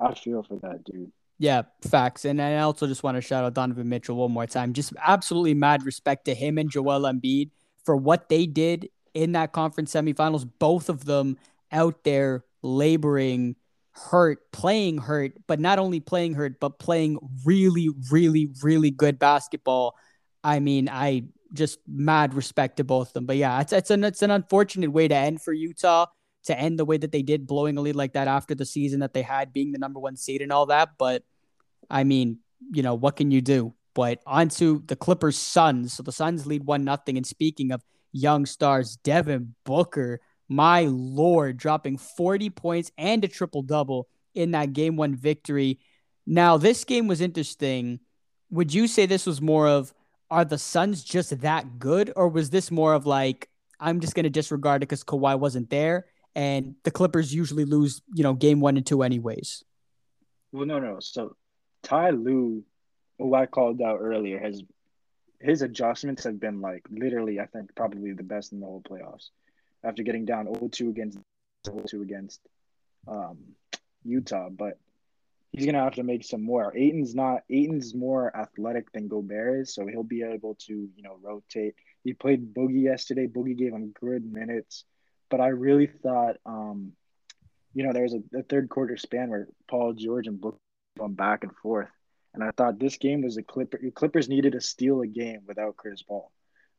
I 0.00 0.14
feel 0.14 0.42
for 0.42 0.58
that 0.62 0.82
dude. 0.82 1.12
Yeah, 1.38 1.62
facts. 1.80 2.24
And 2.24 2.42
I 2.42 2.58
also 2.58 2.88
just 2.88 3.04
want 3.04 3.16
to 3.18 3.20
shout 3.20 3.44
out 3.44 3.54
Donovan 3.54 3.88
Mitchell 3.88 4.16
one 4.16 4.32
more 4.32 4.48
time. 4.48 4.72
Just 4.72 4.94
absolutely 4.98 5.54
mad 5.54 5.84
respect 5.84 6.24
to 6.24 6.34
him 6.34 6.58
and 6.58 6.68
Joel 6.68 7.02
Embiid 7.02 7.50
for 7.84 7.94
what 7.94 8.28
they 8.28 8.46
did 8.46 8.88
in 9.14 9.30
that 9.30 9.52
conference 9.52 9.92
semifinals. 9.94 10.44
Both 10.58 10.88
of 10.88 11.04
them 11.04 11.38
out 11.70 12.02
there 12.02 12.42
laboring, 12.62 13.54
hurt, 13.92 14.50
playing 14.52 14.98
hurt, 14.98 15.32
but 15.46 15.60
not 15.60 15.78
only 15.78 16.00
playing 16.00 16.34
hurt, 16.34 16.58
but 16.60 16.78
playing 16.78 17.18
really, 17.44 17.88
really, 18.10 18.50
really 18.62 18.90
good 18.90 19.18
basketball. 19.18 19.96
I 20.42 20.60
mean, 20.60 20.88
I 20.88 21.24
just 21.52 21.78
mad 21.86 22.34
respect 22.34 22.78
to 22.78 22.84
both 22.84 23.08
of 23.08 23.12
them. 23.14 23.26
But 23.26 23.36
yeah, 23.36 23.60
it's 23.60 23.72
it's 23.72 23.90
an 23.90 24.04
it's 24.04 24.22
an 24.22 24.30
unfortunate 24.30 24.90
way 24.90 25.08
to 25.08 25.14
end 25.14 25.42
for 25.42 25.52
Utah 25.52 26.06
to 26.44 26.58
end 26.58 26.78
the 26.78 26.84
way 26.84 26.96
that 26.96 27.12
they 27.12 27.22
did, 27.22 27.46
blowing 27.46 27.76
a 27.78 27.80
lead 27.80 27.94
like 27.94 28.14
that 28.14 28.28
after 28.28 28.54
the 28.54 28.66
season 28.66 29.00
that 29.00 29.14
they 29.14 29.22
had, 29.22 29.52
being 29.52 29.72
the 29.72 29.78
number 29.78 30.00
one 30.00 30.16
seed 30.16 30.42
and 30.42 30.52
all 30.52 30.66
that. 30.66 30.90
But 30.98 31.22
I 31.90 32.04
mean, 32.04 32.38
you 32.72 32.82
know, 32.82 32.94
what 32.94 33.16
can 33.16 33.30
you 33.30 33.40
do? 33.40 33.74
But 33.94 34.20
onto 34.26 34.84
the 34.86 34.96
Clippers 34.96 35.36
Suns. 35.36 35.92
So 35.92 36.02
the 36.02 36.12
Suns 36.12 36.46
lead 36.46 36.64
one 36.64 36.84
nothing. 36.84 37.16
And 37.16 37.26
speaking 37.26 37.70
of 37.72 37.84
young 38.10 38.46
stars, 38.46 38.96
Devin 38.96 39.54
Booker, 39.64 40.20
my 40.52 40.82
lord, 40.82 41.56
dropping 41.56 41.98
40 41.98 42.50
points 42.50 42.90
and 42.98 43.24
a 43.24 43.28
triple 43.28 43.62
double 43.62 44.08
in 44.34 44.52
that 44.52 44.72
game 44.72 44.96
one 44.96 45.14
victory. 45.14 45.80
Now, 46.26 46.56
this 46.56 46.84
game 46.84 47.06
was 47.06 47.20
interesting. 47.20 48.00
Would 48.50 48.72
you 48.72 48.86
say 48.86 49.06
this 49.06 49.26
was 49.26 49.40
more 49.40 49.68
of 49.68 49.92
are 50.30 50.44
the 50.44 50.58
Suns 50.58 51.04
just 51.04 51.40
that 51.42 51.78
good, 51.78 52.12
or 52.16 52.28
was 52.28 52.48
this 52.48 52.70
more 52.70 52.94
of 52.94 53.04
like 53.04 53.48
I'm 53.78 54.00
just 54.00 54.14
going 54.14 54.24
to 54.24 54.30
disregard 54.30 54.82
it 54.82 54.88
because 54.88 55.04
Kawhi 55.04 55.38
wasn't 55.38 55.68
there 55.68 56.06
and 56.34 56.76
the 56.84 56.90
Clippers 56.90 57.34
usually 57.34 57.64
lose, 57.64 58.00
you 58.14 58.22
know, 58.22 58.32
game 58.32 58.60
one 58.60 58.76
and 58.76 58.86
two 58.86 59.02
anyways. 59.02 59.64
Well, 60.52 60.66
no, 60.66 60.78
no. 60.78 60.98
So 61.00 61.36
Ty 61.82 62.10
Lue, 62.10 62.64
who 63.18 63.34
I 63.34 63.46
called 63.46 63.82
out 63.82 63.98
earlier, 64.00 64.38
has 64.38 64.62
his 65.40 65.62
adjustments 65.62 66.24
have 66.24 66.38
been 66.38 66.60
like 66.60 66.86
literally, 66.90 67.40
I 67.40 67.46
think, 67.46 67.74
probably 67.74 68.12
the 68.12 68.22
best 68.22 68.52
in 68.52 68.60
the 68.60 68.66
whole 68.66 68.82
playoffs. 68.82 69.30
After 69.84 70.02
getting 70.02 70.24
down 70.24 70.46
0-2 70.46 70.90
against 70.90 71.18
0-2 71.66 72.02
against 72.02 72.40
um, 73.08 73.38
Utah, 74.04 74.48
but 74.48 74.78
he's 75.50 75.66
gonna 75.66 75.82
have 75.82 75.96
to 75.96 76.02
make 76.02 76.24
some 76.24 76.42
more. 76.42 76.72
Ayton's 76.76 77.14
not 77.14 77.42
Ayton's 77.50 77.94
more 77.94 78.34
athletic 78.36 78.92
than 78.92 79.08
Gobert 79.08 79.62
is, 79.62 79.74
so 79.74 79.86
he'll 79.86 80.02
be 80.02 80.22
able 80.22 80.54
to, 80.66 80.72
you 80.72 81.02
know, 81.02 81.18
rotate. 81.20 81.74
He 82.04 82.12
played 82.12 82.54
Boogie 82.54 82.82
yesterday. 82.82 83.26
Boogie 83.26 83.56
gave 83.56 83.72
him 83.72 83.92
good 84.00 84.24
minutes 84.24 84.84
but 85.32 85.40
I 85.40 85.48
really 85.48 85.86
thought, 85.86 86.36
um, 86.44 86.92
you 87.72 87.84
know, 87.84 87.94
there 87.94 88.02
was 88.02 88.12
a, 88.12 88.38
a, 88.38 88.42
third 88.42 88.68
quarter 88.68 88.98
span 88.98 89.30
where 89.30 89.48
Paul 89.66 89.94
George 89.94 90.26
and 90.26 90.38
Book 90.38 90.58
went 90.98 91.16
back 91.16 91.42
and 91.42 91.56
forth, 91.56 91.88
and 92.34 92.44
I 92.44 92.50
thought 92.54 92.78
this 92.78 92.98
game 92.98 93.22
was 93.22 93.38
a 93.38 93.42
Clipper. 93.42 93.80
Clippers 93.94 94.28
needed 94.28 94.52
to 94.52 94.60
steal 94.60 95.00
a 95.00 95.06
game 95.06 95.40
without 95.48 95.78
Chris 95.78 96.02
Paul, 96.02 96.30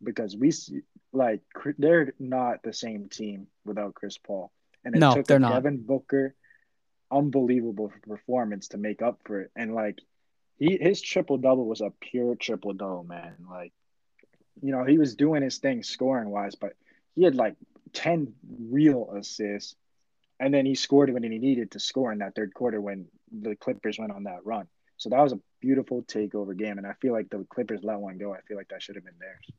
because 0.04 0.36
we 0.36 0.52
see 0.52 0.82
like 1.12 1.42
they're 1.78 2.14
not 2.20 2.64
the 2.64 2.74
same 2.74 3.10
team 3.10 3.48
without 3.66 3.94
Chris 3.94 4.18
Paul, 4.18 4.52
and 4.84 4.96
it 4.96 5.00
no, 5.00 5.16
took 5.16 5.28
they're 5.28 5.40
not. 5.40 5.54
Devin 5.54 5.84
Booker 5.86 6.36
unbelievable 7.12 7.92
performance 8.08 8.70
to 8.70 8.78
make 8.78 9.02
up 9.02 9.20
for 9.26 9.42
it, 9.42 9.52
and 9.56 9.76
like 9.76 10.00
he 10.58 10.78
his 10.80 11.02
triple 11.02 11.38
double 11.38 11.66
was 11.66 11.82
a 11.82 11.92
pure 12.00 12.36
triple 12.36 12.74
double, 12.74 13.04
man. 13.04 13.36
Like, 13.50 13.74
you 14.62 14.72
know, 14.72 14.84
he 14.84 14.98
was 14.98 15.16
doing 15.16 15.44
his 15.44 15.58
thing 15.58 15.84
scoring 15.84 16.30
wise, 16.30 16.56
but 16.56 16.74
he 17.16 17.24
had 17.24 17.36
like 17.36 17.56
10 17.94 18.34
real 18.70 19.12
assists. 19.16 19.76
And 20.40 20.54
then 20.54 20.66
he 20.66 20.76
scored 20.76 21.12
when 21.14 21.24
he 21.24 21.30
needed 21.30 21.72
to 21.72 21.80
score 21.80 22.12
in 22.12 22.20
that 22.20 22.36
third 22.36 22.54
quarter 22.54 22.82
when 22.82 23.06
the 23.32 23.56
Clippers 23.56 23.98
went 24.00 24.12
on 24.12 24.24
that 24.24 24.46
run. 24.46 24.68
So 24.98 25.10
that 25.10 25.22
was 25.22 25.32
a 25.32 25.40
beautiful 25.62 26.04
takeover 26.04 26.58
game. 26.58 26.78
And 26.78 26.88
I 26.88 26.94
feel 27.02 27.14
like 27.14 27.30
the 27.30 27.46
Clippers 27.50 27.82
let 27.84 28.00
one 28.00 28.18
go. 28.18 28.34
I 28.34 28.42
feel 28.42 28.58
like 28.58 28.70
that 28.70 28.82
should 28.82 28.96
have 28.96 29.06
been 29.06 29.14
theirs. 29.20 29.52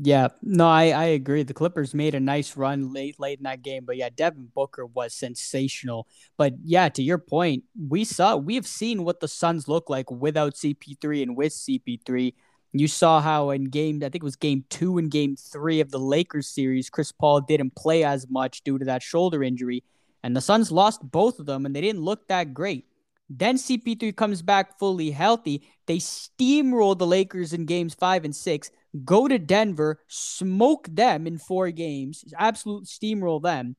Yeah, 0.00 0.28
no, 0.42 0.68
I, 0.68 0.90
I 0.90 1.04
agree. 1.06 1.42
The 1.42 1.54
Clippers 1.54 1.92
made 1.92 2.14
a 2.14 2.20
nice 2.20 2.56
run 2.56 2.92
late 2.92 3.18
late 3.18 3.38
in 3.38 3.44
that 3.44 3.62
game, 3.62 3.84
but 3.84 3.96
yeah, 3.96 4.10
Devin 4.14 4.48
Booker 4.54 4.86
was 4.86 5.12
sensational. 5.12 6.06
But 6.36 6.54
yeah, 6.62 6.88
to 6.90 7.02
your 7.02 7.18
point, 7.18 7.64
we 7.88 8.04
saw 8.04 8.36
we 8.36 8.54
have 8.54 8.66
seen 8.66 9.02
what 9.02 9.18
the 9.18 9.26
Suns 9.26 9.66
look 9.66 9.90
like 9.90 10.08
without 10.08 10.56
CP3 10.56 11.22
and 11.24 11.36
with 11.36 11.52
CP3. 11.52 12.34
You 12.72 12.86
saw 12.86 13.20
how 13.20 13.50
in 13.50 13.64
game, 13.64 13.96
I 13.96 14.08
think 14.08 14.16
it 14.16 14.22
was 14.22 14.36
game 14.36 14.64
two 14.70 14.98
and 14.98 15.10
game 15.10 15.34
three 15.34 15.80
of 15.80 15.90
the 15.90 15.98
Lakers 15.98 16.46
series, 16.46 16.90
Chris 16.90 17.10
Paul 17.10 17.40
didn't 17.40 17.74
play 17.74 18.04
as 18.04 18.28
much 18.30 18.62
due 18.62 18.78
to 18.78 18.84
that 18.84 19.02
shoulder 19.02 19.42
injury. 19.42 19.82
And 20.22 20.36
the 20.36 20.40
Suns 20.40 20.70
lost 20.70 21.00
both 21.10 21.40
of 21.40 21.46
them 21.46 21.66
and 21.66 21.74
they 21.74 21.80
didn't 21.80 22.02
look 22.02 22.28
that 22.28 22.54
great. 22.54 22.84
Then 23.30 23.58
CP3 23.58 24.12
comes 24.12 24.42
back 24.42 24.78
fully 24.78 25.10
healthy. 25.10 25.62
They 25.86 25.98
steamroll 25.98 26.96
the 26.96 27.06
Lakers 27.06 27.52
in 27.52 27.66
games 27.66 27.94
five 27.94 28.24
and 28.24 28.34
six, 28.34 28.70
go 29.04 29.28
to 29.28 29.38
Denver, 29.38 30.00
smoke 30.08 30.88
them 30.90 31.26
in 31.26 31.38
four 31.38 31.70
games, 31.70 32.24
absolute 32.38 32.84
steamroll 32.84 33.42
them. 33.42 33.76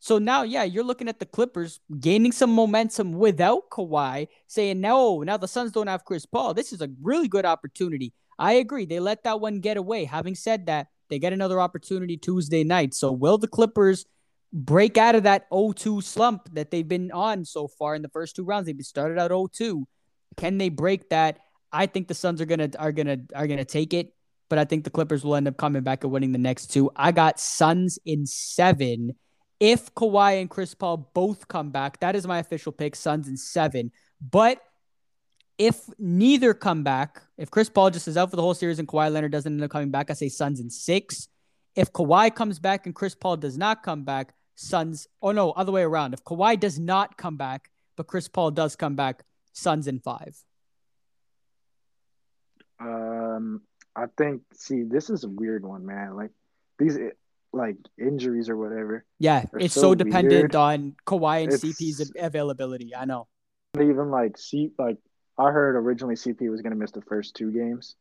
So 0.00 0.18
now, 0.18 0.42
yeah, 0.42 0.62
you're 0.62 0.84
looking 0.84 1.08
at 1.08 1.18
the 1.18 1.26
Clippers 1.26 1.80
gaining 1.98 2.32
some 2.32 2.50
momentum 2.50 3.14
without 3.14 3.68
Kawhi, 3.70 4.28
saying, 4.46 4.80
no, 4.80 5.22
now 5.22 5.36
the 5.36 5.48
Suns 5.48 5.72
don't 5.72 5.88
have 5.88 6.04
Chris 6.04 6.24
Paul. 6.24 6.54
This 6.54 6.72
is 6.72 6.80
a 6.80 6.90
really 7.02 7.28
good 7.28 7.44
opportunity. 7.44 8.12
I 8.38 8.54
agree. 8.54 8.86
They 8.86 9.00
let 9.00 9.24
that 9.24 9.40
one 9.40 9.60
get 9.60 9.76
away. 9.76 10.04
Having 10.04 10.36
said 10.36 10.66
that, 10.66 10.86
they 11.10 11.18
get 11.18 11.32
another 11.32 11.60
opportunity 11.60 12.16
Tuesday 12.16 12.62
night. 12.62 12.94
So 12.94 13.10
will 13.10 13.38
the 13.38 13.48
Clippers 13.48 14.06
break 14.52 14.96
out 14.96 15.16
of 15.16 15.24
that 15.24 15.50
0-2 15.50 16.02
slump 16.02 16.48
that 16.54 16.70
they've 16.70 16.86
been 16.86 17.10
on 17.10 17.44
so 17.44 17.66
far 17.66 17.96
in 17.96 18.02
the 18.02 18.08
first 18.08 18.36
two 18.36 18.44
rounds? 18.44 18.66
They've 18.66 18.80
started 18.80 19.18
out 19.18 19.32
0-2. 19.32 19.84
Can 20.36 20.58
they 20.58 20.68
break 20.68 21.08
that? 21.10 21.40
I 21.72 21.86
think 21.86 22.08
the 22.08 22.14
Suns 22.14 22.40
are 22.40 22.46
gonna 22.46 22.70
are 22.78 22.92
gonna 22.92 23.18
are 23.34 23.46
gonna 23.46 23.64
take 23.64 23.92
it, 23.92 24.14
but 24.48 24.58
I 24.58 24.64
think 24.64 24.84
the 24.84 24.90
Clippers 24.90 25.24
will 25.24 25.34
end 25.34 25.48
up 25.48 25.56
coming 25.56 25.82
back 25.82 26.04
and 26.04 26.12
winning 26.12 26.32
the 26.32 26.38
next 26.38 26.68
two. 26.68 26.90
I 26.96 27.12
got 27.12 27.38
Suns 27.38 27.98
in 28.04 28.26
seven. 28.26 29.14
If 29.60 29.94
Kawhi 29.94 30.40
and 30.40 30.48
Chris 30.48 30.74
Paul 30.74 31.10
both 31.14 31.48
come 31.48 31.70
back, 31.70 32.00
that 32.00 32.16
is 32.16 32.26
my 32.26 32.38
official 32.38 32.72
pick. 32.72 32.96
Suns 32.96 33.28
in 33.28 33.36
seven. 33.36 33.92
But 34.20 34.60
if 35.58 35.80
neither 35.98 36.54
come 36.54 36.84
back, 36.84 37.22
if 37.36 37.50
Chris 37.50 37.68
Paul 37.68 37.90
just 37.90 38.08
is 38.08 38.16
out 38.16 38.30
for 38.30 38.36
the 38.36 38.42
whole 38.42 38.54
series 38.54 38.78
and 38.78 38.86
Kawhi 38.86 39.12
Leonard 39.12 39.32
doesn't 39.32 39.52
end 39.52 39.62
up 39.62 39.70
coming 39.70 39.90
back, 39.90 40.10
I 40.10 40.14
say 40.14 40.28
Suns 40.28 40.60
in 40.60 40.70
six. 40.70 41.28
If 41.74 41.92
Kawhi 41.92 42.34
comes 42.34 42.58
back 42.58 42.86
and 42.86 42.94
Chris 42.94 43.14
Paul 43.14 43.36
does 43.36 43.58
not 43.58 43.82
come 43.82 44.04
back, 44.04 44.34
Suns. 44.54 45.06
Oh 45.20 45.32
no, 45.32 45.50
other 45.52 45.72
way 45.72 45.82
around. 45.82 46.14
If 46.14 46.24
Kawhi 46.24 46.58
does 46.58 46.78
not 46.78 47.16
come 47.16 47.36
back, 47.36 47.70
but 47.96 48.06
Chris 48.06 48.28
Paul 48.28 48.52
does 48.52 48.76
come 48.76 48.96
back, 48.96 49.24
Suns 49.52 49.88
in 49.88 49.98
five. 49.98 50.36
Um, 52.80 53.62
I 53.98 54.06
think. 54.16 54.42
See, 54.54 54.82
this 54.82 55.10
is 55.10 55.24
a 55.24 55.28
weird 55.28 55.64
one, 55.64 55.84
man. 55.84 56.14
Like 56.14 56.30
these, 56.78 56.96
eh, 56.96 57.10
like 57.52 57.76
injuries 57.98 58.48
or 58.48 58.56
whatever. 58.56 59.04
Yeah, 59.18 59.44
it's 59.58 59.74
so, 59.74 59.80
so 59.80 59.94
dependent 59.94 60.54
weird. 60.54 60.56
on 60.56 60.96
Kawhi 61.06 61.44
and 61.44 61.52
it's, 61.52 61.64
CP's 61.64 62.12
availability. 62.18 62.94
I 62.94 63.04
know. 63.04 63.26
Even 63.76 64.10
like 64.10 64.38
C, 64.38 64.70
like 64.78 64.98
I 65.36 65.50
heard 65.50 65.76
originally 65.76 66.14
CP 66.14 66.50
was 66.50 66.62
gonna 66.62 66.76
miss 66.76 66.92
the 66.92 67.02
first 67.02 67.34
two 67.34 67.50
games, 67.50 67.96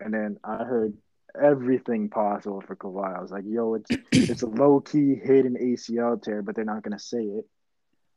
and 0.00 0.12
then 0.12 0.38
I 0.42 0.64
heard 0.64 0.94
everything 1.40 2.08
possible 2.08 2.60
for 2.60 2.76
Kawhi. 2.76 3.16
I 3.16 3.20
was 3.20 3.30
like, 3.30 3.44
yo, 3.46 3.74
it's 3.74 3.90
it's 4.12 4.42
a 4.42 4.48
low 4.48 4.80
key 4.80 5.14
hidden 5.14 5.56
ACL 5.60 6.22
tear, 6.22 6.42
but 6.42 6.54
they're 6.54 6.64
not 6.64 6.82
gonna 6.82 6.98
say 6.98 7.22
it. 7.22 7.46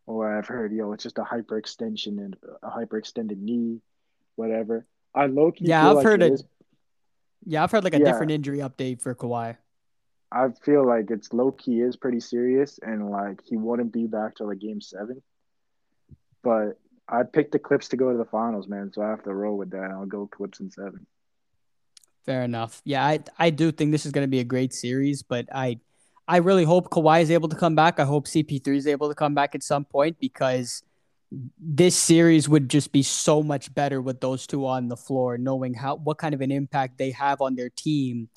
Or 0.06 0.38
I've 0.38 0.48
heard, 0.48 0.72
yo, 0.72 0.94
it's 0.94 1.04
just 1.04 1.18
a 1.18 1.24
hyperextension 1.24 2.18
and 2.18 2.38
a 2.64 2.70
hyperextended 2.70 3.38
knee, 3.38 3.82
whatever. 4.36 4.86
I 5.14 5.26
low 5.26 5.52
key 5.52 5.66
yeah, 5.66 5.90
I've 5.90 5.98
like 5.98 6.06
heard 6.06 6.24
it. 6.24 6.34
Is, 6.34 6.44
yeah, 7.48 7.64
I've 7.64 7.72
heard 7.72 7.86
like 7.86 7.94
a 7.94 8.00
yeah, 8.00 8.06
different 8.06 8.32
injury 8.32 8.60
update 8.60 9.02
for 9.02 9.16
Kawhi. 9.16 9.56
I 10.32 10.50
feel 10.62 10.86
like 10.86 11.10
it's 11.10 11.32
low 11.32 11.52
key 11.52 11.80
is 11.80 11.96
pretty 11.96 12.20
serious, 12.20 12.78
and 12.82 13.10
like 13.10 13.40
he 13.46 13.56
wouldn't 13.56 13.94
be 13.94 14.06
back 14.06 14.36
till 14.36 14.50
like 14.50 14.60
game 14.60 14.82
seven. 14.82 15.22
But 16.44 16.78
I 17.08 17.24
picked 17.24 17.54
the 17.54 17.60
Clips 17.60 17.88
to 17.90 17.98
go 17.98 18.12
to 18.12 18.18
the 18.18 18.26
finals, 18.26 18.68
man. 18.68 18.92
So 18.94 19.02
I 19.02 19.10
have 19.10 19.24
to 19.24 19.34
roll 19.34 19.58
with 19.58 19.72
that. 19.72 19.90
I'll 19.92 20.06
go 20.06 20.28
Clips 20.28 20.60
in 20.60 20.70
seven. 20.70 21.08
Fair 22.26 22.44
enough. 22.44 22.82
Yeah, 22.84 23.06
I 23.06 23.20
I 23.40 23.50
do 23.50 23.72
think 23.72 23.92
this 23.92 24.06
is 24.06 24.12
going 24.12 24.26
to 24.26 24.30
be 24.30 24.42
a 24.42 24.44
great 24.44 24.74
series, 24.74 25.24
but 25.24 25.48
I 25.54 25.80
I 26.28 26.38
really 26.38 26.66
hope 26.66 26.90
Kawhi 26.90 27.22
is 27.22 27.32
able 27.32 27.48
to 27.48 27.56
come 27.56 27.76
back. 27.76 28.02
I 28.02 28.04
hope 28.04 28.28
CP3 28.28 28.76
is 28.76 28.88
able 28.88 29.08
to 29.08 29.16
come 29.16 29.34
back 29.34 29.56
at 29.56 29.64
some 29.64 29.86
point 29.86 30.20
because 30.20 30.84
this 31.32 31.96
series 31.96 32.48
would 32.48 32.70
just 32.70 32.92
be 32.92 33.04
so 33.04 33.44
much 33.44 33.74
better 33.74 34.02
with 34.02 34.22
those 34.22 34.48
two 34.48 34.66
on 34.66 34.88
the 34.88 34.98
floor, 34.98 35.38
knowing 35.38 35.74
how 35.74 35.96
what 35.96 36.18
kind 36.18 36.34
of 36.34 36.42
an 36.42 36.52
impact 36.52 36.98
they 36.98 37.12
have 37.12 37.42
on 37.42 37.56
their 37.56 37.70
team. 37.70 38.30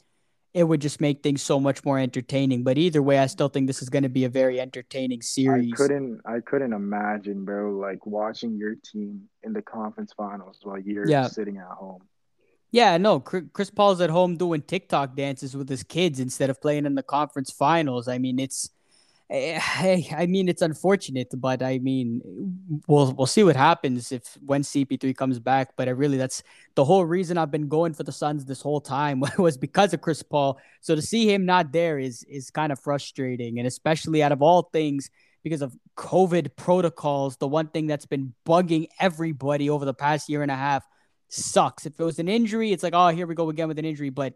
It 0.53 0.65
would 0.65 0.81
just 0.81 1.01
make 1.01 1.23
things 1.23 1.43
so 1.43 1.61
much 1.61 1.85
more 1.85 1.97
entertaining. 1.97 2.65
But 2.65 2.77
either 2.77 3.01
way, 3.01 3.21
I 3.21 3.27
still 3.27 3.49
think 3.49 3.69
this 3.69 3.83
is 3.83 3.89
going 3.89 4.03
to 4.03 4.09
be 4.09 4.25
a 4.25 4.29
very 4.29 4.61
entertaining 4.61 5.23
series. 5.23 5.73
I 5.73 5.77
couldn't 5.77 6.21
I 6.27 6.41
couldn't 6.41 6.73
imagine, 6.73 7.45
bro, 7.45 7.71
like 7.77 8.05
watching 8.05 8.57
your 8.57 8.75
team 8.75 9.29
in 9.45 9.53
the 9.53 9.63
conference 9.63 10.13
finals 10.17 10.59
while 10.63 10.81
you're 10.81 11.09
yeah. 11.09 11.29
sitting 11.29 11.59
at 11.59 11.69
home. 11.69 12.03
Yeah, 12.73 12.99
no, 12.99 13.19
Chris 13.21 13.71
Paul's 13.71 14.01
at 14.01 14.11
home 14.11 14.37
doing 14.37 14.63
TikTok 14.63 15.17
dances 15.17 15.57
with 15.57 15.69
his 15.69 15.83
kids 15.83 16.21
instead 16.21 16.51
of 16.51 16.61
playing 16.61 16.87
in 16.87 16.95
the 16.95 17.03
conference 17.03 17.51
finals. 17.51 18.07
I 18.07 18.19
mean, 18.19 18.39
it's 18.39 18.71
eh, 19.31 20.03
I 20.17 20.27
mean, 20.27 20.49
it's 20.49 20.63
unfortunate, 20.63 21.29
but 21.37 21.63
I 21.63 21.79
mean, 21.79 22.21
we'll 22.87 23.13
we'll 23.13 23.27
see 23.27 23.45
what 23.45 23.57
happens 23.57 24.13
if 24.13 24.37
when 24.45 24.63
CP3 24.63 25.17
comes 25.17 25.39
back. 25.39 25.77
But 25.77 25.89
I 25.89 25.93
really, 25.93 26.19
that's 26.19 26.43
the 26.75 26.85
whole 26.85 27.05
reason 27.05 27.39
I've 27.39 27.51
been 27.51 27.69
going 27.69 27.95
for 27.95 28.03
the 28.03 28.13
Suns 28.13 28.45
this 28.45 28.61
whole 28.61 28.81
time 28.81 29.23
was 29.39 29.57
because 29.57 29.95
of 29.95 30.01
Chris 30.01 30.23
Paul. 30.23 30.59
So 30.81 30.95
to 30.95 31.03
see 31.03 31.33
him 31.33 31.47
not 31.47 31.73
there 31.73 31.99
is 31.99 32.25
is 32.25 32.51
kind 32.51 32.73
of 32.73 32.81
frustrating, 32.81 33.59
and 33.59 33.67
especially 33.67 34.23
out 34.23 34.33
of 34.33 34.43
all 34.43 34.65
things 34.73 35.11
because 35.43 35.63
of 35.63 35.77
COVID 35.97 36.57
protocols, 36.57 37.37
the 37.37 37.49
one 37.49 37.69
thing 37.69 37.87
that's 37.87 38.07
been 38.07 38.35
bugging 38.47 38.89
everybody 38.99 39.71
over 39.71 39.85
the 39.85 39.95
past 39.95 40.29
year 40.29 40.43
and 40.43 40.51
a 40.51 40.57
half 40.57 40.85
sucks. 41.29 41.87
If 41.87 41.99
it 41.99 42.05
was 42.05 42.19
an 42.19 42.29
injury, 42.29 42.73
it's 42.73 42.83
like, 42.83 42.95
oh, 42.95 43.09
here 43.09 43.27
we 43.27 43.35
go 43.35 43.49
again 43.49 43.69
with 43.69 43.79
an 43.79 43.85
injury. 43.85 44.11
But 44.11 44.35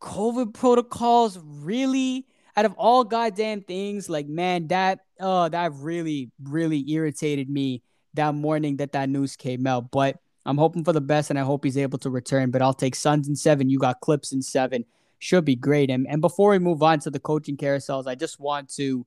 COVID 0.00 0.54
protocols 0.54 1.38
really, 1.42 2.26
out 2.56 2.64
of 2.64 2.74
all 2.74 3.04
goddamn 3.04 3.62
things, 3.62 4.08
like 4.08 4.28
man, 4.28 4.68
that 4.68 5.00
oh, 5.20 5.48
that 5.48 5.72
really, 5.74 6.30
really 6.42 6.90
irritated 6.90 7.48
me 7.48 7.82
that 8.14 8.34
morning 8.34 8.76
that 8.76 8.92
that 8.92 9.08
news 9.08 9.36
came 9.36 9.66
out. 9.66 9.90
But 9.90 10.18
I'm 10.44 10.58
hoping 10.58 10.84
for 10.84 10.92
the 10.92 11.00
best, 11.00 11.30
and 11.30 11.38
I 11.38 11.42
hope 11.42 11.64
he's 11.64 11.78
able 11.78 11.98
to 12.00 12.10
return. 12.10 12.50
But 12.50 12.62
I'll 12.62 12.74
take 12.74 12.94
Suns 12.94 13.28
in 13.28 13.36
seven. 13.36 13.70
You 13.70 13.78
got 13.78 14.00
Clips 14.00 14.32
in 14.32 14.42
seven. 14.42 14.84
Should 15.18 15.44
be 15.44 15.56
great. 15.56 15.90
And 15.90 16.06
and 16.08 16.20
before 16.20 16.50
we 16.50 16.58
move 16.58 16.82
on 16.82 16.98
to 17.00 17.10
the 17.10 17.20
coaching 17.20 17.56
carousels, 17.56 18.06
I 18.06 18.14
just 18.14 18.40
want 18.40 18.68
to 18.74 19.06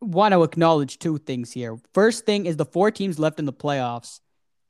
want 0.00 0.32
to 0.32 0.42
acknowledge 0.42 0.98
two 0.98 1.18
things 1.18 1.52
here. 1.52 1.78
First 1.94 2.26
thing 2.26 2.46
is 2.46 2.56
the 2.56 2.64
four 2.66 2.90
teams 2.90 3.18
left 3.18 3.38
in 3.38 3.46
the 3.46 3.52
playoffs. 3.52 4.20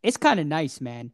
It's 0.03 0.16
kind 0.16 0.39
of 0.39 0.47
nice, 0.47 0.81
man. 0.81 1.11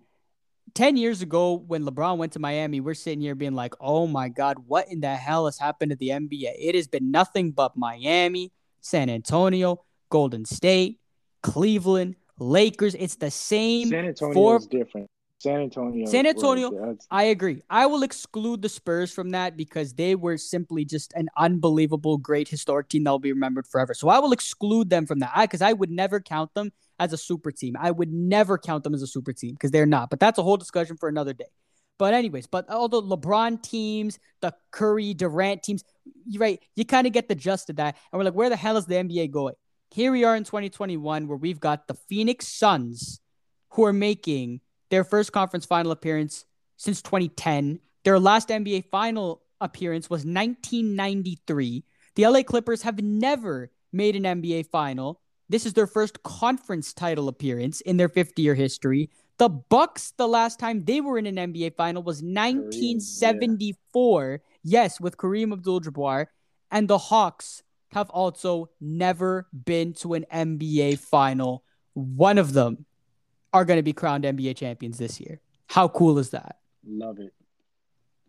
10 0.74 0.96
years 0.96 1.22
ago 1.22 1.54
when 1.54 1.84
LeBron 1.84 2.16
went 2.16 2.32
to 2.32 2.38
Miami, 2.38 2.80
we're 2.80 2.94
sitting 2.94 3.20
here 3.20 3.34
being 3.34 3.54
like, 3.54 3.74
oh 3.80 4.06
my 4.06 4.28
God, 4.28 4.56
what 4.66 4.88
in 4.88 5.00
the 5.00 5.14
hell 5.14 5.46
has 5.46 5.58
happened 5.58 5.90
to 5.90 5.96
the 5.96 6.08
NBA? 6.08 6.52
It 6.58 6.74
has 6.74 6.88
been 6.88 7.10
nothing 7.10 7.52
but 7.52 7.76
Miami, 7.76 8.52
San 8.80 9.10
Antonio, 9.10 9.84
Golden 10.08 10.44
State, 10.44 10.98
Cleveland, 11.42 12.16
Lakers. 12.38 12.94
It's 12.94 13.16
the 13.16 13.30
same. 13.30 13.88
San 13.88 14.06
Antonio 14.06 14.34
four... 14.34 14.56
is 14.56 14.66
different. 14.66 15.10
San 15.42 15.60
Antonio. 15.60 16.06
San 16.06 16.24
Antonio. 16.24 16.96
I 17.10 17.24
agree. 17.24 17.62
I 17.68 17.86
will 17.86 18.04
exclude 18.04 18.62
the 18.62 18.68
Spurs 18.68 19.10
from 19.12 19.30
that 19.30 19.56
because 19.56 19.92
they 19.92 20.14
were 20.14 20.36
simply 20.36 20.84
just 20.84 21.12
an 21.14 21.28
unbelievable, 21.36 22.16
great 22.16 22.46
historic 22.46 22.88
team 22.88 23.02
that 23.02 23.10
will 23.10 23.18
be 23.18 23.32
remembered 23.32 23.66
forever. 23.66 23.92
So 23.92 24.08
I 24.08 24.20
will 24.20 24.30
exclude 24.30 24.88
them 24.88 25.04
from 25.04 25.18
that 25.18 25.32
because 25.40 25.60
I, 25.60 25.70
I 25.70 25.72
would 25.72 25.90
never 25.90 26.20
count 26.20 26.54
them 26.54 26.70
as 27.00 27.12
a 27.12 27.16
super 27.16 27.50
team. 27.50 27.74
I 27.76 27.90
would 27.90 28.12
never 28.12 28.56
count 28.56 28.84
them 28.84 28.94
as 28.94 29.02
a 29.02 29.06
super 29.08 29.32
team 29.32 29.54
because 29.54 29.72
they're 29.72 29.84
not. 29.84 30.10
But 30.10 30.20
that's 30.20 30.38
a 30.38 30.44
whole 30.44 30.56
discussion 30.56 30.96
for 30.96 31.08
another 31.08 31.32
day. 31.32 31.50
But 31.98 32.14
anyways, 32.14 32.46
but 32.46 32.70
all 32.70 32.88
the 32.88 33.02
LeBron 33.02 33.64
teams, 33.64 34.20
the 34.42 34.54
Curry, 34.70 35.12
Durant 35.12 35.64
teams, 35.64 35.82
you 36.24 36.38
right, 36.38 36.60
you 36.76 36.84
kind 36.84 37.08
of 37.08 37.12
get 37.12 37.28
the 37.28 37.34
gist 37.34 37.68
of 37.68 37.76
that. 37.76 37.96
And 38.12 38.18
we're 38.18 38.24
like, 38.24 38.34
where 38.34 38.48
the 38.48 38.54
hell 38.54 38.76
is 38.76 38.86
the 38.86 38.94
NBA 38.94 39.32
going? 39.32 39.54
Here 39.90 40.12
we 40.12 40.22
are 40.22 40.36
in 40.36 40.44
2021 40.44 41.26
where 41.26 41.36
we've 41.36 41.60
got 41.60 41.88
the 41.88 41.94
Phoenix 41.94 42.46
Suns 42.46 43.20
who 43.70 43.84
are 43.84 43.92
making 43.92 44.60
their 44.92 45.02
first 45.04 45.32
conference 45.32 45.64
final 45.64 45.90
appearance 45.90 46.44
since 46.76 47.00
2010. 47.00 47.80
Their 48.04 48.20
last 48.20 48.50
NBA 48.50 48.90
final 48.90 49.40
appearance 49.58 50.10
was 50.10 50.26
1993. 50.26 51.82
The 52.14 52.26
LA 52.26 52.42
Clippers 52.42 52.82
have 52.82 53.02
never 53.02 53.70
made 53.90 54.16
an 54.16 54.24
NBA 54.24 54.66
final. 54.66 55.22
This 55.48 55.64
is 55.64 55.72
their 55.72 55.86
first 55.86 56.22
conference 56.22 56.92
title 56.92 57.28
appearance 57.28 57.80
in 57.80 57.96
their 57.96 58.10
50-year 58.10 58.54
history. 58.54 59.08
The 59.38 59.48
Bucks, 59.48 60.12
the 60.18 60.28
last 60.28 60.58
time 60.58 60.84
they 60.84 61.00
were 61.00 61.16
in 61.16 61.24
an 61.24 61.36
NBA 61.36 61.74
final 61.74 62.02
was 62.02 62.16
1974. 62.16 64.30
Yeah. 64.30 64.38
Yes, 64.62 65.00
with 65.00 65.16
Kareem 65.16 65.54
Abdul-Jabbar, 65.54 66.26
and 66.70 66.86
the 66.86 66.98
Hawks 66.98 67.62
have 67.92 68.10
also 68.10 68.68
never 68.78 69.48
been 69.52 69.94
to 69.94 70.12
an 70.12 70.26
NBA 70.30 70.98
final. 70.98 71.64
One 71.94 72.36
of 72.36 72.52
them 72.52 72.84
are 73.52 73.64
going 73.64 73.78
to 73.78 73.82
be 73.82 73.92
crowned 73.92 74.24
NBA 74.24 74.56
champions 74.56 74.98
this 74.98 75.20
year. 75.20 75.40
How 75.66 75.88
cool 75.88 76.18
is 76.18 76.30
that? 76.30 76.56
Love 76.86 77.18
it. 77.18 77.32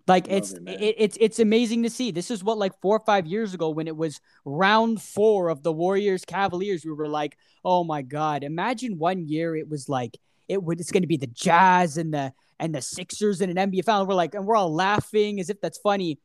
Like 0.08 0.28
Love 0.28 0.38
it's 0.38 0.52
it, 0.52 0.68
it, 0.68 0.96
it's 0.98 1.18
it's 1.20 1.40
amazing 1.40 1.84
to 1.84 1.90
see. 1.90 2.12
This 2.12 2.30
is 2.30 2.44
what 2.44 2.58
like 2.58 2.74
four 2.82 2.98
or 2.98 3.06
five 3.06 3.26
years 3.26 3.54
ago 3.54 3.70
when 3.70 3.88
it 3.88 3.96
was 3.96 4.20
round 4.44 5.02
four 5.02 5.50
of 5.50 5.64
the 5.64 5.72
Warriors 5.72 6.26
Cavaliers. 6.26 6.84
We 6.84 6.92
were 6.92 7.08
like, 7.08 7.38
oh 7.64 7.84
my 7.84 8.02
god! 8.02 8.44
Imagine 8.44 8.98
one 8.98 9.28
year 9.28 9.56
it 9.56 9.70
was 9.70 9.88
like 9.88 10.18
it 10.50 10.62
would 10.62 10.82
it's 10.82 10.92
going 10.92 11.04
to 11.04 11.08
be 11.08 11.18
the 11.18 11.28
Jazz 11.28 11.98
and 11.98 12.14
the 12.14 12.34
and 12.60 12.76
the 12.76 12.82
Sixers 12.82 13.40
in 13.40 13.56
an 13.56 13.72
NBA 13.72 13.86
final. 13.86 14.06
We're 14.06 14.14
like, 14.14 14.36
and 14.36 14.46
we're 14.46 14.58
all 14.58 14.74
laughing 14.74 15.40
as 15.40 15.50
if 15.50 15.62
that's 15.62 15.78
funny. 15.78 16.20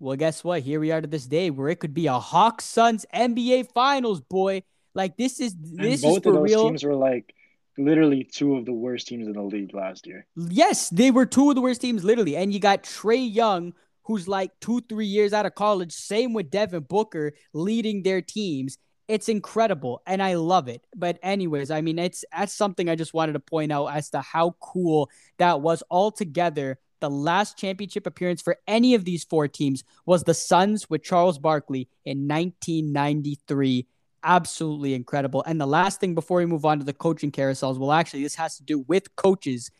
Well, 0.00 0.16
guess 0.16 0.42
what? 0.42 0.62
Here 0.62 0.80
we 0.80 0.90
are 0.90 1.00
to 1.00 1.06
this 1.06 1.26
day 1.26 1.50
where 1.50 1.68
it 1.68 1.78
could 1.78 1.94
be 1.94 2.08
a 2.08 2.18
Hawks 2.18 2.64
Suns 2.64 3.06
NBA 3.14 3.72
Finals, 3.72 4.20
boy. 4.20 4.64
Like 4.94 5.16
this 5.16 5.40
is 5.40 5.54
this 5.56 6.02
and 6.02 6.16
is 6.16 6.22
for 6.24 6.40
real. 6.40 6.64
Teams 6.64 6.82
were 6.82 6.96
like 6.96 7.34
literally 7.78 8.24
two 8.24 8.56
of 8.56 8.64
the 8.64 8.72
worst 8.72 9.08
teams 9.08 9.26
in 9.26 9.32
the 9.32 9.42
league 9.42 9.74
last 9.74 10.06
year. 10.06 10.26
Yes, 10.36 10.90
they 10.90 11.10
were 11.10 11.26
two 11.26 11.48
of 11.50 11.54
the 11.54 11.60
worst 11.60 11.80
teams, 11.80 12.04
literally. 12.04 12.36
And 12.36 12.52
you 12.52 12.60
got 12.60 12.82
Trae 12.82 13.32
Young, 13.32 13.74
who's 14.04 14.28
like 14.28 14.50
two, 14.60 14.80
three 14.88 15.06
years 15.06 15.32
out 15.32 15.46
of 15.46 15.54
college. 15.54 15.92
Same 15.92 16.32
with 16.32 16.50
Devin 16.50 16.84
Booker 16.84 17.32
leading 17.52 18.02
their 18.02 18.20
teams. 18.20 18.78
It's 19.08 19.28
incredible 19.28 20.02
and 20.06 20.22
I 20.22 20.34
love 20.34 20.68
it. 20.68 20.86
But 20.96 21.18
anyways, 21.22 21.70
I 21.70 21.80
mean, 21.80 21.98
it's 21.98 22.24
that's 22.32 22.52
something 22.52 22.88
I 22.88 22.94
just 22.94 23.14
wanted 23.14 23.32
to 23.34 23.40
point 23.40 23.72
out 23.72 23.86
as 23.86 24.10
to 24.10 24.20
how 24.20 24.56
cool 24.60 25.10
that 25.38 25.60
was 25.60 25.82
altogether. 25.90 26.78
The 27.00 27.10
last 27.10 27.58
championship 27.58 28.06
appearance 28.06 28.40
for 28.42 28.58
any 28.68 28.94
of 28.94 29.04
these 29.04 29.24
four 29.24 29.48
teams 29.48 29.82
was 30.06 30.22
the 30.22 30.34
Suns 30.34 30.88
with 30.88 31.02
Charles 31.02 31.36
Barkley 31.36 31.88
in 32.04 32.28
1993 32.28 33.86
absolutely 34.24 34.94
incredible. 34.94 35.42
And 35.46 35.60
the 35.60 35.66
last 35.66 36.00
thing 36.00 36.14
before 36.14 36.38
we 36.38 36.46
move 36.46 36.64
on 36.64 36.78
to 36.78 36.84
the 36.84 36.92
coaching 36.92 37.30
carousels, 37.30 37.78
well, 37.78 37.92
actually, 37.92 38.22
this 38.22 38.34
has 38.36 38.56
to 38.56 38.62
do 38.62 38.80
with 38.88 39.14
coaches, 39.16 39.70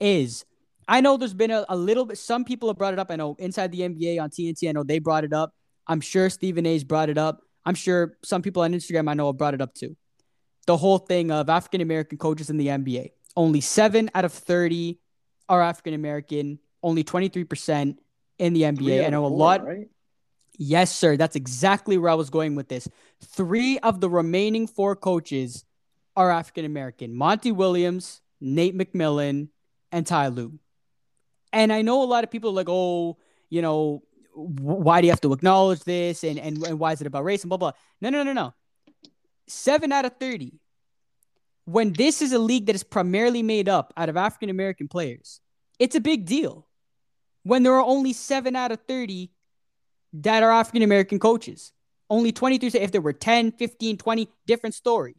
is 0.00 0.44
I 0.86 1.00
know 1.00 1.16
there's 1.16 1.34
been 1.34 1.50
a, 1.50 1.66
a 1.68 1.76
little 1.76 2.06
bit, 2.06 2.18
some 2.18 2.44
people 2.44 2.68
have 2.68 2.78
brought 2.78 2.94
it 2.94 2.98
up. 2.98 3.10
I 3.10 3.16
know 3.16 3.36
inside 3.38 3.72
the 3.72 3.80
NBA 3.80 4.20
on 4.20 4.30
TNT, 4.30 4.68
I 4.68 4.72
know 4.72 4.84
they 4.84 4.98
brought 4.98 5.24
it 5.24 5.32
up. 5.32 5.52
I'm 5.86 6.00
sure 6.00 6.30
Stephen 6.30 6.66
A's 6.66 6.84
brought 6.84 7.10
it 7.10 7.18
up. 7.18 7.42
I'm 7.64 7.74
sure 7.74 8.16
some 8.24 8.42
people 8.42 8.62
on 8.62 8.72
Instagram 8.72 9.10
I 9.10 9.14
know 9.14 9.26
have 9.26 9.36
brought 9.36 9.54
it 9.54 9.60
up 9.60 9.74
too. 9.74 9.96
The 10.66 10.76
whole 10.76 10.98
thing 10.98 11.30
of 11.30 11.48
African 11.48 11.80
American 11.80 12.18
coaches 12.18 12.50
in 12.50 12.56
the 12.56 12.68
NBA. 12.68 13.10
Only 13.36 13.60
seven 13.60 14.10
out 14.14 14.24
of 14.24 14.32
30 14.32 14.98
are 15.48 15.62
African 15.62 15.94
American, 15.94 16.58
only 16.82 17.04
23% 17.04 17.96
in 18.38 18.52
the 18.52 18.62
NBA. 18.62 19.06
I 19.06 19.10
know 19.10 19.24
a 19.24 19.28
lot. 19.28 19.64
Right? 19.64 19.88
Yes, 20.58 20.94
sir. 20.94 21.16
That's 21.16 21.36
exactly 21.36 21.96
where 21.96 22.10
I 22.10 22.14
was 22.14 22.30
going 22.30 22.56
with 22.56 22.68
this. 22.68 22.88
Three 23.24 23.78
of 23.78 24.00
the 24.00 24.10
remaining 24.10 24.66
four 24.66 24.96
coaches 24.96 25.64
are 26.16 26.32
African 26.32 26.64
American 26.64 27.14
Monty 27.14 27.52
Williams, 27.52 28.20
Nate 28.40 28.76
McMillan, 28.76 29.48
and 29.92 30.04
Ty 30.04 30.28
Lue. 30.28 30.58
And 31.52 31.72
I 31.72 31.82
know 31.82 32.02
a 32.02 32.04
lot 32.04 32.24
of 32.24 32.30
people 32.30 32.50
are 32.50 32.54
like, 32.54 32.68
oh, 32.68 33.16
you 33.48 33.62
know, 33.62 34.02
why 34.34 35.00
do 35.00 35.06
you 35.06 35.12
have 35.12 35.20
to 35.22 35.32
acknowledge 35.32 35.80
this? 35.84 36.24
And, 36.24 36.38
and, 36.40 36.58
and 36.66 36.78
why 36.78 36.92
is 36.92 37.00
it 37.00 37.06
about 37.06 37.24
race 37.24 37.42
and 37.42 37.48
blah, 37.48 37.56
blah. 37.56 37.72
No, 38.00 38.10
no, 38.10 38.24
no, 38.24 38.32
no. 38.32 38.52
Seven 39.46 39.92
out 39.92 40.04
of 40.04 40.16
30. 40.18 40.58
When 41.64 41.92
this 41.92 42.20
is 42.20 42.32
a 42.32 42.38
league 42.38 42.66
that 42.66 42.74
is 42.74 42.82
primarily 42.82 43.42
made 43.42 43.68
up 43.68 43.92
out 43.96 44.08
of 44.08 44.16
African 44.16 44.50
American 44.50 44.88
players, 44.88 45.40
it's 45.78 45.94
a 45.94 46.00
big 46.00 46.24
deal. 46.24 46.66
When 47.44 47.62
there 47.62 47.74
are 47.74 47.84
only 47.84 48.12
seven 48.12 48.56
out 48.56 48.72
of 48.72 48.80
30 48.88 49.30
that 50.12 50.42
are 50.42 50.52
African 50.52 50.82
American 50.82 51.18
coaches, 51.18 51.72
only 52.10 52.32
23, 52.32 52.80
if 52.80 52.92
there 52.92 53.00
were 53.00 53.12
10, 53.12 53.52
15, 53.52 53.98
20, 53.98 54.28
different 54.46 54.74
story 54.74 55.14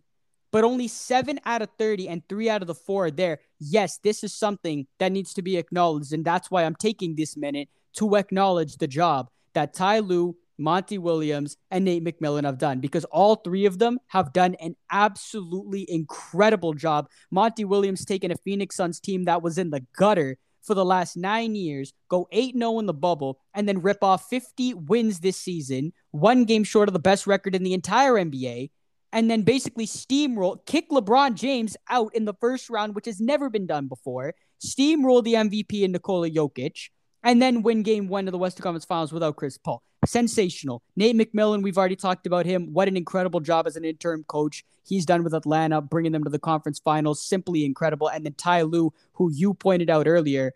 but 0.52 0.64
only 0.64 0.88
seven 0.88 1.40
out 1.46 1.62
of 1.62 1.70
30 1.78 2.08
and 2.08 2.28
three 2.28 2.50
out 2.50 2.62
of 2.62 2.68
the 2.68 2.76
four 2.76 3.06
are 3.06 3.12
there. 3.12 3.40
Yes, 3.60 4.00
this 4.04 4.24
is 4.24 4.34
something 4.34 4.88
that 5.00 5.12
needs 5.12 5.34
to 5.36 5.42
be 5.42 5.58
acknowledged. 5.58 6.14
And 6.14 6.26
that's 6.26 6.50
why 6.50 6.64
I'm 6.64 6.76
taking 6.76 7.16
this 7.16 7.38
minute 7.38 7.70
to 7.98 8.16
acknowledge 8.16 8.78
the 8.78 8.88
job 8.88 9.30
that 9.54 9.74
Ty 9.74 10.00
Lue, 10.00 10.36
Monty 10.58 10.98
Williams, 10.98 11.56
and 11.72 11.86
Nate 11.86 12.04
McMillan 12.04 12.44
have 12.44 12.58
done 12.58 12.80
because 12.80 13.06
all 13.06 13.36
three 13.36 13.66
of 13.66 13.80
them 13.80 14.00
have 14.08 14.34
done 14.34 14.56
an 14.56 14.76
absolutely 14.92 15.86
incredible 15.88 16.74
job. 16.74 17.08
Monty 17.32 17.66
Williams 17.66 18.06
taking 18.06 18.32
a 18.32 18.36
Phoenix 18.44 18.76
Suns 18.76 19.00
team 19.00 19.26
that 19.26 19.42
was 19.42 19.58
in 19.58 19.70
the 19.70 19.86
gutter 19.98 20.38
for 20.62 20.74
the 20.74 20.86
last 20.86 21.18
nine 21.18 21.55
years, 21.55 21.93
go 22.10 22.28
8 22.32 22.55
0 22.57 22.80
in 22.80 22.86
the 22.86 22.93
bubble, 22.93 23.39
and 23.53 23.68
then 23.68 23.82
rip 23.82 24.03
off 24.03 24.30
50 24.30 24.74
wins 24.74 25.20
this 25.20 25.38
season, 25.38 25.93
one 26.12 26.45
game 26.45 26.64
short 26.64 26.89
of 26.89 26.93
the 26.93 26.99
best 26.99 27.28
record 27.28 27.55
in 27.55 27.64
the 27.64 27.74
entire 27.74 28.14
NBA 28.14 28.70
and 29.12 29.30
then 29.30 29.41
basically 29.41 29.88
steamroll, 29.88 30.64
kick 30.66 30.89
LeBron 30.89 31.36
James 31.36 31.76
out 31.89 32.14
in 32.16 32.26
the 32.26 32.34
first 32.34 32.70
round, 32.70 32.95
which 32.95 33.05
has 33.05 33.20
never 33.20 33.49
been 33.49 33.66
done 33.66 33.88
before, 33.88 34.36
steamroll 34.64 35.24
the 35.24 35.34
MVP 35.34 35.82
in 35.82 35.91
Nikola 35.91 36.30
Jokic, 36.30 36.89
and 37.24 37.41
then 37.41 37.61
win 37.61 37.84
game 37.84 38.07
one 38.07 38.28
of 38.28 38.32
the 38.32 38.38
Western 38.38 38.63
Conference 38.63 38.86
Finals 38.86 39.11
without 39.11 39.36
Chris 39.36 39.57
Paul. 39.57 39.84
Sensational. 40.05 40.82
Nate 40.95 41.15
McMillan, 41.15 41.61
we've 41.61 41.78
already 41.78 41.95
talked 41.95 42.26
about 42.26 42.45
him. 42.45 42.74
What 42.74 42.88
an 42.88 42.95
incredible 42.95 43.41
job 43.41 43.67
as 43.67 43.76
an 43.76 43.84
interim 43.84 44.24
coach 44.24 44.63
he's 44.86 45.05
done 45.05 45.24
with 45.24 45.34
Atlanta, 45.34 45.82
bringing 45.82 46.13
them 46.13 46.24
to 46.24 46.30
the 46.30 46.39
conference 46.39 46.80
finals. 46.80 47.22
Simply 47.22 47.65
incredible. 47.65 48.07
And 48.09 48.26
then 48.26 48.34
Ty 48.34 48.61
Lue, 48.63 48.93
who 49.13 49.30
you 49.32 49.53
pointed 49.53 49.89
out 49.89 50.07
earlier, 50.07 50.53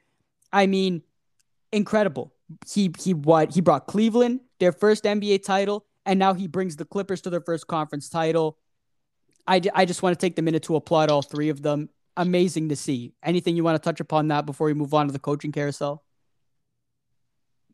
I 0.51 0.67
mean, 0.67 1.03
incredible. 1.71 2.33
He 2.67 2.93
he 2.99 3.13
what 3.13 3.53
he 3.53 3.61
brought 3.61 3.87
Cleveland 3.87 4.41
their 4.59 4.71
first 4.71 5.05
NBA 5.05 5.43
title 5.43 5.85
and 6.05 6.19
now 6.19 6.33
he 6.33 6.47
brings 6.47 6.75
the 6.75 6.85
Clippers 6.85 7.21
to 7.21 7.29
their 7.29 7.41
first 7.41 7.67
conference 7.67 8.09
title. 8.09 8.57
I, 9.47 9.61
I 9.73 9.85
just 9.85 10.03
want 10.03 10.17
to 10.17 10.25
take 10.25 10.35
the 10.35 10.41
minute 10.41 10.63
to 10.63 10.75
applaud 10.75 11.09
all 11.09 11.21
three 11.21 11.49
of 11.49 11.61
them. 11.61 11.89
Amazing 12.15 12.69
to 12.69 12.75
see. 12.75 13.13
Anything 13.23 13.55
you 13.55 13.63
want 13.63 13.81
to 13.81 13.85
touch 13.85 13.99
upon 13.99 14.27
that 14.29 14.45
before 14.45 14.67
we 14.67 14.73
move 14.73 14.93
on 14.93 15.07
to 15.07 15.13
the 15.13 15.19
coaching 15.19 15.51
carousel? 15.51 16.02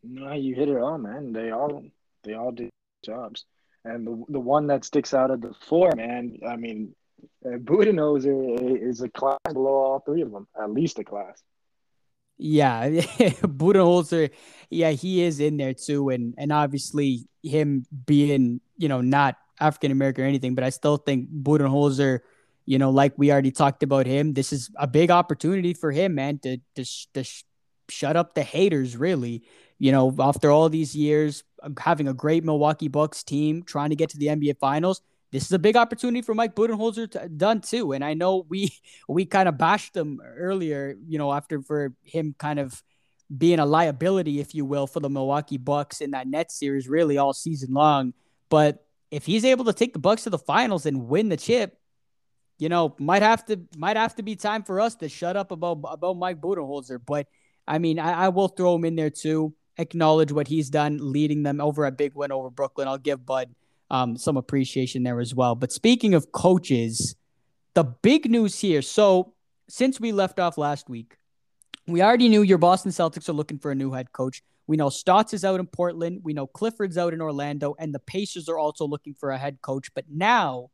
No, 0.03 0.33
you 0.33 0.55
hit 0.55 0.69
it 0.69 0.77
all, 0.77 0.97
man. 0.97 1.33
They 1.33 1.51
all 1.51 1.83
they 2.23 2.33
all 2.33 2.51
do 2.51 2.69
jobs, 3.03 3.45
and 3.83 4.05
the 4.05 4.23
the 4.29 4.39
one 4.39 4.67
that 4.67 4.85
sticks 4.85 5.13
out 5.13 5.31
of 5.31 5.41
the 5.41 5.53
four, 5.67 5.91
man. 5.95 6.37
I 6.47 6.55
mean, 6.55 6.95
uh, 7.45 7.57
Budenholzer 7.57 8.81
is 8.81 9.01
a 9.01 9.09
class 9.09 9.37
below 9.51 9.75
all 9.75 9.99
three 9.99 10.21
of 10.21 10.31
them, 10.31 10.47
at 10.59 10.71
least 10.71 10.99
a 10.99 11.03
class. 11.03 11.41
Yeah, 12.37 12.89
Budenholzer, 12.89 14.31
yeah, 14.69 14.91
he 14.91 15.23
is 15.23 15.39
in 15.39 15.57
there 15.57 15.73
too, 15.73 16.09
and 16.09 16.33
and 16.37 16.51
obviously 16.51 17.27
him 17.43 17.85
being 18.05 18.61
you 18.77 18.87
know 18.87 19.01
not 19.01 19.35
African 19.59 19.91
American 19.91 20.23
or 20.23 20.27
anything, 20.27 20.55
but 20.55 20.63
I 20.63 20.69
still 20.69 20.97
think 20.97 21.29
Budenholzer, 21.29 22.19
you 22.65 22.77
know, 22.79 22.91
like 22.91 23.13
we 23.17 23.31
already 23.31 23.51
talked 23.51 23.83
about 23.83 24.05
him, 24.05 24.33
this 24.33 24.53
is 24.53 24.69
a 24.77 24.87
big 24.87 25.11
opportunity 25.11 25.73
for 25.73 25.91
him, 25.91 26.15
man, 26.15 26.39
to 26.39 26.57
to, 26.75 26.85
to 27.13 27.25
shut 27.89 28.15
up 28.15 28.35
the 28.35 28.43
haters. 28.43 28.95
Really, 28.95 29.43
you 29.79 29.91
know, 29.91 30.13
after 30.19 30.51
all 30.51 30.69
these 30.69 30.95
years 30.95 31.43
having 31.79 32.07
a 32.07 32.13
great 32.13 32.43
Milwaukee 32.43 32.89
Bucks 32.89 33.23
team, 33.23 33.63
trying 33.63 33.89
to 33.89 33.95
get 33.95 34.09
to 34.11 34.17
the 34.17 34.27
NBA 34.27 34.59
Finals, 34.59 35.01
this 35.31 35.45
is 35.45 35.51
a 35.51 35.59
big 35.59 35.77
opportunity 35.77 36.21
for 36.21 36.33
Mike 36.35 36.55
Budenholzer 36.55 37.09
to, 37.11 37.29
done 37.29 37.61
too. 37.61 37.93
And 37.93 38.03
I 38.03 38.13
know 38.13 38.45
we 38.49 38.71
we 39.07 39.25
kind 39.25 39.47
of 39.47 39.57
bashed 39.57 39.95
him 39.95 40.21
earlier, 40.23 40.95
you 41.07 41.17
know, 41.17 41.31
after 41.31 41.61
for 41.61 41.93
him 42.03 42.35
kind 42.37 42.59
of 42.59 42.83
being 43.35 43.59
a 43.59 43.65
liability, 43.65 44.39
if 44.39 44.55
you 44.55 44.65
will, 44.65 44.87
for 44.87 44.99
the 44.99 45.09
Milwaukee 45.09 45.57
Bucks 45.57 46.01
in 46.01 46.11
that 46.11 46.27
net 46.27 46.51
series, 46.51 46.89
really 46.89 47.17
all 47.17 47.33
season 47.33 47.73
long. 47.73 48.13
But 48.49 48.83
if 49.11 49.25
he's 49.25 49.45
able 49.45 49.65
to 49.65 49.73
take 49.73 49.93
the 49.93 49.99
Bucks 49.99 50.23
to 50.23 50.29
the 50.29 50.39
finals 50.39 50.85
and 50.85 51.07
win 51.07 51.29
the 51.29 51.37
chip, 51.37 51.77
you 52.57 52.67
know, 52.67 52.95
might 52.99 53.21
have 53.21 53.45
to 53.45 53.61
might 53.77 53.97
have 53.97 54.15
to 54.15 54.23
be 54.23 54.35
time 54.35 54.63
for 54.63 54.81
us 54.81 54.95
to 54.95 55.07
shut 55.09 55.37
up 55.37 55.51
about 55.51 55.79
about 55.85 56.17
Mike 56.17 56.41
Budenholzer. 56.41 56.99
But 57.05 57.27
I 57.67 57.77
mean, 57.77 57.99
I, 57.99 58.25
I 58.25 58.29
will 58.29 58.49
throw 58.49 58.75
him 58.75 58.83
in 58.83 58.95
there 58.95 59.11
too. 59.11 59.53
Acknowledge 59.79 60.31
what 60.31 60.47
he's 60.47 60.69
done, 60.69 60.99
leading 61.01 61.41
them 61.41 61.59
over 61.59 61.85
a 61.85 61.91
big 61.91 62.13
win 62.13 62.31
over 62.31 62.51
Brooklyn. 62.51 62.87
I'll 62.87 62.97
give 62.97 63.25
Bud 63.25 63.55
um, 63.89 64.17
some 64.17 64.37
appreciation 64.37 65.03
there 65.03 65.19
as 65.19 65.33
well. 65.33 65.55
But 65.55 65.71
speaking 65.71 66.13
of 66.13 66.31
coaches, 66.31 67.15
the 67.73 67.83
big 67.85 68.29
news 68.29 68.59
here. 68.59 68.81
So 68.81 69.33
since 69.67 69.99
we 69.99 70.11
left 70.11 70.39
off 70.39 70.57
last 70.57 70.89
week, 70.89 71.17
we 71.87 72.01
already 72.01 72.29
knew 72.29 72.41
your 72.41 72.57
Boston 72.57 72.91
Celtics 72.91 73.29
are 73.29 73.33
looking 73.33 73.57
for 73.57 73.71
a 73.71 73.75
new 73.75 73.91
head 73.93 74.11
coach. 74.11 74.43
We 74.67 74.77
know 74.77 74.89
Stotts 74.89 75.33
is 75.33 75.43
out 75.43 75.59
in 75.59 75.65
Portland. 75.65 76.21
We 76.23 76.33
know 76.33 76.45
Clifford's 76.45 76.97
out 76.97 77.13
in 77.13 77.21
Orlando, 77.21 77.75
and 77.79 77.93
the 77.93 77.99
Pacers 77.99 78.47
are 78.47 78.59
also 78.59 78.85
looking 78.85 79.15
for 79.15 79.31
a 79.31 79.37
head 79.37 79.61
coach. 79.61 79.91
But 79.95 80.05
now 80.07 80.69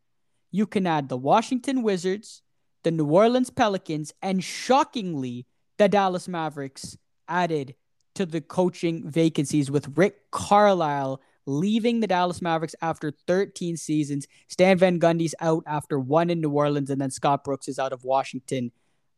you 0.52 0.68
can 0.68 0.86
add 0.86 1.08
the 1.08 1.16
Washington 1.16 1.82
Wizards, 1.84 2.42
the 2.84 2.92
New 2.92 3.06
Orleans 3.06 3.50
Pelicans, 3.50 4.14
and 4.22 4.44
shockingly, 4.44 5.46
the 5.78 5.88
Dallas 5.88 6.28
Mavericks 6.28 6.98
added 7.28 7.76
to 8.16 8.26
the 8.26 8.42
coaching 8.42 9.10
vacancies 9.10 9.70
with 9.70 9.98
Rick 9.98 10.32
Carlisle 10.32 11.22
leaving 11.46 12.00
the 12.00 12.08
Dallas 12.08 12.42
Mavericks 12.42 12.76
after 12.82 13.12
13 13.28 13.78
seasons. 13.78 14.28
Stan 14.48 14.78
Van 14.78 15.00
Gundy's 15.00 15.36
out 15.40 15.64
after 15.68 16.00
one 16.00 16.30
in 16.30 16.42
New 16.42 16.50
Orleans, 16.50 16.90
and 16.90 17.00
then 17.00 17.12
Scott 17.12 17.44
Brooks 17.44 17.68
is 17.68 17.80
out 17.80 17.94
of 17.94 18.04
Washington. 18.04 18.72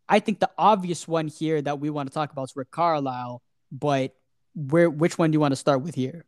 I 0.09 0.19
think 0.19 0.39
the 0.39 0.49
obvious 0.57 1.07
one 1.07 1.27
here 1.27 1.61
that 1.61 1.79
we 1.79 1.89
want 1.89 2.09
to 2.09 2.13
talk 2.13 2.31
about 2.31 2.43
is 2.43 2.55
Rick 2.55 2.71
Carlisle, 2.71 3.41
but 3.71 4.13
where 4.55 4.89
which 4.89 5.17
one 5.17 5.31
do 5.31 5.35
you 5.35 5.39
want 5.39 5.51
to 5.51 5.57
start 5.57 5.81
with 5.81 5.95
here? 5.95 6.25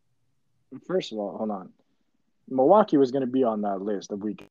First 0.85 1.11
of 1.11 1.17
all, 1.17 1.37
hold 1.37 1.51
on. 1.51 1.69
Milwaukee 2.49 2.97
was 2.97 3.11
going 3.11 3.21
to 3.21 3.31
be 3.31 3.43
on 3.43 3.61
that 3.61 3.81
list 3.81 4.11
of 4.11 4.21
week. 4.21 4.45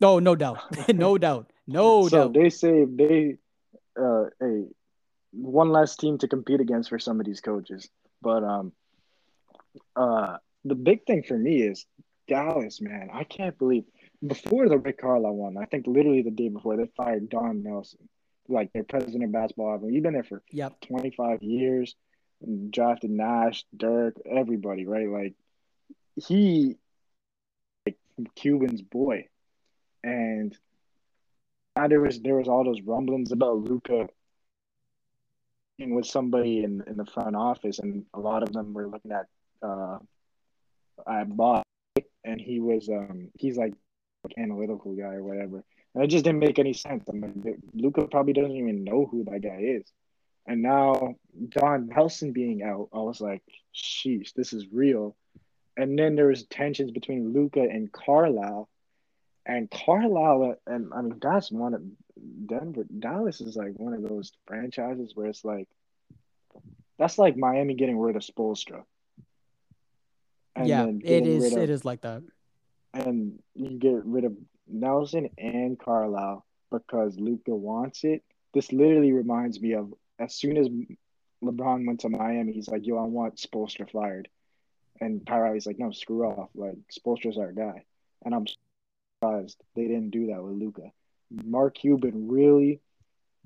No, 0.00 0.18
no 0.18 0.34
doubt, 0.34 0.88
no 0.88 1.18
doubt, 1.18 1.50
no 1.66 2.02
doubt. 2.02 2.10
so 2.10 2.24
doubt. 2.24 2.32
they 2.34 2.50
saved 2.50 2.98
they 2.98 3.36
uh 3.98 4.24
a 4.42 4.64
one 5.40 5.70
less 5.70 5.96
team 5.96 6.18
to 6.18 6.28
compete 6.28 6.60
against 6.60 6.88
for 6.88 6.98
some 6.98 7.20
of 7.20 7.26
these 7.26 7.40
coaches, 7.40 7.88
but 8.22 8.42
um 8.44 8.72
uh 9.96 10.36
the 10.64 10.74
big 10.74 11.04
thing 11.06 11.22
for 11.22 11.38
me 11.38 11.62
is 11.62 11.86
Dallas, 12.26 12.80
man. 12.80 13.08
I 13.12 13.24
can't 13.24 13.58
believe 13.58 13.84
before 14.26 14.68
the 14.68 14.78
Rick 14.78 15.00
Carlisle 15.00 15.34
one, 15.34 15.56
I 15.56 15.64
think 15.64 15.86
literally 15.86 16.22
the 16.22 16.30
day 16.30 16.48
before 16.48 16.76
they 16.76 16.86
fired 16.96 17.28
Don 17.28 17.62
Nelson, 17.62 18.08
like 18.48 18.72
their 18.72 18.84
president 18.84 19.24
of 19.24 19.32
basketball. 19.32 19.80
He's 19.88 20.02
been 20.02 20.12
there 20.12 20.24
for 20.24 20.42
yep. 20.50 20.80
25 20.80 21.42
years, 21.42 21.94
and 22.42 22.72
drafted 22.72 23.10
Nash, 23.10 23.64
Dirk, 23.76 24.16
everybody, 24.28 24.86
right? 24.86 25.08
Like 25.08 25.34
he, 26.16 26.76
like 27.86 27.96
Cuban's 28.34 28.82
boy, 28.82 29.26
and 30.02 30.56
now 31.76 31.88
there 31.88 32.00
was 32.00 32.20
there 32.20 32.36
was 32.36 32.48
all 32.48 32.64
those 32.64 32.82
rumblings 32.82 33.32
about 33.32 33.58
Luka 33.58 34.08
with 35.78 36.06
somebody 36.06 36.64
in 36.64 36.82
in 36.86 36.96
the 36.96 37.06
front 37.06 37.36
office, 37.36 37.78
and 37.78 38.04
a 38.14 38.20
lot 38.20 38.42
of 38.42 38.52
them 38.52 38.72
were 38.72 38.88
looking 38.88 39.12
at 39.12 39.26
uh, 39.62 39.98
I 41.06 41.24
bought, 41.24 41.64
and 42.24 42.40
he 42.40 42.60
was 42.60 42.88
um 42.88 43.30
he's 43.34 43.56
like 43.56 43.74
analytical 44.36 44.94
guy 44.94 45.14
or 45.14 45.22
whatever. 45.22 45.64
And 45.94 46.04
it 46.04 46.08
just 46.08 46.24
didn't 46.24 46.40
make 46.40 46.58
any 46.58 46.72
sense. 46.72 47.04
I 47.08 47.12
mean, 47.12 47.62
Luka 47.72 48.06
probably 48.08 48.32
doesn't 48.32 48.56
even 48.56 48.84
know 48.84 49.08
who 49.10 49.24
that 49.24 49.40
guy 49.42 49.60
is. 49.60 49.90
And 50.46 50.62
now 50.62 51.14
Don 51.50 51.88
Nelson 51.88 52.32
being 52.32 52.62
out, 52.62 52.88
I 52.92 52.98
was 52.98 53.20
like, 53.20 53.42
sheesh, 53.74 54.32
this 54.34 54.52
is 54.52 54.66
real. 54.72 55.16
And 55.76 55.98
then 55.98 56.16
there 56.16 56.26
was 56.26 56.44
tensions 56.44 56.90
between 56.90 57.32
Luka 57.32 57.60
and 57.60 57.92
Carlisle. 57.92 58.68
And 59.46 59.70
Carlisle, 59.70 60.56
and 60.66 60.92
I 60.92 61.00
mean, 61.02 61.18
that's 61.22 61.50
one 61.50 61.74
of 61.74 61.82
Denver, 62.46 62.84
Dallas 62.98 63.40
is 63.40 63.56
like 63.56 63.72
one 63.76 63.94
of 63.94 64.02
those 64.02 64.32
franchises 64.46 65.12
where 65.14 65.26
it's 65.26 65.44
like, 65.44 65.68
that's 66.98 67.18
like 67.18 67.36
Miami 67.36 67.74
getting 67.74 67.98
rid 67.98 68.16
of 68.16 68.22
Spoelstra 68.22 68.84
yeah, 70.66 70.86
it 70.86 71.26
is. 71.26 71.52
Of, 71.52 71.62
it 71.62 71.70
is 71.70 71.84
like 71.84 72.02
that. 72.02 72.22
And 72.94 73.38
you 73.54 73.78
get 73.78 74.04
rid 74.04 74.24
of 74.24 74.36
Nelson 74.66 75.30
and 75.38 75.78
Carlisle 75.78 76.44
because 76.70 77.18
Luka 77.18 77.54
wants 77.54 78.04
it. 78.04 78.22
This 78.54 78.72
literally 78.72 79.12
reminds 79.12 79.60
me 79.60 79.74
of 79.74 79.92
as 80.18 80.34
soon 80.34 80.56
as 80.56 80.68
LeBron 81.44 81.86
went 81.86 82.00
to 82.00 82.08
Miami, 82.08 82.52
he's 82.52 82.68
like, 82.68 82.86
"Yo, 82.86 82.96
I 82.96 83.06
want 83.06 83.36
Spoelstra 83.36 83.88
fired," 83.90 84.28
And 85.00 85.22
Riley's 85.28 85.66
like, 85.66 85.78
no, 85.78 85.92
screw 85.92 86.24
off. 86.24 86.50
Like 86.54 86.76
Spoelstra's 86.92 87.38
our 87.38 87.52
guy. 87.52 87.84
And 88.24 88.34
I'm 88.34 88.46
surprised 89.20 89.62
they 89.76 89.86
didn't 89.86 90.10
do 90.10 90.28
that 90.28 90.42
with 90.42 90.54
Luka. 90.54 90.90
Mark 91.30 91.76
Cuban 91.76 92.28
really 92.28 92.80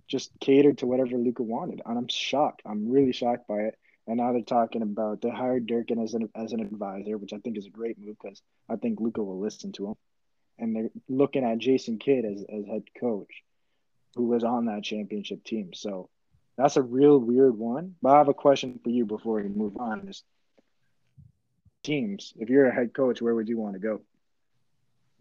just 0.09 0.31
catered 0.41 0.79
to 0.79 0.87
whatever 0.87 1.17
Luka 1.17 1.43
wanted. 1.43 1.81
And 1.85 1.99
I'm 1.99 2.09
shocked. 2.09 2.63
I'm 2.65 2.91
really 2.91 3.13
shocked 3.13 3.49
by 3.49 3.61
it. 3.61 3.79
And 4.07 4.17
now 4.17 4.33
they're 4.33 4.43
talking 4.43 4.83
about 4.83 5.23
they 5.23 5.31
hired 5.31 5.67
Dirk 5.67 5.91
in 5.91 6.01
as 6.01 6.15
an 6.15 6.29
as 6.35 6.53
an 6.53 6.61
advisor, 6.61 7.17
which 7.17 7.33
I 7.33 7.39
think 7.39 7.57
is 7.57 7.67
a 7.67 7.71
great 7.71 7.99
move 7.99 8.17
because 8.21 8.43
I 8.69 8.77
think 8.77 9.01
Luka 9.01 9.23
will 9.23 9.39
listen 9.39 9.73
to 9.73 9.89
him. 9.89 9.95
And 10.59 10.75
they're 10.75 10.91
looking 11.09 11.45
at 11.45 11.59
Jason 11.59 11.99
Kidd 11.99 12.25
as, 12.25 12.45
as 12.49 12.67
head 12.67 12.83
coach, 12.99 13.43
who 14.17 14.25
was 14.25 14.45
on 14.45 14.67
that 14.67 14.83
championship 14.83 15.45
team. 15.45 15.73
So 15.73 16.09
that's 16.59 16.77
a 16.77 16.83
real 16.83 17.19
weird 17.19 17.57
one. 17.57 17.95
But 18.03 18.15
I 18.15 18.19
have 18.19 18.29
a 18.29 18.35
question 18.35 18.81
for 18.83 18.91
you 18.91 19.07
before 19.07 19.37
we 19.37 19.49
move 19.49 19.77
on. 19.77 20.09
Is 20.09 20.25
teams, 21.83 22.33
if 22.37 22.51
you're 22.51 22.67
a 22.67 22.75
head 22.75 22.93
coach, 22.93 23.23
where 23.23 23.35
would 23.35 23.49
you 23.49 23.59
want 23.59 23.75
to 23.75 23.81
go? 23.81 24.03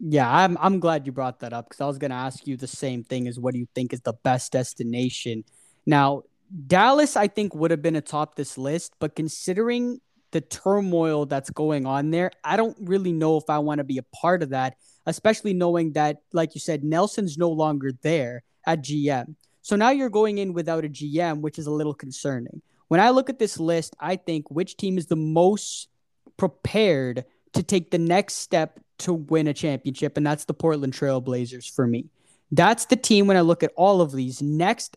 Yeah, 0.04 0.28
I'm 0.28 0.58
I'm 0.60 0.80
glad 0.80 1.06
you 1.06 1.12
brought 1.12 1.38
that 1.40 1.52
up 1.52 1.68
because 1.68 1.80
I 1.80 1.86
was 1.86 1.96
gonna 1.96 2.16
ask 2.16 2.44
you 2.44 2.56
the 2.56 2.66
same 2.66 3.04
thing 3.04 3.28
as 3.28 3.38
what 3.38 3.54
do 3.54 3.60
you 3.60 3.68
think 3.72 3.92
is 3.92 4.00
the 4.00 4.14
best 4.24 4.50
destination. 4.50 5.44
Now, 5.86 6.22
Dallas, 6.66 7.16
I 7.16 7.28
think, 7.28 7.54
would 7.54 7.70
have 7.70 7.82
been 7.82 7.94
atop 7.94 8.34
this 8.34 8.58
list, 8.58 8.94
but 8.98 9.14
considering 9.14 10.00
the 10.32 10.40
turmoil 10.40 11.26
that's 11.26 11.50
going 11.50 11.86
on 11.86 12.10
there, 12.10 12.32
I 12.42 12.56
don't 12.56 12.76
really 12.80 13.12
know 13.12 13.36
if 13.36 13.48
I 13.48 13.58
want 13.60 13.78
to 13.78 13.84
be 13.84 13.98
a 13.98 14.02
part 14.02 14.42
of 14.42 14.50
that, 14.50 14.74
especially 15.06 15.54
knowing 15.54 15.92
that, 15.92 16.22
like 16.32 16.56
you 16.56 16.60
said, 16.60 16.82
Nelson's 16.82 17.38
no 17.38 17.50
longer 17.50 17.92
there 18.02 18.42
at 18.66 18.82
GM. 18.82 19.36
So 19.60 19.76
now 19.76 19.90
you're 19.90 20.10
going 20.10 20.38
in 20.38 20.52
without 20.52 20.84
a 20.84 20.88
GM, 20.88 21.42
which 21.42 21.60
is 21.60 21.66
a 21.66 21.70
little 21.70 21.94
concerning. 21.94 22.60
When 22.88 22.98
I 22.98 23.10
look 23.10 23.30
at 23.30 23.38
this 23.38 23.60
list, 23.60 23.94
I 24.00 24.16
think 24.16 24.50
which 24.50 24.76
team 24.76 24.98
is 24.98 25.06
the 25.06 25.16
most 25.16 25.88
prepared 26.36 27.24
to 27.52 27.62
take 27.62 27.90
the 27.92 27.98
next 27.98 28.34
step 28.34 28.80
to 29.02 29.12
win 29.12 29.46
a 29.46 29.54
championship, 29.54 30.16
and 30.16 30.26
that's 30.26 30.44
the 30.44 30.54
Portland 30.54 30.92
Trailblazers 30.92 31.70
for 31.70 31.86
me. 31.86 32.10
That's 32.50 32.86
the 32.86 32.96
team 32.96 33.26
when 33.26 33.36
I 33.36 33.40
look 33.40 33.62
at 33.62 33.72
all 33.76 34.00
of 34.00 34.12
these. 34.12 34.42
Next, 34.42 34.96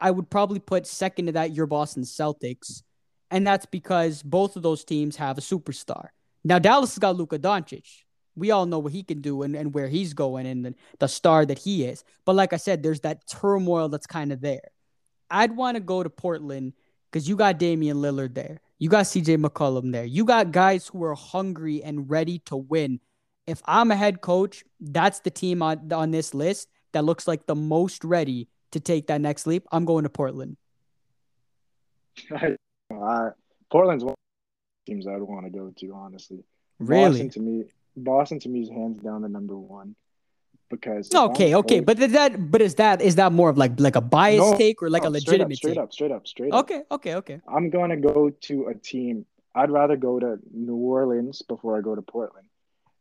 I 0.00 0.10
would 0.10 0.30
probably 0.30 0.58
put 0.58 0.86
second 0.86 1.26
to 1.26 1.32
that 1.32 1.52
your 1.52 1.66
Boston 1.66 2.02
Celtics, 2.02 2.82
and 3.30 3.46
that's 3.46 3.66
because 3.66 4.22
both 4.22 4.56
of 4.56 4.62
those 4.62 4.84
teams 4.84 5.16
have 5.16 5.38
a 5.38 5.42
superstar. 5.42 6.08
Now 6.44 6.58
Dallas 6.58 6.90
has 6.90 6.98
got 6.98 7.16
Luka 7.16 7.38
Doncic. 7.38 8.04
We 8.36 8.50
all 8.50 8.66
know 8.66 8.80
what 8.80 8.92
he 8.92 9.02
can 9.02 9.20
do 9.20 9.42
and, 9.42 9.54
and 9.54 9.72
where 9.72 9.88
he's 9.88 10.12
going 10.12 10.46
and 10.46 10.64
the, 10.64 10.74
the 10.98 11.06
star 11.06 11.46
that 11.46 11.58
he 11.58 11.84
is. 11.84 12.04
But 12.24 12.34
like 12.34 12.52
I 12.52 12.56
said, 12.56 12.82
there's 12.82 13.00
that 13.00 13.26
turmoil 13.28 13.88
that's 13.88 14.06
kind 14.06 14.32
of 14.32 14.40
there. 14.40 14.68
I'd 15.30 15.56
want 15.56 15.76
to 15.76 15.80
go 15.80 16.02
to 16.02 16.10
Portland 16.10 16.74
because 17.10 17.28
you 17.28 17.36
got 17.36 17.58
Damian 17.58 17.98
Lillard 17.98 18.34
there. 18.34 18.60
You 18.78 18.88
got 18.88 19.04
CJ 19.04 19.42
McCollum 19.42 19.92
there. 19.92 20.04
You 20.04 20.24
got 20.24 20.50
guys 20.50 20.88
who 20.88 21.04
are 21.04 21.14
hungry 21.14 21.82
and 21.82 22.10
ready 22.10 22.40
to 22.40 22.56
win. 22.56 23.00
If 23.46 23.62
I'm 23.66 23.90
a 23.90 23.96
head 23.96 24.20
coach, 24.20 24.64
that's 24.80 25.20
the 25.20 25.30
team 25.30 25.62
on, 25.62 25.92
on 25.92 26.10
this 26.10 26.34
list 26.34 26.68
that 26.92 27.04
looks 27.04 27.28
like 27.28 27.46
the 27.46 27.54
most 27.54 28.04
ready 28.04 28.48
to 28.72 28.80
take 28.80 29.08
that 29.08 29.20
next 29.20 29.46
leap. 29.46 29.66
I'm 29.70 29.84
going 29.84 30.04
to 30.04 30.10
Portland. 30.10 30.56
uh, 32.30 33.30
Portland's 33.70 34.04
one 34.04 34.12
of 34.12 34.16
the 34.86 34.92
teams 34.92 35.06
I'd 35.06 35.20
want 35.20 35.44
to 35.46 35.50
go 35.50 35.72
to, 35.76 35.94
honestly. 35.94 36.44
Really? 36.78 37.10
Boston 37.10 37.30
to 37.30 37.40
me, 37.40 37.64
Boston 37.96 38.40
to 38.40 38.48
me 38.48 38.62
is 38.62 38.70
hands 38.70 39.00
down 39.02 39.22
the 39.22 39.28
number 39.28 39.56
one 39.56 39.94
because 40.70 41.14
okay, 41.14 41.54
okay, 41.54 41.80
but 41.80 41.98
is 41.98 42.12
that 42.12 42.50
but 42.50 42.60
is 42.60 42.74
that 42.76 43.00
is 43.00 43.14
that 43.16 43.32
more 43.32 43.50
of 43.50 43.58
like 43.58 43.78
like 43.78 43.96
a 43.96 44.00
bias 44.00 44.38
no, 44.38 44.56
take 44.56 44.82
or 44.82 44.90
like 44.90 45.02
no, 45.02 45.08
a 45.08 45.10
legitimate 45.10 45.56
straight 45.56 45.78
up, 45.78 45.92
straight 45.92 46.10
up, 46.10 46.26
straight 46.26 46.52
up, 46.52 46.60
straight 46.60 46.80
up. 46.80 46.86
Okay, 46.90 47.14
okay, 47.14 47.14
okay. 47.16 47.40
I'm 47.46 47.70
going 47.70 47.90
to 47.90 47.96
go 47.96 48.30
to 48.30 48.66
a 48.66 48.74
team. 48.74 49.26
I'd 49.54 49.70
rather 49.70 49.96
go 49.96 50.18
to 50.18 50.38
New 50.52 50.76
Orleans 50.76 51.42
before 51.42 51.78
I 51.78 51.80
go 51.80 51.94
to 51.94 52.02
Portland. 52.02 52.48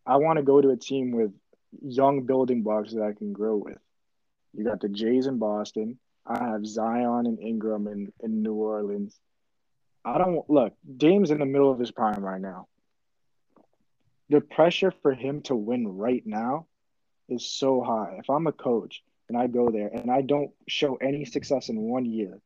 I 0.06 0.18
want 0.18 0.38
to 0.38 0.44
go 0.44 0.60
to 0.62 0.70
a 0.70 0.78
team 0.78 1.12
with 1.12 1.32
young 1.82 2.24
building 2.24 2.64
blocks 2.64 2.94
that 2.94 3.04
I 3.04 3.14
can 3.14 3.34
grow 3.34 3.58
with. 3.58 3.78
You 4.54 4.64
got 4.64 4.82
the 4.82 4.90
Jays 4.90 5.28
in 5.28 5.40
Boston. 5.40 5.98
I 6.26 6.44
have 6.44 6.66
Zion 6.66 7.26
and 7.26 7.40
Ingram 7.40 7.88
in, 7.88 8.14
in 8.22 8.44
New 8.44 8.54
Orleans. 8.54 9.18
I 10.06 10.18
don't 10.18 10.48
look, 10.50 10.74
Dame's 10.98 11.32
in 11.32 11.40
the 11.40 11.46
middle 11.46 11.72
of 11.72 11.80
his 11.80 11.92
prime 11.92 12.24
right 12.24 12.42
now. 12.42 12.68
The 14.30 14.42
pressure 14.42 14.94
for 15.02 15.14
him 15.14 15.42
to 15.44 15.56
win 15.56 15.88
right 15.88 16.24
now 16.26 16.68
is 17.30 17.46
so 17.46 17.82
high. 17.82 18.18
If 18.20 18.30
I'm 18.30 18.48
a 18.48 18.52
coach 18.52 19.02
and 19.30 19.38
I 19.38 19.48
go 19.48 19.70
there 19.70 19.88
and 19.88 20.12
I 20.12 20.22
don't 20.22 20.52
show 20.68 20.96
any 20.96 21.26
success 21.26 21.70
in 21.70 21.80
one 21.80 22.06
year, 22.06 22.40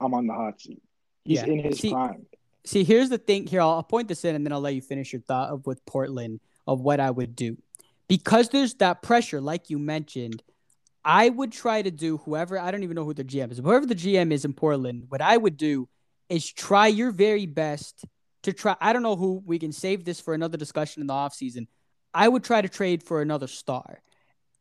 I'm 0.00 0.14
on 0.14 0.26
the 0.26 0.34
hot 0.34 0.60
seat. 0.60 0.82
He's 1.24 1.38
yeah. 1.38 1.46
in 1.46 1.58
his 1.58 1.78
see, 1.78 1.90
prime. 1.90 2.26
See, 2.64 2.84
here's 2.84 3.08
the 3.08 3.18
thing. 3.18 3.46
Here, 3.46 3.60
I'll, 3.60 3.70
I'll 3.70 3.82
point 3.82 4.08
this 4.08 4.24
in 4.24 4.34
and 4.34 4.44
then 4.44 4.52
I'll 4.52 4.60
let 4.60 4.74
you 4.74 4.82
finish 4.82 5.12
your 5.12 5.22
thought 5.22 5.50
of 5.50 5.66
with 5.66 5.84
Portland 5.84 6.40
of 6.66 6.80
what 6.80 7.00
I 7.00 7.10
would 7.10 7.34
do. 7.34 7.56
Because 8.08 8.48
there's 8.48 8.74
that 8.74 9.02
pressure, 9.02 9.40
like 9.40 9.70
you 9.70 9.78
mentioned, 9.78 10.42
I 11.04 11.28
would 11.28 11.52
try 11.52 11.82
to 11.82 11.90
do 11.90 12.18
whoever, 12.18 12.58
I 12.58 12.70
don't 12.70 12.82
even 12.84 12.94
know 12.94 13.04
who 13.04 13.14
the 13.14 13.24
GM 13.24 13.50
is, 13.50 13.58
whoever 13.58 13.86
the 13.86 13.94
GM 13.94 14.32
is 14.32 14.44
in 14.44 14.52
Portland, 14.52 15.06
what 15.08 15.20
I 15.20 15.36
would 15.36 15.56
do 15.56 15.88
is 16.28 16.50
try 16.50 16.86
your 16.86 17.10
very 17.10 17.46
best 17.46 18.04
to 18.42 18.52
try. 18.52 18.76
I 18.80 18.92
don't 18.92 19.02
know 19.02 19.16
who, 19.16 19.42
we 19.44 19.58
can 19.58 19.72
save 19.72 20.04
this 20.04 20.20
for 20.20 20.34
another 20.34 20.56
discussion 20.56 21.00
in 21.00 21.06
the 21.06 21.14
offseason. 21.14 21.66
I 22.14 22.28
would 22.28 22.44
try 22.44 22.60
to 22.60 22.68
trade 22.68 23.02
for 23.02 23.22
another 23.22 23.46
star. 23.46 24.02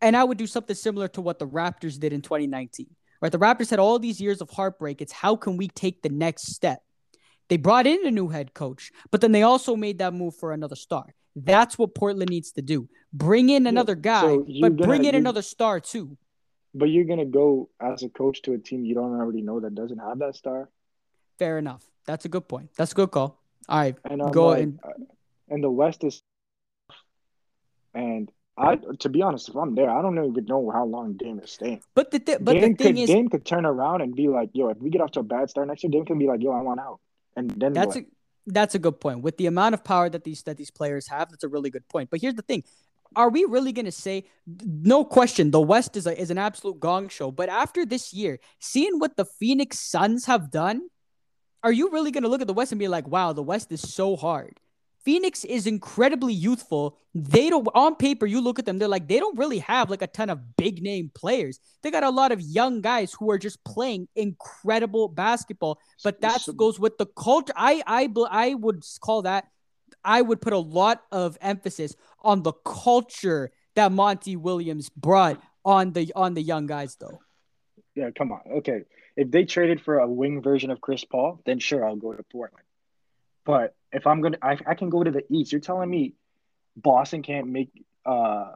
And 0.01 0.15
I 0.17 0.23
would 0.23 0.37
do 0.37 0.47
something 0.47 0.75
similar 0.75 1.07
to 1.09 1.21
what 1.21 1.37
the 1.37 1.47
Raptors 1.47 1.99
did 1.99 2.13
in 2.13 2.21
2019. 2.21 2.87
Right? 3.21 3.31
The 3.31 3.37
Raptors 3.37 3.69
had 3.69 3.79
all 3.79 3.99
these 3.99 4.19
years 4.19 4.41
of 4.41 4.49
heartbreak. 4.49 5.01
It's 5.01 5.11
how 5.11 5.35
can 5.35 5.57
we 5.57 5.67
take 5.67 6.01
the 6.01 6.09
next 6.09 6.53
step? 6.53 6.81
They 7.49 7.57
brought 7.57 7.85
in 7.85 8.07
a 8.07 8.11
new 8.11 8.29
head 8.29 8.53
coach, 8.53 8.91
but 9.11 9.21
then 9.21 9.31
they 9.31 9.43
also 9.43 9.75
made 9.75 9.99
that 9.99 10.13
move 10.13 10.35
for 10.35 10.53
another 10.53 10.75
star. 10.75 11.13
That's 11.35 11.77
what 11.77 11.95
Portland 11.95 12.29
needs 12.29 12.51
to 12.53 12.61
do. 12.61 12.89
Bring 13.13 13.49
in 13.49 13.67
another 13.67 13.95
guy, 13.95 14.21
so 14.21 14.45
but 14.61 14.77
bring 14.77 15.05
in 15.05 15.15
another 15.15 15.41
star 15.41 15.79
too. 15.79 16.17
But 16.73 16.85
you're 16.85 17.05
gonna 17.05 17.25
go 17.25 17.69
as 17.81 18.03
a 18.03 18.09
coach 18.09 18.41
to 18.43 18.53
a 18.53 18.57
team 18.57 18.85
you 18.85 18.95
don't 18.95 19.19
already 19.19 19.41
know 19.41 19.59
that 19.59 19.75
doesn't 19.75 19.99
have 19.99 20.19
that 20.19 20.35
star. 20.35 20.69
Fair 21.37 21.57
enough. 21.57 21.83
That's 22.05 22.25
a 22.25 22.29
good 22.29 22.47
point. 22.47 22.69
That's 22.77 22.93
a 22.93 22.95
good 22.95 23.11
call. 23.11 23.41
All 23.67 23.79
right, 23.79 23.95
and 24.09 24.21
I'm 24.21 24.31
go 24.31 24.47
like, 24.47 24.63
and 24.63 24.79
uh, 24.83 24.91
and 25.49 25.63
the 25.63 25.69
West 25.69 26.03
is, 26.03 26.21
and 27.93 28.31
I 28.57 28.77
to 28.99 29.09
be 29.09 29.21
honest, 29.21 29.49
if 29.49 29.55
I'm 29.55 29.75
there, 29.75 29.89
I 29.89 30.01
don't 30.01 30.17
even 30.23 30.45
know 30.45 30.69
how 30.71 30.85
long 30.85 31.13
Dame 31.13 31.39
is 31.39 31.51
staying. 31.51 31.81
But 31.93 32.11
the 32.11 32.19
th- 32.19 32.39
but 32.41 32.53
Dame 32.53 32.61
the 32.61 32.83
thing 32.83 32.95
could, 32.95 32.99
is, 32.99 33.09
Dame 33.09 33.29
could 33.29 33.45
turn 33.45 33.65
around 33.65 34.01
and 34.01 34.15
be 34.15 34.27
like, 34.27 34.49
"Yo, 34.53 34.69
if 34.69 34.77
we 34.77 34.89
get 34.89 35.01
off 35.01 35.11
to 35.11 35.21
a 35.21 35.23
bad 35.23 35.49
start 35.49 35.67
next 35.67 35.83
year, 35.83 35.91
Dame 35.91 36.05
can 36.05 36.19
be 36.19 36.27
like, 36.27 36.41
yo, 36.41 36.51
I 36.51 36.61
want 36.61 36.79
out." 36.79 36.99
And 37.35 37.49
then 37.51 37.73
that's 37.73 37.95
what? 37.95 37.97
a 37.97 38.05
that's 38.47 38.75
a 38.75 38.79
good 38.79 38.99
point. 38.99 39.21
With 39.21 39.37
the 39.37 39.47
amount 39.47 39.73
of 39.73 39.83
power 39.83 40.09
that 40.09 40.23
these 40.23 40.43
that 40.43 40.57
these 40.57 40.71
players 40.71 41.07
have, 41.07 41.29
that's 41.29 41.43
a 41.43 41.49
really 41.49 41.69
good 41.69 41.87
point. 41.89 42.09
But 42.09 42.21
here's 42.21 42.35
the 42.35 42.41
thing: 42.41 42.63
Are 43.15 43.29
we 43.29 43.45
really 43.45 43.73
going 43.73 43.85
to 43.85 43.91
say? 43.91 44.25
No 44.47 45.03
question, 45.03 45.51
the 45.51 45.61
West 45.61 45.97
is 45.97 46.07
a, 46.07 46.19
is 46.19 46.31
an 46.31 46.37
absolute 46.37 46.79
gong 46.79 47.09
show. 47.09 47.31
But 47.31 47.49
after 47.49 47.85
this 47.85 48.13
year, 48.13 48.39
seeing 48.59 48.99
what 48.99 49.17
the 49.17 49.25
Phoenix 49.25 49.79
Suns 49.79 50.25
have 50.25 50.51
done, 50.51 50.87
are 51.63 51.71
you 51.71 51.89
really 51.89 52.11
going 52.11 52.23
to 52.23 52.29
look 52.29 52.41
at 52.41 52.47
the 52.47 52.53
West 52.53 52.71
and 52.71 52.79
be 52.79 52.87
like, 52.87 53.07
"Wow, 53.07 53.33
the 53.33 53.43
West 53.43 53.71
is 53.71 53.81
so 53.81 54.15
hard"? 54.15 54.60
Phoenix 55.03 55.43
is 55.43 55.67
incredibly 55.67 56.33
youthful. 56.33 56.97
They 57.15 57.49
don't 57.49 57.67
on 57.73 57.95
paper, 57.95 58.25
you 58.25 58.41
look 58.41 58.59
at 58.59 58.65
them, 58.65 58.77
they're 58.77 58.87
like 58.87 59.07
they 59.07 59.19
don't 59.19 59.37
really 59.37 59.59
have 59.59 59.89
like 59.89 60.01
a 60.01 60.07
ton 60.07 60.29
of 60.29 60.55
big 60.55 60.81
name 60.81 61.11
players. 61.13 61.59
They 61.81 61.91
got 61.91 62.03
a 62.03 62.09
lot 62.09 62.31
of 62.31 62.41
young 62.41 62.81
guys 62.81 63.13
who 63.13 63.31
are 63.31 63.37
just 63.37 63.63
playing 63.63 64.07
incredible 64.15 65.07
basketball. 65.07 65.79
But 66.03 66.21
that 66.21 66.45
goes 66.55 66.79
with 66.79 66.97
the 66.97 67.07
culture. 67.07 67.53
I 67.55 67.83
I 67.87 68.09
I 68.29 68.53
would 68.53 68.83
call 69.01 69.23
that 69.23 69.47
I 70.03 70.21
would 70.21 70.41
put 70.41 70.53
a 70.53 70.57
lot 70.57 71.03
of 71.11 71.37
emphasis 71.41 71.95
on 72.21 72.43
the 72.43 72.53
culture 72.53 73.51
that 73.75 73.91
Monty 73.91 74.35
Williams 74.35 74.89
brought 74.89 75.41
on 75.63 75.93
the 75.93 76.11
on 76.15 76.33
the 76.33 76.41
young 76.41 76.67
guys 76.67 76.95
though. 76.95 77.19
Yeah, 77.95 78.09
come 78.11 78.31
on. 78.31 78.41
Okay. 78.57 78.81
If 79.15 79.31
they 79.31 79.43
traded 79.43 79.81
for 79.81 79.99
a 79.99 80.07
wing 80.07 80.41
version 80.41 80.71
of 80.71 80.79
Chris 80.79 81.03
Paul, 81.03 81.41
then 81.45 81.59
sure 81.59 81.85
I'll 81.85 81.97
go 81.97 82.13
to 82.13 82.23
Portland. 82.23 82.65
But 83.45 83.75
if 83.91 84.07
I'm 84.07 84.21
gonna, 84.21 84.37
I, 84.41 84.57
I 84.65 84.75
can 84.75 84.89
go 84.89 85.03
to 85.03 85.11
the 85.11 85.23
East. 85.29 85.51
You're 85.51 85.61
telling 85.61 85.89
me 85.89 86.13
Boston 86.75 87.21
can't 87.21 87.47
make? 87.47 87.69
uh 88.05 88.51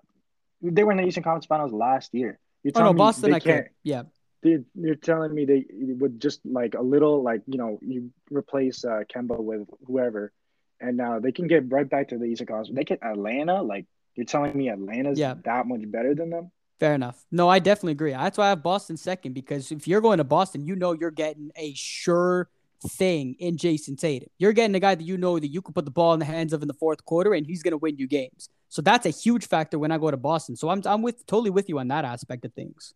They 0.61 0.83
were 0.83 0.91
in 0.91 0.97
the 0.97 1.03
Eastern 1.05 1.23
Conference 1.23 1.45
Finals 1.45 1.73
last 1.73 2.13
year. 2.13 2.39
You're 2.63 2.71
telling 2.71 2.89
oh, 2.89 2.91
no, 2.93 2.97
Boston, 2.97 3.33
I 3.33 3.39
can't. 3.39 3.67
Yeah. 3.83 4.03
They, 4.41 4.59
you're 4.75 4.95
telling 4.95 5.33
me 5.33 5.45
they 5.45 5.65
would 5.71 6.21
just 6.21 6.39
like 6.45 6.75
a 6.75 6.81
little 6.81 7.23
like 7.23 7.41
you 7.47 7.57
know 7.57 7.79
you 7.81 8.11
replace 8.29 8.85
uh, 8.85 9.01
Kemba 9.13 9.39
with 9.39 9.67
whoever, 9.87 10.31
and 10.79 10.97
now 10.97 11.19
they 11.19 11.31
can 11.31 11.47
get 11.47 11.71
right 11.71 11.89
back 11.89 12.09
to 12.09 12.17
the 12.17 12.25
Eastern 12.25 12.47
Conference. 12.47 12.71
They 12.75 12.83
get 12.83 13.03
Atlanta. 13.03 13.61
Like 13.61 13.85
you're 14.15 14.25
telling 14.25 14.55
me 14.55 14.69
Atlanta's 14.69 15.19
yeah. 15.19 15.35
that 15.45 15.67
much 15.67 15.81
better 15.89 16.13
than 16.13 16.29
them. 16.29 16.51
Fair 16.79 16.93
enough. 16.93 17.23
No, 17.31 17.47
I 17.47 17.59
definitely 17.59 17.93
agree. 17.93 18.11
That's 18.11 18.37
why 18.37 18.47
I 18.47 18.49
have 18.49 18.61
Boston 18.61 18.97
second 18.97 19.33
because 19.33 19.71
if 19.71 19.87
you're 19.87 20.01
going 20.01 20.17
to 20.17 20.23
Boston, 20.23 20.65
you 20.65 20.75
know 20.75 20.91
you're 20.93 21.11
getting 21.11 21.51
a 21.55 21.73
sure 21.73 22.49
thing 22.87 23.35
in 23.39 23.57
Jayson 23.57 23.97
Tatum. 23.97 24.29
You're 24.37 24.53
getting 24.53 24.75
a 24.75 24.79
guy 24.79 24.95
that 24.95 25.03
you 25.03 25.17
know 25.17 25.39
that 25.39 25.47
you 25.47 25.61
can 25.61 25.73
put 25.73 25.85
the 25.85 25.91
ball 25.91 26.13
in 26.13 26.19
the 26.19 26.25
hands 26.25 26.53
of 26.53 26.61
in 26.61 26.67
the 26.67 26.73
fourth 26.73 27.03
quarter 27.05 27.33
and 27.33 27.45
he's 27.45 27.63
going 27.63 27.71
to 27.71 27.77
win 27.77 27.97
you 27.97 28.07
games. 28.07 28.49
So 28.69 28.81
that's 28.81 29.05
a 29.05 29.09
huge 29.09 29.47
factor 29.47 29.79
when 29.79 29.91
I 29.91 29.97
go 29.97 30.11
to 30.11 30.17
Boston. 30.17 30.55
So 30.55 30.69
I'm 30.69 30.81
I'm 30.85 31.01
with 31.01 31.25
totally 31.25 31.49
with 31.49 31.69
you 31.69 31.79
on 31.79 31.87
that 31.89 32.05
aspect 32.05 32.45
of 32.45 32.53
things. 32.53 32.93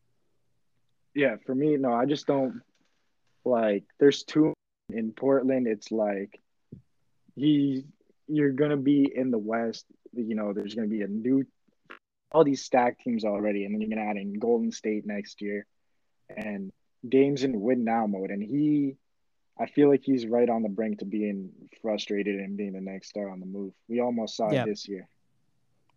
Yeah, 1.14 1.38
for 1.46 1.56
me, 1.56 1.78
no, 1.78 1.94
I 1.94 2.06
just 2.06 2.28
don't 2.28 2.62
like 3.46 3.84
there's 4.00 4.24
two 4.24 4.54
in 4.90 5.12
Portland. 5.12 5.68
It's 5.68 5.92
like 5.92 6.40
he 7.36 7.86
you're 8.28 8.52
gonna 8.52 8.78
be 8.78 9.10
in 9.14 9.32
the 9.32 9.38
West. 9.38 9.86
You 10.14 10.36
know, 10.36 10.54
there's 10.54 10.76
gonna 10.76 10.88
be 10.88 11.02
a 11.02 11.08
new 11.08 11.46
all 12.32 12.44
these 12.44 12.64
stacked 12.64 13.02
teams 13.02 13.26
already, 13.26 13.66
and 13.66 13.74
then 13.74 13.82
you're 13.82 13.90
gonna 13.90 14.10
add 14.10 14.18
in 14.18 14.34
Golden 14.34 14.72
State 14.72 15.06
next 15.06 15.42
year, 15.42 15.66
and 16.36 16.72
Dame's 17.08 17.44
in 17.44 17.60
win 17.60 17.84
now 17.84 18.08
mode, 18.08 18.30
and 18.30 18.44
he, 18.44 18.98
I 19.60 19.66
feel 19.66 19.89
like 19.89 20.01
he's 20.03 20.26
right 20.26 20.49
on 20.49 20.64
the 20.64 20.70
brink 20.70 20.99
to 20.99 21.05
being 21.05 21.51
frustrated 21.82 22.39
and 22.39 22.55
being 22.55 22.74
the 22.74 22.82
next 22.82 23.10
star 23.10 23.30
on 23.30 23.39
the 23.39 23.45
move. 23.45 23.74
We 23.88 23.99
almost 23.99 24.38
saw 24.38 24.49
it 24.49 24.66
this 24.66 24.88
year. 24.88 25.07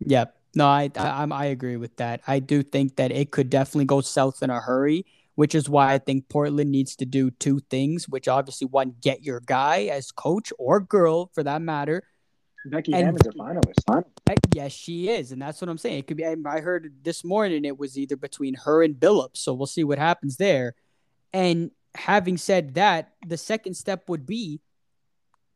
Yep. 0.01 0.37
No, 0.55 0.67
I, 0.67 0.91
I 0.97 1.23
I'm 1.23 1.33
I 1.33 1.47
agree 1.47 1.77
with 1.77 1.97
that. 1.97 2.21
I 2.27 2.41
do 2.41 2.63
think 2.63 2.97
that 2.97 3.13
it 3.13 3.31
could 3.31 3.49
definitely 3.49 3.85
go 3.87 4.01
south 4.01 4.43
in 4.43 4.51
a 4.51 4.61
hurry, 4.61 5.07
which 5.37 5.55
is 5.55 5.69
why 5.69 5.95
I 5.95 5.99
think 5.99 6.29
Portland 6.29 6.71
needs 6.71 6.97
to 6.97 7.07
do 7.07 7.31
two 7.31 7.61
things, 7.71 8.09
which 8.09 8.29
obviously 8.29 8.67
one, 8.67 8.97
get 9.01 9.23
your 9.23 9.41
guy 9.41 9.85
as 9.85 10.11
coach 10.11 10.53
or 10.59 10.81
girl 10.81 11.31
for 11.33 11.43
that 11.45 11.63
matter. 11.63 12.03
Becky 12.67 12.93
And- 12.93 13.07
Hammon's 13.07 13.27
a 13.27 13.31
finalist. 13.31 14.05
Yes, 14.55 14.73
she 14.73 15.09
is, 15.09 15.33
and 15.33 15.41
that's 15.41 15.61
what 15.61 15.71
I'm 15.71 15.79
saying. 15.79 16.01
It 16.01 16.07
could 16.07 16.17
be. 16.17 16.25
I 16.27 16.61
heard 16.61 16.93
this 17.03 17.25
morning 17.25 17.65
it 17.65 17.79
was 17.79 17.99
either 17.99 18.17
between 18.17 18.55
her 18.55 18.83
and 18.83 18.95
Billups, 18.95 19.39
so 19.39 19.55
we'll 19.55 19.67
see 19.67 19.85
what 19.85 19.99
happens 19.99 20.37
there. 20.37 20.75
And 21.33 21.71
having 21.95 22.37
said 22.37 22.75
that, 22.75 23.13
the 23.27 23.37
second 23.37 23.75
step 23.75 24.09
would 24.09 24.27
be 24.27 24.61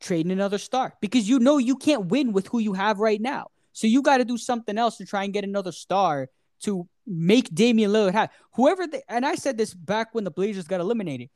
trading 0.00 0.32
another 0.32 0.58
star 0.58 0.94
because 1.00 1.28
you 1.28 1.38
know 1.38 1.58
you 1.58 1.76
can't 1.76 2.06
win 2.06 2.32
with 2.32 2.46
who 2.48 2.58
you 2.58 2.74
have 2.74 2.98
right 2.98 3.20
now. 3.20 3.48
So 3.72 3.86
you 3.86 4.02
got 4.02 4.18
to 4.18 4.24
do 4.24 4.38
something 4.38 4.78
else 4.78 4.96
to 4.98 5.06
try 5.06 5.24
and 5.24 5.32
get 5.32 5.44
another 5.44 5.72
star 5.72 6.28
to 6.62 6.88
make 7.06 7.54
Damian 7.54 7.90
Lillard 7.90 8.12
have 8.12 8.30
whoever. 8.54 8.86
They, 8.86 9.02
and 9.08 9.24
I 9.24 9.34
said 9.34 9.58
this 9.58 9.74
back 9.74 10.14
when 10.14 10.24
the 10.24 10.30
Blazers 10.30 10.66
got 10.66 10.80
eliminated. 10.80 11.28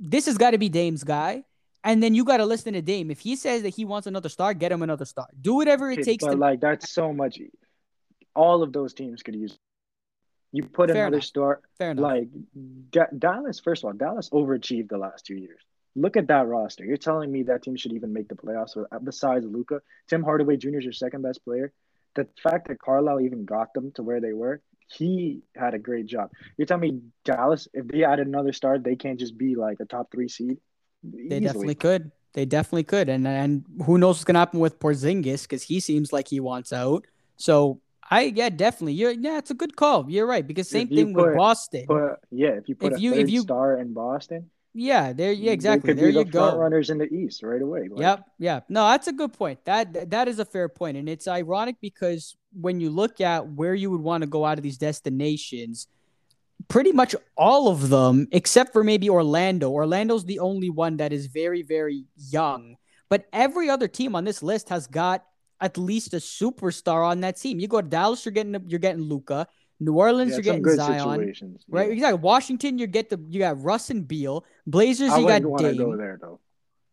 This 0.00 0.26
has 0.26 0.38
got 0.38 0.52
to 0.52 0.58
be 0.58 0.68
Dame's 0.68 1.04
guy. 1.04 1.44
And 1.84 2.02
then 2.02 2.14
you 2.14 2.24
got 2.24 2.38
to 2.38 2.44
listen 2.44 2.72
to 2.74 2.82
Dame. 2.82 3.10
If 3.10 3.20
he 3.20 3.36
says 3.36 3.62
that 3.62 3.70
he 3.70 3.84
wants 3.84 4.06
another 4.06 4.28
star, 4.28 4.52
get 4.52 4.72
him 4.72 4.82
another 4.82 5.04
star. 5.04 5.28
Do 5.40 5.54
whatever 5.54 5.90
it 5.90 6.02
takes 6.02 6.24
but 6.24 6.32
to 6.32 6.36
like 6.36 6.60
that's 6.60 6.90
so 6.90 7.12
much. 7.12 7.40
All 8.34 8.62
of 8.62 8.72
those 8.72 8.92
teams 8.92 9.22
could 9.22 9.36
use. 9.36 9.58
You 10.52 10.62
put 10.62 10.90
Fair 10.90 11.06
another 11.06 11.20
star 11.20 11.60
fair 11.76 11.90
enough. 11.90 12.02
like 12.02 12.28
Da- 12.90 13.12
Dallas. 13.16 13.60
First 13.60 13.84
of 13.84 13.88
all, 13.88 13.92
Dallas 13.92 14.30
overachieved 14.30 14.88
the 14.88 14.98
last 14.98 15.26
two 15.26 15.36
years. 15.36 15.60
Look 15.94 16.16
at 16.16 16.28
that 16.28 16.46
roster. 16.46 16.84
You're 16.84 16.96
telling 16.96 17.30
me 17.30 17.42
that 17.44 17.62
team 17.62 17.76
should 17.76 17.92
even 17.92 18.12
make 18.12 18.28
the 18.28 18.34
playoffs 18.34 18.76
with, 18.76 18.86
uh, 18.92 18.98
besides 18.98 19.44
Luka. 19.44 19.80
Tim 20.06 20.22
Hardaway 20.22 20.56
Jr. 20.56 20.78
is 20.78 20.84
your 20.84 20.92
second 20.92 21.22
best 21.22 21.44
player. 21.44 21.72
The 22.14 22.26
fact 22.42 22.68
that 22.68 22.78
Carlisle 22.78 23.20
even 23.22 23.44
got 23.44 23.74
them 23.74 23.92
to 23.92 24.02
where 24.02 24.20
they 24.20 24.32
were, 24.32 24.62
he 24.88 25.42
had 25.54 25.74
a 25.74 25.78
great 25.78 26.06
job. 26.06 26.30
You're 26.56 26.66
telling 26.66 26.80
me 26.80 27.00
Dallas, 27.24 27.68
if 27.74 27.86
they 27.88 28.04
add 28.04 28.20
another 28.20 28.52
star, 28.52 28.78
they 28.78 28.96
can't 28.96 29.18
just 29.18 29.36
be 29.36 29.54
like 29.54 29.80
a 29.80 29.84
top 29.84 30.10
three 30.10 30.28
seed. 30.28 30.58
They 31.02 31.40
definitely 31.40 31.74
could. 31.74 32.10
They 32.32 32.44
definitely 32.44 32.84
could. 32.84 33.08
And 33.08 33.26
and 33.26 33.64
who 33.84 33.98
knows 33.98 34.16
what's 34.16 34.24
gonna 34.24 34.38
happen 34.38 34.60
with 34.60 34.78
Porzingis 34.78 35.42
because 35.42 35.62
he 35.62 35.80
seems 35.80 36.12
like 36.12 36.28
he 36.28 36.40
wants 36.40 36.72
out. 36.72 37.06
So 37.36 37.80
I 38.10 38.22
yeah 38.34 38.48
definitely 38.48 38.94
you're 38.94 39.10
yeah 39.12 39.38
it's 39.38 39.50
a 39.50 39.54
good 39.54 39.76
call. 39.76 40.06
You're 40.08 40.26
right 40.26 40.46
because 40.46 40.68
same 40.68 40.88
you 40.90 40.96
thing 40.96 41.12
with 41.12 41.36
Boston. 41.36 41.84
But 41.88 42.20
yeah, 42.30 42.50
if 42.50 42.68
you 42.68 42.74
put 42.74 42.92
If 42.92 42.98
a 42.98 43.00
you- 43.02 43.12
if 43.12 43.18
third 43.20 43.30
you- 43.30 43.40
star 43.42 43.78
in 43.78 43.92
Boston, 43.92 44.50
yeah, 44.74 45.12
there 45.12 45.32
yeah 45.32 45.52
exactly. 45.52 45.92
There 45.92 46.08
you 46.08 46.24
the 46.24 46.30
front 46.30 46.54
go. 46.54 46.58
runners 46.58 46.88
in 46.90 46.98
the 46.98 47.12
East 47.12 47.42
right 47.42 47.60
away. 47.60 47.88
Like, 47.90 48.00
Yep, 48.00 48.24
yeah. 48.38 48.60
No, 48.68 48.86
that's 48.88 49.08
a 49.08 49.12
good 49.12 49.32
point. 49.32 49.64
That 49.64 50.10
that 50.10 50.28
is 50.28 50.38
a 50.38 50.44
fair 50.44 50.68
point, 50.68 50.96
and 50.96 51.08
it's 51.08 51.26
ironic 51.28 51.76
because 51.80 52.36
when 52.58 52.80
you 52.80 52.88
look 52.90 53.20
at 53.20 53.46
where 53.46 53.74
you 53.74 53.90
would 53.90 54.00
want 54.00 54.22
to 54.22 54.26
go 54.28 54.44
out 54.44 54.56
of 54.58 54.62
these 54.62 54.78
destinations, 54.78 55.88
pretty 56.68 56.92
much 56.92 57.14
all 57.36 57.68
of 57.68 57.88
them, 57.90 58.26
except 58.32 58.72
for 58.72 58.82
maybe 58.84 59.10
Orlando. 59.10 59.70
Orlando's 59.70 60.24
the 60.24 60.38
only 60.38 60.70
one 60.70 60.96
that 60.98 61.12
is 61.12 61.26
very, 61.26 61.62
very 61.62 62.04
young. 62.30 62.76
But 63.10 63.26
every 63.32 63.70
other 63.70 63.88
team 63.88 64.14
on 64.14 64.24
this 64.24 64.42
list 64.42 64.68
has 64.68 64.86
got 64.86 65.24
at 65.60 65.76
least 65.78 66.14
a 66.14 66.18
superstar 66.18 67.06
on 67.08 67.20
that 67.20 67.36
team. 67.36 67.58
You 67.60 67.68
go 67.68 67.80
to 67.80 67.88
Dallas, 67.88 68.24
you're 68.24 68.32
getting 68.32 68.56
you're 68.66 68.78
getting 68.78 69.02
Luka. 69.02 69.46
New 69.80 69.94
Orleans, 69.94 70.30
Yeah, 70.30 70.36
you're 70.36 70.58
getting 70.60 70.76
Zion. 70.76 71.54
Right, 71.68 71.86
yeah. 71.86 71.92
exactly. 71.92 72.20
Washington, 72.20 72.78
you 72.78 72.86
get 72.86 73.10
the 73.10 73.20
you 73.28 73.38
got 73.38 73.62
Russ 73.62 73.90
and 73.90 74.06
Beal. 74.06 74.44
Blazers, 74.66 75.10
I 75.10 75.18
you 75.18 75.26
got 75.28 75.42
wouldn't 75.42 75.78
go 75.78 75.86
Dame. 75.90 75.96
there 75.98 76.18
though. 76.20 76.40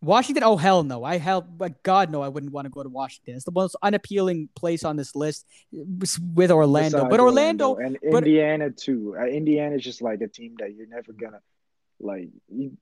Washington, 0.01 0.43
oh 0.43 0.55
hell 0.55 0.83
no! 0.83 1.03
I 1.03 1.17
hell, 1.17 1.41
but 1.41 1.81
God 1.81 2.11
no, 2.11 2.21
I 2.21 2.27
wouldn't 2.27 2.51
want 2.53 2.65
to 2.65 2.69
go 2.69 2.83
to 2.83 2.89
Washington. 2.89 3.35
It's 3.35 3.45
the 3.45 3.51
most 3.51 3.75
unappealing 3.81 4.49
place 4.55 4.83
on 4.83 4.97
this 4.97 5.15
list 5.15 5.47
with 5.71 6.51
Orlando. 6.51 6.97
Besides 6.97 7.09
but 7.09 7.19
Orlando, 7.19 7.75
and 7.77 7.97
but- 8.11 8.17
Indiana 8.17 8.69
too. 8.69 9.15
Uh, 9.19 9.25
is 9.25 9.83
just 9.83 10.03
like 10.03 10.21
a 10.21 10.27
team 10.27 10.55
that 10.59 10.75
you're 10.75 10.87
never 10.87 11.11
gonna 11.11 11.39
like. 11.99 12.29
You, 12.49 12.77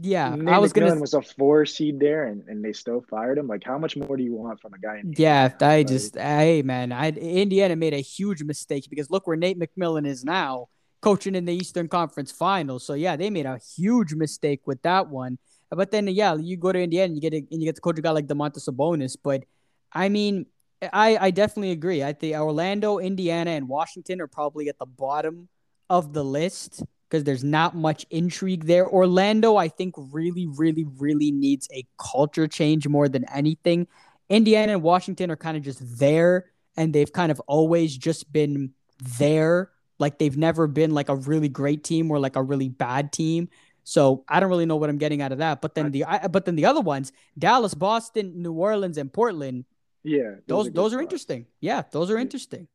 yeah, 0.00 0.34
Nate 0.34 0.54
I 0.54 0.58
was 0.58 0.72
gonna, 0.72 0.88
McMillan 0.88 1.00
was 1.00 1.14
a 1.14 1.22
four 1.22 1.64
seed 1.64 1.98
there, 1.98 2.26
and, 2.26 2.44
and 2.46 2.64
they 2.64 2.72
still 2.72 3.00
fired 3.08 3.38
him. 3.38 3.46
Like, 3.46 3.64
how 3.64 3.78
much 3.78 3.96
more 3.96 4.16
do 4.16 4.22
you 4.22 4.34
want 4.34 4.60
from 4.60 4.74
a 4.74 4.78
guy? 4.78 4.98
In 4.98 5.14
yeah, 5.16 5.46
Indiana? 5.46 5.72
I 5.72 5.76
Like, 5.78 5.86
just, 5.86 6.16
hey 6.16 6.62
man, 6.62 6.92
I 6.92 7.10
Indiana 7.10 7.74
made 7.76 7.94
a 7.94 8.00
huge 8.00 8.42
mistake 8.42 8.86
because 8.90 9.10
look 9.10 9.26
where 9.26 9.36
Nate 9.36 9.58
McMillan 9.58 10.06
is 10.06 10.24
now, 10.24 10.68
coaching 11.00 11.34
in 11.34 11.44
the 11.44 11.54
Eastern 11.54 11.88
Conference 11.88 12.30
Finals. 12.30 12.84
So 12.84 12.94
yeah, 12.94 13.16
they 13.16 13.30
made 13.30 13.46
a 13.46 13.58
huge 13.76 14.14
mistake 14.14 14.66
with 14.66 14.82
that 14.82 15.08
one. 15.08 15.38
But 15.70 15.90
then 15.90 16.06
yeah, 16.08 16.34
you 16.34 16.56
go 16.56 16.72
to 16.72 16.78
Indiana 16.78 17.06
and 17.06 17.14
you 17.14 17.20
get 17.20 17.34
a, 17.34 17.38
and 17.38 17.60
you 17.62 17.66
get 17.66 17.76
to 17.76 17.80
coach 17.80 17.98
a 17.98 18.02
guy 18.02 18.10
like 18.10 18.26
Domantas 18.26 18.68
Sabonis. 18.68 19.16
But 19.22 19.44
I 19.92 20.08
mean, 20.08 20.46
I 20.92 21.16
I 21.16 21.30
definitely 21.30 21.72
agree. 21.72 22.02
I 22.02 22.12
think 22.12 22.36
Orlando, 22.36 22.98
Indiana, 22.98 23.52
and 23.52 23.68
Washington 23.68 24.20
are 24.20 24.26
probably 24.26 24.68
at 24.68 24.78
the 24.78 24.86
bottom 24.86 25.48
of 25.88 26.12
the 26.12 26.24
list 26.24 26.82
because 27.08 27.24
there's 27.24 27.44
not 27.44 27.74
much 27.74 28.04
intrigue 28.10 28.64
there. 28.66 28.86
Orlando, 28.88 29.56
I 29.56 29.68
think, 29.68 29.94
really, 29.96 30.46
really, 30.46 30.84
really 30.98 31.30
needs 31.30 31.68
a 31.72 31.86
culture 31.98 32.46
change 32.46 32.86
more 32.86 33.08
than 33.08 33.24
anything. 33.32 33.86
Indiana 34.28 34.72
and 34.74 34.82
Washington 34.82 35.30
are 35.30 35.36
kind 35.36 35.56
of 35.56 35.62
just 35.62 35.80
there, 35.98 36.46
and 36.76 36.94
they've 36.94 37.12
kind 37.12 37.32
of 37.32 37.40
always 37.46 37.96
just 37.96 38.30
been 38.32 38.72
there. 39.18 39.70
Like 39.98 40.18
they've 40.18 40.36
never 40.36 40.66
been 40.66 40.92
like 40.92 41.08
a 41.08 41.16
really 41.16 41.48
great 41.48 41.82
team 41.82 42.10
or 42.10 42.18
like 42.18 42.36
a 42.36 42.42
really 42.42 42.68
bad 42.68 43.12
team. 43.12 43.48
So 43.84 44.22
I 44.28 44.38
don't 44.38 44.50
really 44.50 44.66
know 44.66 44.76
what 44.76 44.90
I'm 44.90 44.98
getting 44.98 45.22
out 45.22 45.32
of 45.32 45.38
that. 45.38 45.60
But 45.62 45.74
then 45.74 45.90
the 45.90 46.04
I, 46.04 46.28
but 46.28 46.44
then 46.44 46.56
the 46.56 46.66
other 46.66 46.80
ones, 46.82 47.10
Dallas, 47.38 47.74
Boston, 47.74 48.42
New 48.42 48.52
Orleans, 48.52 48.98
and 48.98 49.12
Portland, 49.12 49.64
yeah, 50.04 50.36
those 50.46 50.66
good 50.66 50.74
those 50.74 50.92
are 50.94 51.00
interesting. 51.00 51.46
Yeah, 51.60 51.82
those 51.90 52.10
are 52.10 52.16
Yeah. 52.16 52.22
interesting. 52.22 52.68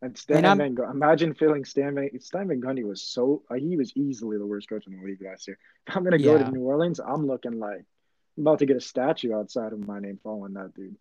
And 0.00 0.16
Stan 0.16 0.38
And 0.38 0.46
I'm- 0.46 0.58
Van 0.58 0.74
Gundy, 0.76 0.90
imagine 0.92 1.34
feeling 1.34 1.64
Stan 1.64 1.94
Van, 1.94 2.08
Stan 2.20 2.46
Van 2.48 2.60
Gundy 2.60 2.84
was 2.84 3.02
so 3.02 3.42
uh, 3.50 3.54
he 3.54 3.76
was 3.76 3.92
easily 3.96 4.38
the 4.38 4.46
worst 4.46 4.68
coach 4.68 4.86
in 4.86 4.96
the 4.96 5.02
league 5.04 5.22
last 5.22 5.48
year. 5.48 5.58
If 5.86 5.96
I'm 5.96 6.04
gonna 6.04 6.18
go 6.18 6.36
Yeah. 6.36 6.44
to 6.44 6.50
New 6.52 6.62
Orleans, 6.62 7.00
I'm 7.00 7.26
looking 7.26 7.58
like 7.58 7.84
I'm 8.36 8.42
about 8.46 8.60
to 8.60 8.66
get 8.66 8.76
a 8.76 8.80
statue 8.80 9.34
outside 9.34 9.72
of 9.72 9.80
my 9.86 9.98
name 9.98 10.20
following 10.22 10.52
that 10.54 10.72
dude. 10.74 10.94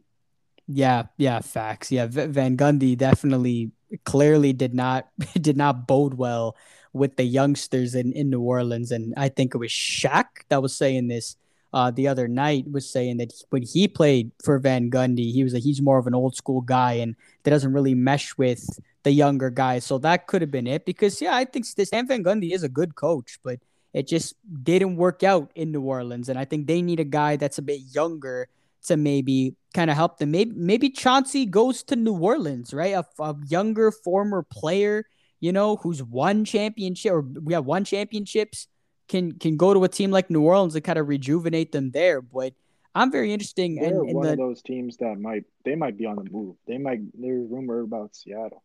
Yeah, 0.68 1.04
yeah, 1.18 1.40
facts. 1.42 1.92
Yeah, 1.92 2.08
V- 2.08 2.26
Van 2.26 2.58
Gundy 2.58 2.98
definitely 2.98 3.72
clearly 4.04 4.52
did 4.52 4.74
not 4.74 5.08
did 5.40 5.56
not 5.58 5.88
bode 5.88 6.16
well 6.16 6.58
with 6.92 7.16
the 7.18 7.24
youngsters 7.24 7.94
in, 7.94 8.12
in 8.14 8.30
New 8.32 8.42
Orleans, 8.42 8.92
and 8.92 9.14
I 9.16 9.30
think 9.30 9.54
it 9.54 9.60
was 9.60 9.70
Shaq 9.70 10.26
that 10.50 10.62
was 10.64 10.76
saying 10.76 11.08
this 11.08 11.36
uh, 11.78 11.92
the 11.92 12.08
other 12.08 12.28
night 12.28 12.66
was 12.72 12.90
saying 12.90 13.18
that 13.18 13.32
when 13.52 13.62
he 13.62 13.88
played 13.88 14.32
for 14.44 14.58
Van 14.58 14.90
Gundy, 14.90 15.32
he 15.32 15.44
was 15.44 15.54
like 15.54 15.62
he's 15.62 15.80
more 15.80 16.00
of 16.00 16.08
an 16.08 16.16
old 16.16 16.36
school 16.36 16.62
guy 16.62 16.94
and 16.94 17.16
that 17.44 17.52
doesn't 17.52 17.72
really 17.72 17.94
mesh 17.94 18.36
with 18.36 18.68
the 19.04 19.12
younger 19.12 19.52
guys. 19.52 19.86
So 19.86 20.00
that 20.00 20.26
could 20.26 20.42
have 20.42 20.50
been 20.50 20.66
it 20.66 20.86
because 20.86 21.22
yeah, 21.22 21.36
I 21.36 21.46
think 21.46 21.66
Stan 21.66 22.08
Van 22.08 22.24
Gundy 22.24 22.52
is 22.52 22.64
a 22.64 22.68
good 22.68 22.96
coach, 22.96 23.38
but 23.44 23.60
it 23.94 24.08
just 24.08 24.34
didn't 24.64 24.96
work 24.96 25.22
out 25.22 25.52
in 25.54 25.72
New 25.72 25.84
Orleans, 25.84 26.30
and 26.30 26.40
I 26.40 26.46
think 26.46 26.66
they 26.66 26.82
need 26.82 27.00
a 27.00 27.04
guy 27.04 27.36
that's 27.36 27.60
a 27.60 27.62
bit 27.62 27.82
younger 27.94 28.50
to 28.88 28.98
maybe 28.98 29.56
kind 29.76 29.92
of 29.92 29.96
help 29.96 30.18
them. 30.18 30.32
Maybe 30.32 30.54
maybe 30.56 30.90
Chauncey 30.90 31.46
goes 31.46 31.84
to 31.84 31.96
New 31.96 32.18
Orleans, 32.18 32.74
right? 32.74 32.94
A, 32.94 33.06
a 33.22 33.36
younger 33.48 33.92
former 33.92 34.42
player, 34.42 35.06
you 35.40 35.52
know, 35.52 35.76
who's 35.76 36.02
won 36.02 36.44
championship 36.44 37.12
or 37.12 37.22
we 37.22 37.54
have 37.54 37.66
won 37.66 37.84
championships 37.84 38.68
can 39.08 39.34
can 39.34 39.58
go 39.58 39.74
to 39.74 39.84
a 39.84 39.90
team 39.90 40.12
like 40.12 40.30
New 40.30 40.42
Orleans 40.42 40.76
and 40.76 40.84
kind 40.84 41.00
of 41.00 41.08
rejuvenate 41.08 41.72
them 41.72 41.92
there. 41.92 42.22
But 42.22 42.54
I'm 42.96 43.12
very 43.12 43.32
interesting 43.34 43.80
They're 43.80 44.04
in 44.04 44.16
one 44.16 44.26
the 44.26 44.32
of 44.34 44.38
those 44.38 44.62
teams 44.62 44.98
that 44.98 45.20
might 45.20 45.44
they 45.66 45.76
might 45.76 45.98
be 45.98 46.06
on 46.06 46.18
the 46.18 46.30
move. 46.30 46.56
They 46.68 46.78
might 46.78 47.02
there's 47.14 47.50
rumor 47.50 47.82
about 47.82 48.16
Seattle. 48.16 48.64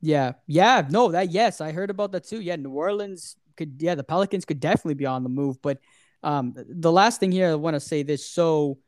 yeah 0.00 0.32
yeah 0.46 0.86
no 0.88 1.10
that 1.12 1.30
yes 1.30 1.60
I 1.60 1.72
heard 1.72 1.90
about 1.90 2.12
that 2.12 2.24
too. 2.24 2.40
Yeah, 2.40 2.56
New 2.56 2.70
Orleans 2.70 3.36
could 3.56 3.76
yeah 3.78 3.94
the 3.94 4.04
Pelicans 4.04 4.44
could 4.44 4.60
definitely 4.60 4.94
be 4.94 5.06
on 5.06 5.22
the 5.22 5.28
move. 5.28 5.60
But 5.62 5.78
um 6.22 6.54
the 6.56 6.92
last 6.92 7.20
thing 7.20 7.32
here 7.32 7.50
I 7.50 7.54
want 7.54 7.74
to 7.74 7.80
say 7.80 8.02
this 8.02 8.26
so 8.26 8.78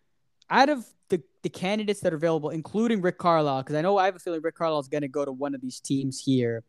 out 0.51 0.68
of 0.68 0.85
the, 1.09 1.22
the 1.43 1.49
candidates 1.49 2.01
that 2.01 2.12
are 2.12 2.16
available, 2.16 2.51
including 2.51 3.01
Rick 3.03 3.18
Carlisle, 3.18 3.62
because 3.62 3.76
I 3.76 3.83
know 3.83 3.99
I 3.99 4.07
have 4.07 4.16
a 4.16 4.18
feeling 4.18 4.41
Rick 4.43 4.57
Carlisle 4.57 4.80
is 4.80 4.89
going 4.89 5.03
to 5.03 5.09
go 5.09 5.24
to 5.24 5.33
one 5.33 5.55
of 5.55 5.61
these 5.61 5.80
teams 5.80 6.20
here. 6.22 6.62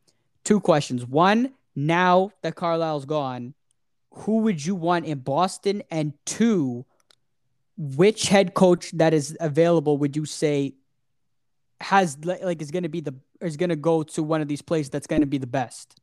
Two 0.44 0.60
questions. 0.60 1.06
One, 1.06 1.54
now 1.76 2.32
that 2.42 2.56
Carlisle's 2.56 3.06
gone, 3.06 3.54
who 4.14 4.40
would 4.40 4.64
you 4.64 4.76
want 4.76 5.06
in 5.06 5.20
Boston? 5.20 5.84
And 5.92 6.14
two, 6.26 6.86
which 7.78 8.28
head 8.28 8.54
coach 8.54 8.92
that 8.94 9.14
is 9.14 9.36
available 9.40 9.98
would 9.98 10.16
you 10.16 10.26
say 10.26 10.76
has 11.82 12.18
like 12.24 12.62
is 12.62 12.72
going 12.72 12.84
to 12.84 12.90
be 12.90 13.02
the 13.02 13.14
is 13.42 13.58
going 13.58 13.70
to 13.70 13.76
go 13.76 14.04
to 14.04 14.24
one 14.24 14.42
of 14.42 14.48
these 14.48 14.62
places 14.62 14.90
that's 14.90 15.08
going 15.08 15.22
to 15.22 15.28
be 15.28 15.38
the 15.38 15.48
best? 15.48 16.00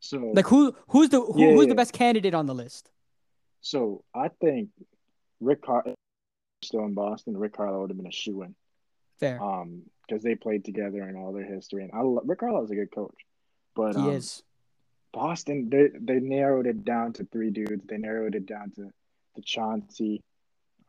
So 0.00 0.18
Like 0.34 0.46
who 0.46 0.74
who's 0.88 1.10
the 1.10 1.20
who, 1.20 1.40
Yeah, 1.40 1.50
who's 1.52 1.66
yeah. 1.66 1.70
the 1.70 1.74
best 1.74 1.92
candidate 1.92 2.34
on 2.34 2.46
the 2.46 2.54
list? 2.54 2.88
so 3.62 4.02
I 4.14 4.28
think 4.40 4.70
Rick 5.40 5.62
Car 5.62 5.84
still 6.62 6.84
in 6.84 6.94
Boston, 6.94 7.36
Rick 7.36 7.56
Carlisle 7.56 7.80
would 7.82 7.90
have 7.90 7.96
been 7.98 8.06
a 8.06 8.12
shoe 8.12 8.42
in. 8.42 8.54
Fair. 9.18 9.42
Um, 9.42 9.82
because 10.08 10.22
they 10.22 10.34
played 10.34 10.64
together 10.64 11.02
and 11.02 11.16
all 11.16 11.32
their 11.32 11.44
history. 11.44 11.84
And 11.84 11.92
I 11.94 12.00
lo- 12.00 12.22
Rick 12.24 12.40
Carlisle 12.40 12.64
is 12.64 12.70
a 12.70 12.74
good 12.74 12.90
coach, 12.90 13.14
but 13.76 13.94
he 13.94 14.02
um, 14.02 14.10
is. 14.10 14.42
Boston 15.12 15.68
they 15.70 15.88
they 16.00 16.20
narrowed 16.20 16.66
it 16.66 16.84
down 16.84 17.12
to 17.14 17.24
three 17.24 17.50
dudes. 17.50 17.84
They 17.86 17.98
narrowed 17.98 18.34
it 18.34 18.46
down 18.46 18.70
to 18.72 18.90
to 19.36 19.42
Chauncey, 19.42 20.22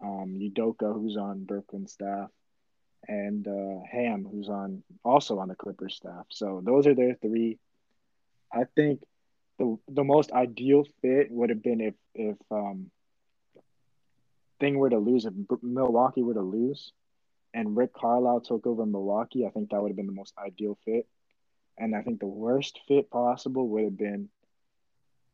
um, 0.02 0.40
Udoka, 0.40 0.94
who's 0.94 1.18
on 1.18 1.44
Brooklyn 1.44 1.88
staff, 1.88 2.30
and 3.08 3.48
uh, 3.48 3.86
Ham, 3.92 4.28
who's 4.30 4.50
on 4.50 4.84
also 5.04 5.40
on 5.40 5.48
the 5.48 5.56
Clippers 5.56 5.96
staff. 5.96 6.26
So 6.30 6.62
those 6.64 6.88
are 6.88 6.96
their 6.96 7.16
three. 7.16 7.58
I 8.54 8.66
think 8.76 9.02
the 9.58 9.78
the 9.88 10.04
most 10.04 10.32
ideal 10.32 10.86
fit 11.02 11.32
would 11.32 11.50
have 11.50 11.64
been 11.64 11.82
if 11.82 11.94
if 12.14 12.38
um, 12.52 12.92
thing 14.60 14.78
were 14.78 14.90
to 14.90 14.98
lose, 15.00 15.26
if 15.26 15.34
Milwaukee 15.62 16.24
were 16.24 16.36
to 16.36 16.42
lose, 16.42 16.94
and 17.54 17.76
Rick 17.76 17.94
Carlisle 17.94 18.42
took 18.42 18.66
over 18.66 18.86
Milwaukee. 18.86 19.46
I 19.46 19.50
think 19.50 19.70
that 19.70 19.82
would 19.82 19.90
have 19.90 19.98
been 19.98 20.08
the 20.08 20.14
most 20.14 20.34
ideal 20.38 20.78
fit. 20.86 21.08
And 21.82 21.96
I 21.96 22.04
think 22.04 22.20
the 22.20 22.28
worst 22.28 22.80
fit 22.88 23.10
possible 23.10 23.68
would 23.70 23.84
have 23.86 23.98
been. 23.98 24.30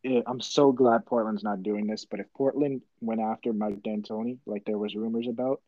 eh, 0.05 0.21
I'm 0.25 0.39
so 0.39 0.71
glad 0.71 1.05
Portland's 1.05 1.43
not 1.43 1.63
doing 1.63 1.87
this, 1.87 2.05
but 2.05 2.19
if 2.21 2.31
Portland 2.33 2.81
went 3.01 3.19
after 3.19 3.51
Mike 3.51 3.81
D'Antoni, 3.83 4.37
like 4.45 4.63
there 4.63 4.77
was 4.77 4.95
rumors 4.95 5.27
about, 5.27 5.61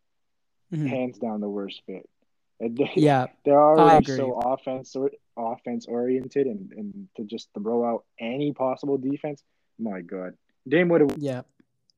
Mhm. 0.72 0.88
hands 0.88 1.18
down 1.18 1.42
the 1.42 1.50
worst 1.50 1.82
fit. 1.86 2.08
They, 2.62 2.90
Yeah, 2.96 3.28
they're 3.44 3.62
already 3.62 4.06
so 4.06 4.34
offense 4.40 4.96
or 4.96 5.12
offense 5.36 5.88
oriented, 5.88 6.46
and, 6.48 6.72
and 6.74 7.08
to 7.18 7.24
just 7.24 7.50
throw 7.54 7.84
out 7.84 8.06
any 8.20 8.54
possible 8.54 8.98
defense, 8.98 9.44
my 9.80 10.02
god, 10.02 10.38
Dame 10.68 10.90
would 10.90 11.02
have 11.02 11.18
yeah. 11.18 11.42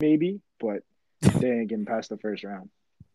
maybe, 0.00 0.40
but 0.58 0.82
they 1.20 1.50
ain't 1.50 1.68
getting 1.68 1.84
past 1.84 2.08
the 2.10 2.16
first 2.18 2.42
round. 2.44 2.70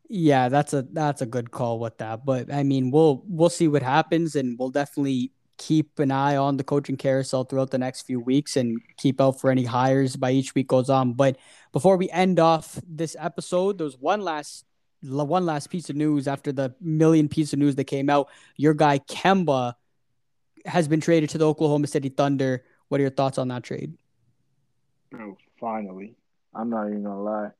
Yeah, 0.10 0.48
that's 0.48 0.74
a 0.74 0.84
that's 0.84 1.22
a 1.22 1.26
good 1.26 1.52
call 1.52 1.80
with 1.80 1.98
that. 1.98 2.24
But 2.26 2.54
I 2.54 2.64
mean, 2.64 2.92
we'll 2.92 3.24
we'll 3.28 3.50
see 3.50 3.68
what 3.68 3.82
happens, 3.84 4.36
and 4.36 4.58
we'll 4.60 4.70
definitely 4.70 5.32
keep 5.58 6.00
an 6.00 6.12
eye 6.12 6.36
on 6.36 6.58
the 6.58 6.64
coaching 6.64 6.98
carousel 6.98 7.44
throughout 7.44 7.72
the 7.72 7.78
next 7.78 8.02
few 8.02 8.20
weeks, 8.20 8.58
and 8.58 8.80
keep 8.98 9.20
out 9.20 9.40
for 9.40 9.50
any 9.50 9.64
hires 9.64 10.16
by 10.16 10.32
each 10.32 10.56
week 10.56 10.68
goes 10.68 10.90
on. 10.90 11.14
But 11.14 11.38
before 11.72 11.98
we 11.98 12.10
end 12.10 12.40
off 12.40 12.80
this 12.88 13.16
episode, 13.20 13.78
there's 13.78 13.98
one 13.98 14.22
last 14.22 14.66
one 15.02 15.46
last 15.46 15.70
piece 15.70 15.90
of 15.90 15.96
news 15.96 16.28
after 16.28 16.52
the 16.52 16.74
million 16.82 17.30
piece 17.30 17.54
of 17.54 17.60
news 17.60 17.76
that 17.76 17.86
came 17.86 18.10
out. 18.10 18.30
Your 18.56 18.74
guy 18.74 19.00
Kemba 19.00 19.76
has 20.66 20.88
been 20.88 21.02
traded 21.02 21.30
to 21.32 21.38
the 21.38 21.48
Oklahoma 21.48 21.88
City 21.88 22.10
Thunder. 22.10 22.64
What 22.88 23.00
are 23.00 23.04
your 23.04 23.12
thoughts 23.12 23.38
on 23.38 23.48
that 23.50 23.64
trade? 23.64 23.94
Oh, 25.14 25.38
finally. 25.60 26.16
I'm 26.54 26.70
not 26.70 26.88
even 26.88 27.04
gonna 27.04 27.22
lie. 27.22 27.52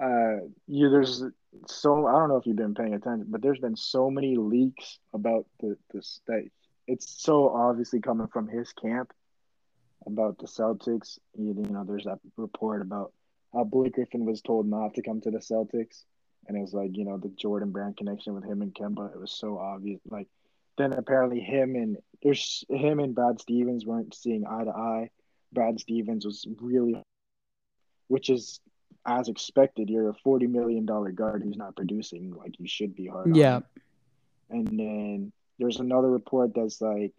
Uh, 0.00 0.46
you 0.66 0.88
there's 0.90 1.24
so 1.66 2.06
I 2.06 2.12
don't 2.12 2.28
know 2.28 2.36
if 2.36 2.46
you've 2.46 2.56
been 2.56 2.74
paying 2.74 2.94
attention, 2.94 3.26
but 3.28 3.42
there's 3.42 3.58
been 3.58 3.76
so 3.76 4.10
many 4.10 4.36
leaks 4.36 4.98
about 5.12 5.46
the 5.60 5.76
the 5.92 6.02
that 6.26 6.48
it's 6.90 7.22
so 7.22 7.48
obviously 7.50 8.00
coming 8.00 8.26
from 8.28 8.48
his 8.48 8.72
camp 8.72 9.12
about 10.06 10.38
the 10.38 10.46
Celtics. 10.46 11.18
You, 11.36 11.54
you 11.54 11.70
know, 11.70 11.84
there's 11.84 12.04
that 12.04 12.18
report 12.36 12.82
about 12.82 13.12
how 13.52 13.64
Blake 13.64 13.94
Griffin 13.94 14.24
was 14.24 14.40
told 14.42 14.66
not 14.68 14.94
to 14.94 15.02
come 15.02 15.20
to 15.22 15.30
the 15.30 15.38
Celtics, 15.38 16.04
and 16.46 16.56
it 16.56 16.60
was 16.60 16.74
like 16.74 16.96
you 16.96 17.04
know 17.04 17.18
the 17.18 17.28
Jordan 17.28 17.70
Brand 17.70 17.96
connection 17.96 18.34
with 18.34 18.44
him 18.44 18.62
and 18.62 18.74
Kemba. 18.74 19.12
It 19.12 19.20
was 19.20 19.32
so 19.32 19.58
obvious. 19.58 20.00
Like 20.08 20.28
then 20.78 20.92
apparently 20.92 21.40
him 21.40 21.74
and 21.74 21.96
there's 22.22 22.64
him 22.68 23.00
and 23.00 23.14
Brad 23.14 23.40
Stevens 23.40 23.84
weren't 23.86 24.14
seeing 24.14 24.46
eye 24.46 24.64
to 24.64 24.70
eye. 24.70 25.10
Brad 25.52 25.80
Stevens 25.80 26.24
was 26.24 26.46
really, 26.60 27.02
which 28.08 28.30
is 28.30 28.60
as 29.06 29.28
expected. 29.28 29.90
You're 29.90 30.10
a 30.10 30.14
forty 30.24 30.46
million 30.46 30.86
dollar 30.86 31.10
guard 31.10 31.42
who's 31.42 31.56
not 31.56 31.76
producing 31.76 32.32
like 32.32 32.58
you 32.58 32.66
should 32.68 32.94
be 32.94 33.06
hard. 33.06 33.28
on 33.28 33.34
Yeah. 33.34 33.56
him. 33.56 33.64
And 34.50 34.66
then 34.78 35.32
there's 35.60 35.78
another 35.78 36.10
report 36.10 36.54
that's 36.54 36.80
like, 36.80 37.12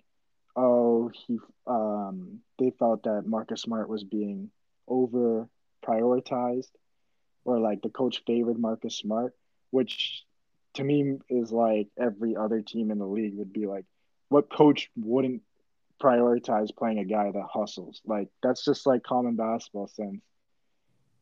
oh, 0.56 1.12
he 1.14 1.40
um 1.68 2.40
they 2.60 2.72
felt 2.78 3.04
that 3.04 3.26
Marcus 3.26 3.62
Smart 3.62 3.88
was 3.88 4.04
being 4.04 4.50
over 4.88 5.48
prioritized, 5.86 6.72
or 7.46 7.60
like 7.60 7.82
the 7.82 7.90
coach 7.90 8.24
favored 8.26 8.60
Marcus 8.60 8.98
Smart, 8.98 9.34
which 9.70 10.26
to 10.74 10.84
me 10.84 11.20
is 11.30 11.52
like 11.52 11.88
every 11.98 12.36
other 12.36 12.62
team 12.62 12.92
in 12.92 12.98
the 12.98 13.06
league 13.06 13.36
would 13.36 13.54
be 13.54 13.68
like, 13.68 13.86
what 14.30 14.52
coach 14.52 14.90
wouldn't 14.98 15.44
prioritize 16.02 16.76
playing 16.76 16.98
a 17.00 17.06
guy 17.06 17.32
that 17.32 17.48
hustles? 17.54 18.02
Like 18.06 18.30
that's 18.42 18.66
just 18.66 18.88
like 18.88 19.04
common 19.04 19.36
basketball 19.36 19.88
sense. 19.88 20.22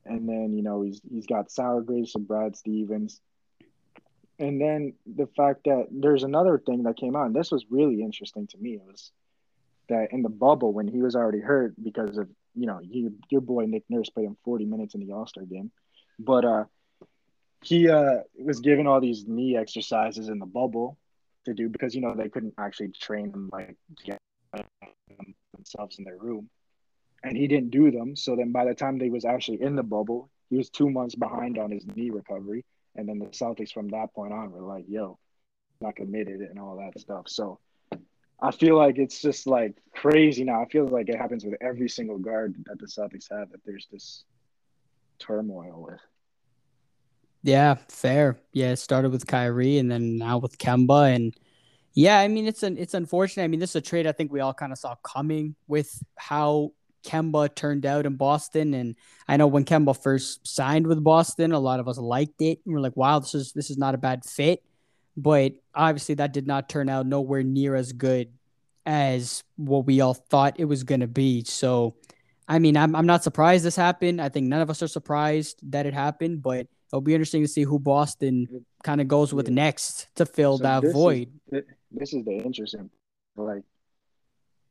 And 0.05 0.27
then 0.27 0.53
you 0.53 0.63
know 0.63 0.83
he's 0.83 1.01
he's 1.11 1.27
got 1.27 1.51
sour 1.51 1.81
grapes 1.81 2.15
of 2.15 2.27
Brad 2.27 2.55
Stevens. 2.55 3.19
And 4.39 4.59
then 4.59 4.93
the 5.05 5.27
fact 5.35 5.65
that 5.65 5.87
there's 5.91 6.23
another 6.23 6.57
thing 6.57 6.83
that 6.83 6.97
came 6.97 7.15
out, 7.15 7.25
and 7.27 7.35
this 7.35 7.51
was 7.51 7.65
really 7.69 8.01
interesting 8.01 8.47
to 8.47 8.57
me, 8.57 8.77
was 8.77 9.11
that 9.89 10.13
in 10.13 10.21
the 10.21 10.29
bubble 10.29 10.71
when 10.71 10.87
he 10.87 11.01
was 11.01 11.15
already 11.15 11.41
hurt 11.41 11.73
because 11.81 12.17
of 12.17 12.29
you 12.55 12.65
know 12.65 12.79
you, 12.81 13.13
your 13.29 13.41
boy 13.41 13.65
Nick 13.65 13.83
Nurse 13.89 14.09
played 14.09 14.27
him 14.27 14.37
40 14.45 14.65
minutes 14.65 14.95
in 14.95 15.05
the 15.05 15.13
All 15.13 15.27
Star 15.27 15.43
game, 15.43 15.71
but 16.17 16.45
uh, 16.45 16.63
he 17.61 17.89
uh, 17.89 18.19
was 18.37 18.61
given 18.61 18.87
all 18.87 19.01
these 19.01 19.25
knee 19.27 19.57
exercises 19.57 20.29
in 20.29 20.39
the 20.39 20.45
bubble 20.45 20.97
to 21.45 21.53
do 21.53 21.67
because 21.67 21.93
you 21.93 22.01
know 22.01 22.15
they 22.15 22.29
couldn't 22.29 22.53
actually 22.57 22.89
train 22.89 23.31
them 23.31 23.49
like 23.51 23.75
get 24.05 24.19
themselves 25.57 25.97
in 25.99 26.05
their 26.05 26.17
room, 26.17 26.49
and 27.23 27.35
he 27.35 27.47
didn't 27.47 27.71
do 27.71 27.91
them. 27.91 28.15
So 28.15 28.37
then 28.37 28.53
by 28.53 28.63
the 28.63 28.73
time 28.73 28.97
they 28.97 29.09
was 29.09 29.25
actually 29.25 29.61
in 29.61 29.75
the 29.75 29.83
bubble, 29.83 30.29
he 30.49 30.55
was 30.55 30.69
two 30.69 30.89
months 30.89 31.15
behind 31.15 31.57
on 31.57 31.71
his 31.71 31.85
knee 31.85 32.09
recovery, 32.09 32.63
and 32.95 33.07
then 33.07 33.19
the 33.19 33.27
Celtics 33.27 33.71
from 33.71 33.89
that 33.89 34.13
point 34.13 34.33
on 34.33 34.51
were 34.51 34.61
like, 34.61 34.85
"Yo, 34.87 35.17
not 35.81 35.95
committed" 35.95 36.41
and 36.41 36.59
all 36.59 36.77
that 36.77 36.99
stuff. 36.99 37.27
So. 37.27 37.59
I 38.41 38.51
feel 38.51 38.77
like 38.77 38.97
it's 38.97 39.21
just 39.21 39.47
like 39.47 39.75
crazy 39.93 40.45
now. 40.45 40.61
I 40.61 40.65
feel 40.69 40.87
like 40.87 41.09
it 41.09 41.17
happens 41.17 41.43
with 41.43 41.55
every 41.59 41.89
single 41.89 42.17
guard 42.17 42.55
that 42.67 42.79
the 42.79 42.85
Celtics 42.85 43.29
have 43.29 43.51
that 43.51 43.59
there's 43.65 43.87
this 43.91 44.23
turmoil 45.19 45.85
with. 45.89 45.99
Yeah, 47.43 47.75
fair. 47.87 48.39
Yeah, 48.53 48.71
it 48.71 48.77
started 48.77 49.11
with 49.11 49.27
Kyrie 49.27 49.77
and 49.77 49.89
then 49.89 50.17
now 50.17 50.37
with 50.37 50.57
Kemba 50.57 51.13
and 51.13 51.33
yeah, 51.93 52.19
I 52.19 52.27
mean 52.27 52.47
it's 52.47 52.63
an 52.63 52.77
it's 52.77 52.93
unfortunate. 52.93 53.43
I 53.43 53.47
mean 53.47 53.59
this 53.59 53.71
is 53.71 53.77
a 53.77 53.81
trade 53.81 54.07
I 54.07 54.11
think 54.11 54.31
we 54.31 54.39
all 54.39 54.53
kind 54.53 54.71
of 54.71 54.77
saw 54.77 54.95
coming 55.03 55.55
with 55.67 56.01
how 56.15 56.71
Kemba 57.03 57.53
turned 57.53 57.85
out 57.85 58.05
in 58.05 58.15
Boston 58.15 58.73
and 58.73 58.95
I 59.27 59.37
know 59.37 59.47
when 59.47 59.65
Kemba 59.65 60.01
first 60.01 60.45
signed 60.47 60.87
with 60.87 61.03
Boston, 61.03 61.51
a 61.51 61.59
lot 61.59 61.79
of 61.79 61.87
us 61.87 61.97
liked 61.97 62.41
it. 62.41 62.59
And 62.65 62.73
we're 62.73 62.81
like, 62.81 62.97
wow, 62.97 63.19
this 63.19 63.33
is 63.35 63.53
this 63.53 63.69
is 63.69 63.77
not 63.77 63.95
a 63.95 63.97
bad 63.97 64.25
fit. 64.25 64.63
But 65.17 65.53
obviously 65.75 66.15
that 66.15 66.33
did 66.33 66.47
not 66.47 66.69
turn 66.69 66.89
out 66.89 67.05
nowhere 67.05 67.43
near 67.43 67.75
as 67.75 67.91
good 67.93 68.29
as 68.85 69.43
what 69.55 69.85
we 69.85 70.01
all 70.01 70.13
thought 70.13 70.59
it 70.59 70.65
was 70.65 70.83
going 70.83 71.01
to 71.01 71.07
be. 71.07 71.43
So 71.43 71.95
I 72.47 72.57
mean, 72.59 72.75
I'm 72.77 72.95
I'm 72.95 73.05
not 73.05 73.23
surprised 73.23 73.63
this 73.63 73.75
happened. 73.75 74.21
I 74.21 74.29
think 74.29 74.47
none 74.47 74.61
of 74.61 74.69
us 74.69 74.81
are 74.81 74.87
surprised 74.87 75.59
that 75.71 75.85
it 75.85 75.93
happened, 75.93 76.41
but 76.41 76.67
it'll 76.91 77.01
be 77.01 77.13
interesting 77.13 77.43
to 77.43 77.47
see 77.47 77.63
who 77.63 77.77
Boston 77.79 78.65
kind 78.83 78.99
of 79.01 79.07
goes 79.07 79.33
with 79.33 79.47
Yeah. 79.47 79.53
next 79.55 80.07
to 80.15 80.25
fill 80.25 80.57
So 80.57 80.63
that 80.63 80.83
is- 80.83 80.93
void. 80.93 81.31
thi- 81.51 81.61
This 81.91 82.13
is 82.13 82.23
the 82.25 82.33
interesting, 82.37 82.89
like, 83.35 83.63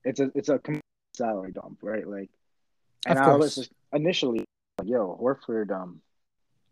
it's 0.05 0.20
a 0.20 0.31
it's 0.35 0.49
a 0.49 0.59
salary 1.18 1.52
dump, 1.52 1.78
right? 1.82 2.06
Like, 2.06 2.30
and 3.06 3.18
I 3.18 3.34
was 3.34 3.54
just 3.54 3.70
initially 3.92 4.44
like, 4.78 4.88
yo, 4.88 5.18
Horford, 5.20 5.70
um, 5.70 6.00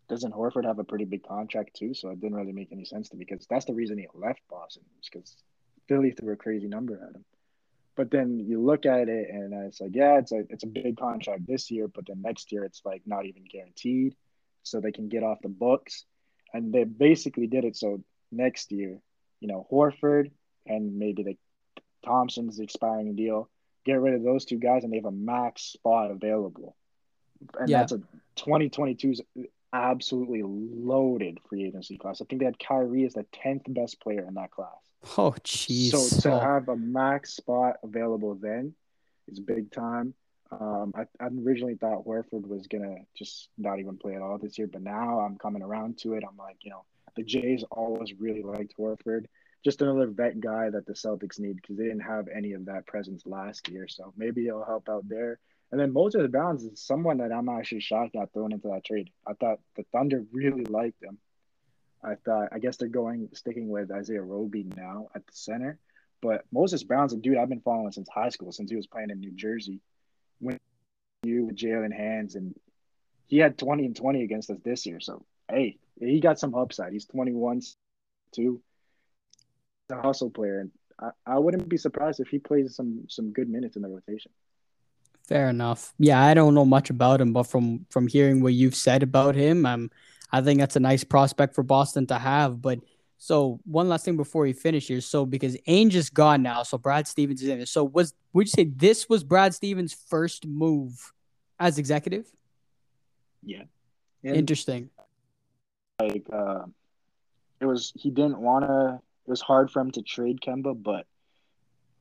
doesn't 0.09 0.33
Horford 0.33 0.65
have 0.65 0.79
a 0.79 0.83
pretty 0.83 1.05
big 1.05 1.23
contract 1.23 1.75
too? 1.75 1.93
So 1.93 2.09
it 2.09 2.19
didn't 2.19 2.37
really 2.37 2.53
make 2.53 2.71
any 2.71 2.85
sense 2.85 3.09
to 3.09 3.17
me 3.17 3.25
because 3.29 3.45
that's 3.47 3.65
the 3.65 3.73
reason 3.73 3.97
he 3.97 4.07
left 4.13 4.41
Boston, 4.49 4.83
because 5.03 5.35
Philly 5.87 6.11
threw 6.11 6.33
a 6.33 6.37
crazy 6.37 6.67
number 6.67 6.95
at 6.95 7.15
him. 7.15 7.25
But 7.95 8.11
then 8.11 8.39
you 8.39 8.63
look 8.63 8.85
at 8.85 9.09
it 9.09 9.29
and 9.29 9.53
it's 9.65 9.81
like, 9.81 9.91
yeah, 9.93 10.19
it's 10.19 10.31
a 10.31 10.43
it's 10.49 10.63
a 10.63 10.67
big 10.67 10.97
contract 10.97 11.47
this 11.47 11.69
year, 11.71 11.87
but 11.87 12.05
then 12.07 12.21
next 12.21 12.51
year 12.51 12.63
it's 12.63 12.81
like 12.85 13.01
not 13.05 13.25
even 13.25 13.43
guaranteed, 13.51 14.15
so 14.63 14.79
they 14.79 14.91
can 14.91 15.09
get 15.09 15.23
off 15.23 15.41
the 15.41 15.49
books, 15.49 16.05
and 16.53 16.71
they 16.73 16.83
basically 16.83 17.47
did 17.47 17.65
it 17.65 17.75
so 17.75 18.03
next 18.31 18.71
year, 18.71 18.99
you 19.39 19.47
know, 19.47 19.67
Horford 19.71 20.31
and 20.65 20.99
maybe 20.99 21.23
the 21.23 21.37
Thompson's 22.05 22.59
expiring 22.59 23.15
deal, 23.15 23.49
get 23.87 24.01
rid 24.01 24.13
of 24.13 24.23
those 24.23 24.45
two 24.45 24.57
guys, 24.57 24.83
and 24.83 24.91
they 24.91 24.97
have 24.97 25.05
a 25.05 25.11
max 25.11 25.63
spot 25.63 26.11
available, 26.11 26.75
and 27.59 27.69
Yeah. 27.69 27.79
that's 27.79 27.93
a 27.93 28.01
2022's 28.35 29.21
absolutely 29.73 30.43
loaded 30.43 31.39
free 31.49 31.65
agency 31.65 31.97
class. 31.97 32.21
I 32.21 32.25
think 32.25 32.39
they 32.39 32.45
had 32.45 32.59
Kyrie 32.59 33.05
as 33.05 33.13
the 33.13 33.23
tenth 33.31 33.63
best 33.67 33.99
player 34.01 34.25
in 34.25 34.33
that 34.35 34.51
class. 34.51 34.77
Oh, 35.17 35.31
jeez. 35.43 35.91
So 35.91 36.29
to 36.31 36.35
Oh, 36.35 36.39
have 36.39 36.69
a 36.69 36.75
max 36.75 37.33
spot 37.33 37.77
available 37.83 38.35
then 38.35 38.73
is 39.27 39.39
big 39.39 39.71
time. 39.71 40.13
Um, 40.51 40.93
I, 40.95 41.01
I 41.19 41.27
originally 41.27 41.75
thought 41.75 42.05
Horford 42.05 42.47
was 42.47 42.67
gonna 42.67 42.97
just 43.13 43.49
not 43.57 43.79
even 43.79 43.97
play 43.97 44.15
at 44.15 44.21
all 44.21 44.37
this 44.37 44.57
year, 44.57 44.67
but 44.67 44.81
now 44.81 45.19
I'm 45.19 45.37
coming 45.37 45.61
around 45.61 45.97
to 45.99 46.13
it. 46.13 46.23
I'm 46.27 46.37
like, 46.37 46.57
you 46.61 46.71
know, 46.71 46.83
the 47.15 47.23
Jays 47.23 47.63
always 47.71 48.13
really 48.13 48.43
liked 48.43 48.73
Horford. 48.77 49.25
Just 49.63 49.81
another 49.81 50.07
vet 50.07 50.39
guy 50.39 50.69
that 50.69 50.85
the 50.85 50.93
Celtics 50.93 51.39
need 51.39 51.55
because 51.57 51.77
they 51.77 51.85
didn't 51.85 52.01
have 52.01 52.27
any 52.27 52.53
of 52.53 52.65
that 52.65 52.85
presence 52.87 53.23
last 53.25 53.69
year. 53.69 53.87
So 53.87 54.13
maybe 54.15 54.43
he'll 54.43 54.63
help 54.63 54.87
out 54.89 55.07
there. 55.07 55.39
And 55.71 55.81
then 55.81 55.91
Moses 55.91 56.29
Brown 56.29 56.55
is 56.55 56.69
someone 56.75 57.17
that 57.17 57.31
I'm 57.31 57.49
actually 57.49 57.81
shocked 57.81 58.13
got 58.13 58.31
thrown 58.31 58.53
into 58.53 58.69
that 58.69 58.85
trade. 58.85 59.09
I 59.25 59.33
thought 59.33 59.59
the 59.75 59.83
Thunder 59.91 60.23
really 60.31 60.63
liked 60.63 61.03
him. 61.03 61.17
I 62.03 62.15
thought 62.15 62.49
I 62.51 62.59
guess 62.59 62.77
they're 62.77 62.87
going 62.87 63.29
sticking 63.33 63.67
with 63.67 63.91
Isaiah 63.91 64.21
Roby 64.21 64.63
now 64.63 65.09
at 65.13 65.25
the 65.25 65.33
center. 65.33 65.79
But 66.21 66.45
Moses 66.51 66.83
Brown's 66.83 67.13
a 67.13 67.17
dude 67.17 67.37
I've 67.37 67.49
been 67.49 67.61
following 67.61 67.91
since 67.91 68.09
high 68.09 68.29
school, 68.29 68.51
since 68.51 68.69
he 68.69 68.75
was 68.75 68.87
playing 68.87 69.09
in 69.09 69.19
New 69.19 69.33
Jersey. 69.33 69.81
When 70.39 70.57
you 71.23 71.45
with 71.45 71.57
Jalen 71.57 71.95
Hands 71.95 72.33
and 72.35 72.55
he 73.27 73.37
had 73.37 73.57
20 73.57 73.85
and 73.85 73.95
20 73.95 74.23
against 74.23 74.49
us 74.49 74.57
this 74.63 74.85
year. 74.85 74.99
So 74.99 75.25
hey, 75.49 75.77
he 75.99 76.19
got 76.19 76.39
some 76.39 76.55
upside. 76.55 76.93
He's 76.93 77.05
21 77.07 77.61
too. 78.31 78.61
A 79.89 80.01
hustle 80.01 80.29
player. 80.29 80.59
And 80.59 80.71
I, 80.99 81.35
I 81.35 81.39
wouldn't 81.39 81.69
be 81.69 81.77
surprised 81.77 82.19
if 82.19 82.27
he 82.27 82.39
plays 82.39 82.75
some 82.75 83.05
some 83.07 83.31
good 83.31 83.49
minutes 83.49 83.75
in 83.75 83.81
the 83.81 83.87
rotation. 83.87 84.31
Fair 85.27 85.49
enough. 85.49 85.93
Yeah, 85.99 86.23
I 86.23 86.33
don't 86.33 86.53
know 86.53 86.65
much 86.65 86.89
about 86.89 87.21
him, 87.21 87.33
but 87.33 87.43
from 87.43 87.85
from 87.89 88.07
hearing 88.07 88.41
what 88.41 88.53
you've 88.53 88.75
said 88.75 89.03
about 89.03 89.35
him, 89.35 89.65
um, 89.65 89.91
I 90.31 90.41
think 90.41 90.59
that's 90.59 90.75
a 90.75 90.81
nice 90.81 91.03
prospect 91.03 91.55
for 91.55 91.63
Boston 91.63 92.07
to 92.07 92.17
have. 92.17 92.61
But 92.61 92.79
so 93.17 93.59
one 93.65 93.89
last 93.89 94.05
thing 94.05 94.17
before 94.17 94.43
we 94.43 94.53
finish 94.53 94.87
here. 94.87 95.01
So 95.01 95.25
because 95.25 95.57
Ainge 95.67 95.95
is 95.95 96.09
gone 96.09 96.43
now, 96.43 96.63
so 96.63 96.77
Brad 96.77 97.07
Stevens 97.07 97.41
is 97.41 97.49
in 97.49 97.57
there. 97.57 97.65
So 97.65 97.83
was 97.83 98.13
would 98.33 98.47
you 98.47 98.51
say 98.51 98.65
this 98.65 99.09
was 99.09 99.23
Brad 99.23 99.53
Stevens' 99.53 99.93
first 99.93 100.45
move 100.45 101.13
as 101.59 101.77
executive? 101.77 102.31
Yeah. 103.43 103.63
And 104.23 104.35
Interesting. 104.35 104.89
Like 105.99 106.27
uh, 106.31 106.63
it 107.59 107.65
was 107.65 107.91
he 107.95 108.11
didn't 108.11 108.37
wanna 108.37 109.01
it 109.27 109.29
was 109.29 109.41
hard 109.41 109.69
for 109.69 109.81
him 109.81 109.91
to 109.91 110.01
trade 110.01 110.39
Kemba, 110.41 110.81
but 110.81 111.05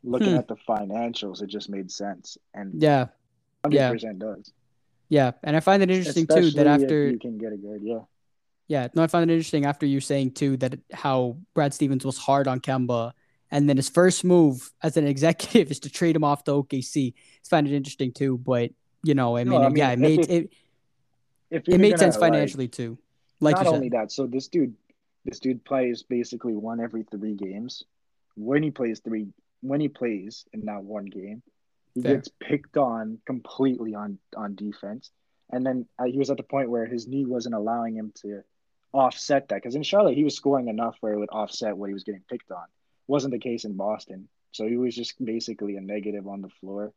looking 0.05 0.31
hmm. 0.31 0.37
at 0.37 0.47
the 0.47 0.57
financials, 0.68 1.43
it 1.43 1.49
just 1.49 1.68
made 1.68 1.91
sense. 1.91 2.39
And 2.55 2.81
yeah, 2.81 3.07
hundred 3.64 3.93
percent 3.93 4.18
does. 4.20 4.53
Yeah, 5.09 5.33
and 5.43 5.57
I 5.57 5.61
find 5.61 5.83
it 5.83 5.91
interesting 5.91 6.27
Especially 6.29 6.51
too 6.53 6.57
that 6.59 6.66
after 6.66 7.09
you 7.09 7.18
can 7.18 7.39
get 7.39 7.53
a 7.53 7.57
good, 7.57 7.81
yeah, 7.83 8.01
yeah. 8.68 8.89
No, 8.95 9.03
I 9.03 9.09
find 9.09 9.29
it 9.29 9.35
interesting 9.35 9.64
after 9.64 9.87
you 9.87 10.01
saying 10.01 10.33
too 10.33 10.57
that 10.59 10.79
how 10.93 11.37
Brad 11.55 11.74
Stevens 11.74 12.05
was 12.05 12.16
hard 12.16 12.47
on 12.47 12.61
Kemba, 12.61 13.12
and 13.51 13.68
then 13.68 13.77
his 13.77 13.89
first 13.89 14.24
move 14.24 14.72
as 14.83 14.97
an 14.97 15.07
executive 15.09 15.70
is 15.70 15.81
to 15.81 15.91
trade 15.91 16.14
him 16.14 16.24
off 16.24 16.45
to 16.45 16.53
OKC. 16.53 17.14
I 17.14 17.49
find 17.49 17.66
it 17.66 17.74
interesting 17.74 18.12
too, 18.12 18.39
but 18.39 18.70
you 19.03 19.14
know, 19.14 19.37
I 19.37 19.45
mean, 19.45 19.61
no, 19.61 19.64
I 19.64 19.68
mean 19.68 19.77
yeah, 19.77 19.91
it 19.91 19.99
made 19.99 20.31
it. 20.31 20.53
If 21.51 21.68
it 21.68 21.79
made 21.79 21.99
sense 21.99 22.16
financially 22.16 22.64
like, 22.64 22.72
too. 22.72 22.99
Like 23.41 23.57
not 23.57 23.66
only 23.66 23.91
that, 23.91 24.11
so 24.11 24.27
this 24.27 24.49
dude, 24.49 24.74
this 25.27 25.41
dude 25.41 25.64
plays 25.64 26.05
basically 26.05 26.55
one 26.55 26.81
every 26.81 27.03
three 27.03 27.35
games. 27.35 27.83
When 28.37 28.62
he 28.62 28.70
plays 28.70 29.01
three 29.01 29.27
when 29.61 29.81
he 29.81 29.89
plays 29.89 30.45
in 30.53 30.66
that 30.66 30.85
one 30.85 31.07
game, 31.07 31.43
he 31.95 32.03
Fair. 32.03 32.16
gets 32.16 32.29
picked 32.41 32.77
on 32.77 33.18
completely 33.27 33.95
on 33.95 34.18
on 34.37 34.55
defense, 34.55 35.11
and 35.51 35.66
then 35.66 35.87
uh, 35.99 36.05
he 36.05 36.18
was 36.18 36.31
at 36.31 36.37
the 36.37 36.43
point 36.45 36.70
where 36.70 36.87
his 36.87 37.09
knee 37.09 37.27
wasn't 37.27 37.57
allowing 37.57 37.97
him 37.97 38.12
to 38.22 38.43
offset 38.93 39.49
that 39.49 39.57
because 39.57 39.74
in 39.74 39.83
Charlotte 39.83 40.14
he 40.14 40.24
was 40.24 40.37
scoring 40.37 40.68
enough 40.68 40.97
where 41.01 41.12
it 41.12 41.18
would 41.18 41.31
offset 41.31 41.77
what 41.77 41.89
he 41.89 41.95
was 41.95 42.05
getting 42.05 42.22
picked 42.31 42.53
on. 42.53 42.64
Wasn't 43.09 43.33
the 43.33 43.39
case 43.39 43.64
in 43.64 43.74
Boston, 43.74 44.29
so 44.53 44.66
he 44.66 44.77
was 44.77 44.95
just 44.95 45.22
basically 45.22 45.77
a 45.77 45.81
negative 45.81 46.29
on 46.29 46.41
the 46.41 46.51
floor, 46.61 46.93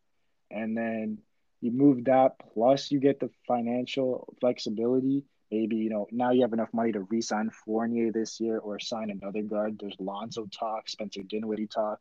and 0.51 0.77
then 0.77 1.17
you 1.61 1.71
move 1.71 2.05
that 2.05 2.35
plus 2.53 2.91
you 2.91 2.99
get 2.99 3.19
the 3.19 3.31
financial 3.47 4.31
flexibility 4.39 5.23
maybe 5.51 5.75
you 5.75 5.89
know 5.89 6.07
now 6.11 6.31
you 6.31 6.41
have 6.41 6.53
enough 6.53 6.73
money 6.73 6.91
to 6.91 7.01
re-sign 7.01 7.49
Fournier 7.65 8.11
this 8.11 8.39
year 8.39 8.59
or 8.59 8.79
sign 8.79 9.09
another 9.09 9.41
guard. 9.41 9.77
There's 9.79 9.95
Lonzo 9.99 10.47
talk, 10.47 10.89
Spencer 10.89 11.23
Dinwiddie 11.23 11.67
talk 11.67 11.99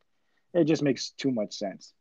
it 0.53 0.65
just 0.65 0.81
makes 0.81 1.11
too 1.11 1.31
much 1.31 1.53
sense. 1.53 1.93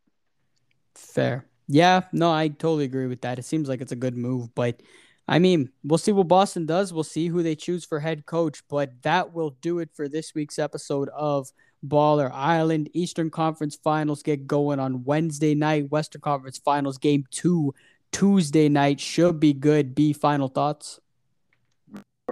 Fair. 0.95 1.47
Yeah, 1.67 2.03
no, 2.13 2.33
I 2.33 2.49
totally 2.49 2.85
agree 2.85 3.07
with 3.07 3.21
that. 3.23 3.39
It 3.39 3.45
seems 3.45 3.69
like 3.69 3.81
it's 3.81 3.93
a 3.93 3.97
good 3.97 4.17
move, 4.17 4.55
but 4.55 4.83
I 5.27 5.39
mean, 5.39 5.71
we'll 5.85 5.99
see 5.99 6.13
what 6.13 6.29
Boston 6.29 6.65
does. 6.65 6.93
We'll 6.93 7.05
see 7.05 7.29
who 7.29 7.43
they 7.43 7.55
choose 7.55 7.85
for 7.85 8.01
head 8.01 8.25
coach, 8.25 8.63
but 8.71 9.03
that 9.03 9.35
will 9.35 9.51
do 9.61 9.79
it 9.79 9.91
for 9.93 10.09
this 10.09 10.35
week's 10.35 10.59
episode 10.59 11.11
of 11.11 11.53
Baller 11.87 12.31
Island. 12.33 12.89
Eastern 12.95 13.29
Conference 13.29 13.77
Finals 13.77 14.23
get 14.23 14.47
going 14.47 14.81
on 14.81 15.05
Wednesday 15.05 15.55
night. 15.55 15.91
Western 15.91 16.23
Conference 16.23 16.57
Finals 16.57 16.97
game 16.97 17.25
two 17.31 17.75
Tuesday 18.11 18.71
night 18.71 18.99
should 18.99 19.39
be 19.39 19.53
good. 19.53 19.95
B 19.95 20.15
final 20.15 20.49
thoughts. 20.49 20.99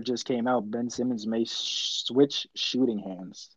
Just 0.02 0.26
came 0.26 0.46
out. 0.46 0.70
Ben 0.70 0.90
Simmons 0.90 1.26
may 1.26 1.44
switch 1.46 2.46
shooting 2.54 2.98
hands. 2.98 3.50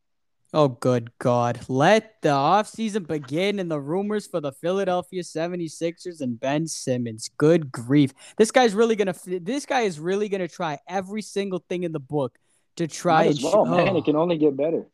Oh, 0.52 0.70
good 0.70 1.12
God. 1.20 1.60
Let 1.68 2.22
the 2.24 2.30
offseason 2.30 3.06
begin 3.06 3.60
and 3.60 3.70
the 3.70 3.80
rumors 3.80 4.26
for 4.26 4.42
the 4.42 4.52
Philadelphia 4.52 5.22
76ers 5.22 6.22
and 6.22 6.40
Ben 6.40 6.66
Simmons. 6.66 7.30
Good 7.38 7.72
grief. 7.72 8.14
This 8.38 8.50
guy's 8.50 8.74
really 8.74 8.96
going 8.96 9.14
to, 9.14 9.40
this 9.40 9.68
guy 9.68 9.82
is 9.82 10.00
really 10.00 10.28
going 10.28 10.42
to 10.42 10.48
try 10.48 10.80
every 10.88 11.22
single 11.22 11.64
thing 11.70 11.84
in 11.84 11.92
the 11.92 12.00
book 12.00 12.40
to 12.78 12.88
try 12.88 13.26
Might 13.26 13.36
and, 13.36 13.44
well, 13.44 13.60
oh. 13.60 13.66
man. 13.66 13.96
It 13.96 14.00
oh. 14.00 14.02
can 14.02 14.16
only 14.16 14.40
get 14.40 14.58
better. 14.58 14.88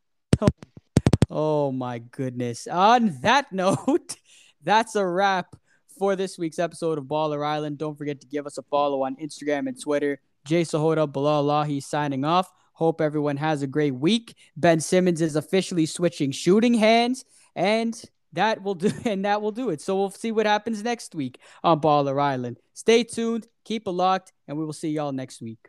oh, 1.31 1.73
my 1.73 1.99
goodness. 1.99 2.69
On 2.69 3.16
that 3.23 3.53
note, 3.53 4.16
that's 4.62 4.95
a 4.95 5.05
wrap 5.05 5.57
for 5.99 6.14
this 6.14 6.39
week's 6.39 6.61
episode 6.61 6.99
of 6.99 7.05
Baller 7.05 7.45
Island. 7.45 7.79
Don't 7.79 7.99
forget 7.99 8.21
to 8.21 8.29
give 8.29 8.47
us 8.47 8.59
a 8.59 8.62
follow 8.62 9.03
on 9.03 9.16
Instagram 9.16 9.66
and 9.66 9.81
Twitter. 9.81 10.21
Jay 10.49 10.63
Sahota, 10.63 11.11
Bilal 11.13 11.65
He's 11.65 11.85
signing 11.85 12.25
off. 12.25 12.51
Hope 12.73 13.03
everyone 13.03 13.37
has 13.37 13.61
a 13.61 13.67
great 13.67 13.95
week. 13.95 14.35
Ben 14.57 14.81
Simmons 14.81 15.21
is 15.21 15.37
officially 15.37 15.85
switching 15.85 16.31
shooting 16.31 16.73
hands, 16.73 17.27
and 17.55 18.03
that 18.33 18.63
will 18.63 18.75
do 18.75 18.91
and 19.05 19.27
that 19.27 19.43
will 19.43 19.53
do 19.53 19.69
it. 19.69 19.83
So 19.83 19.95
we'll 19.95 20.11
see 20.11 20.33
what 20.33 20.47
happens 20.47 20.83
next 20.83 21.15
week 21.15 21.39
on 21.63 21.83
Baller 21.83 22.19
Island. 22.19 22.57
Stay 22.73 23.05
tuned, 23.05 23.47
keep 23.67 23.87
it 23.87 23.91
locked, 23.91 24.33
and 24.47 24.57
we 24.57 24.65
will 24.65 24.73
see 24.73 24.89
y'all 24.89 25.13
next 25.13 25.43
week. 25.43 25.69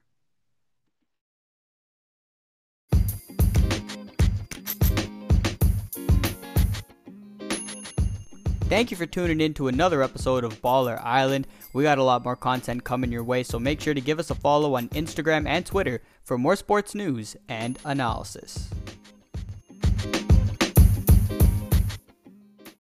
Thank 8.70 8.92
you 8.92 8.98
for 8.98 9.08
tuning 9.08 9.42
in 9.42 9.56
to 9.56 9.68
another 9.68 10.04
episode 10.04 10.44
of 10.44 10.62
Baller 10.62 11.04
Island. 11.04 11.48
We 11.74 11.82
got 11.82 11.98
a 11.98 12.04
lot 12.04 12.24
more 12.24 12.36
content 12.36 12.84
coming 12.84 13.12
your 13.12 13.24
way, 13.24 13.42
so 13.42 13.58
make 13.58 13.82
sure 13.82 13.96
to 13.96 14.00
give 14.00 14.20
us 14.20 14.30
a 14.30 14.36
follow 14.36 14.76
on 14.76 14.90
Instagram 14.90 15.48
and 15.48 15.66
Twitter 15.66 16.04
for 16.24 16.38
more 16.38 16.56
sports 16.56 16.94
news 16.94 17.36
and 17.48 17.80
analysis. 17.84 18.70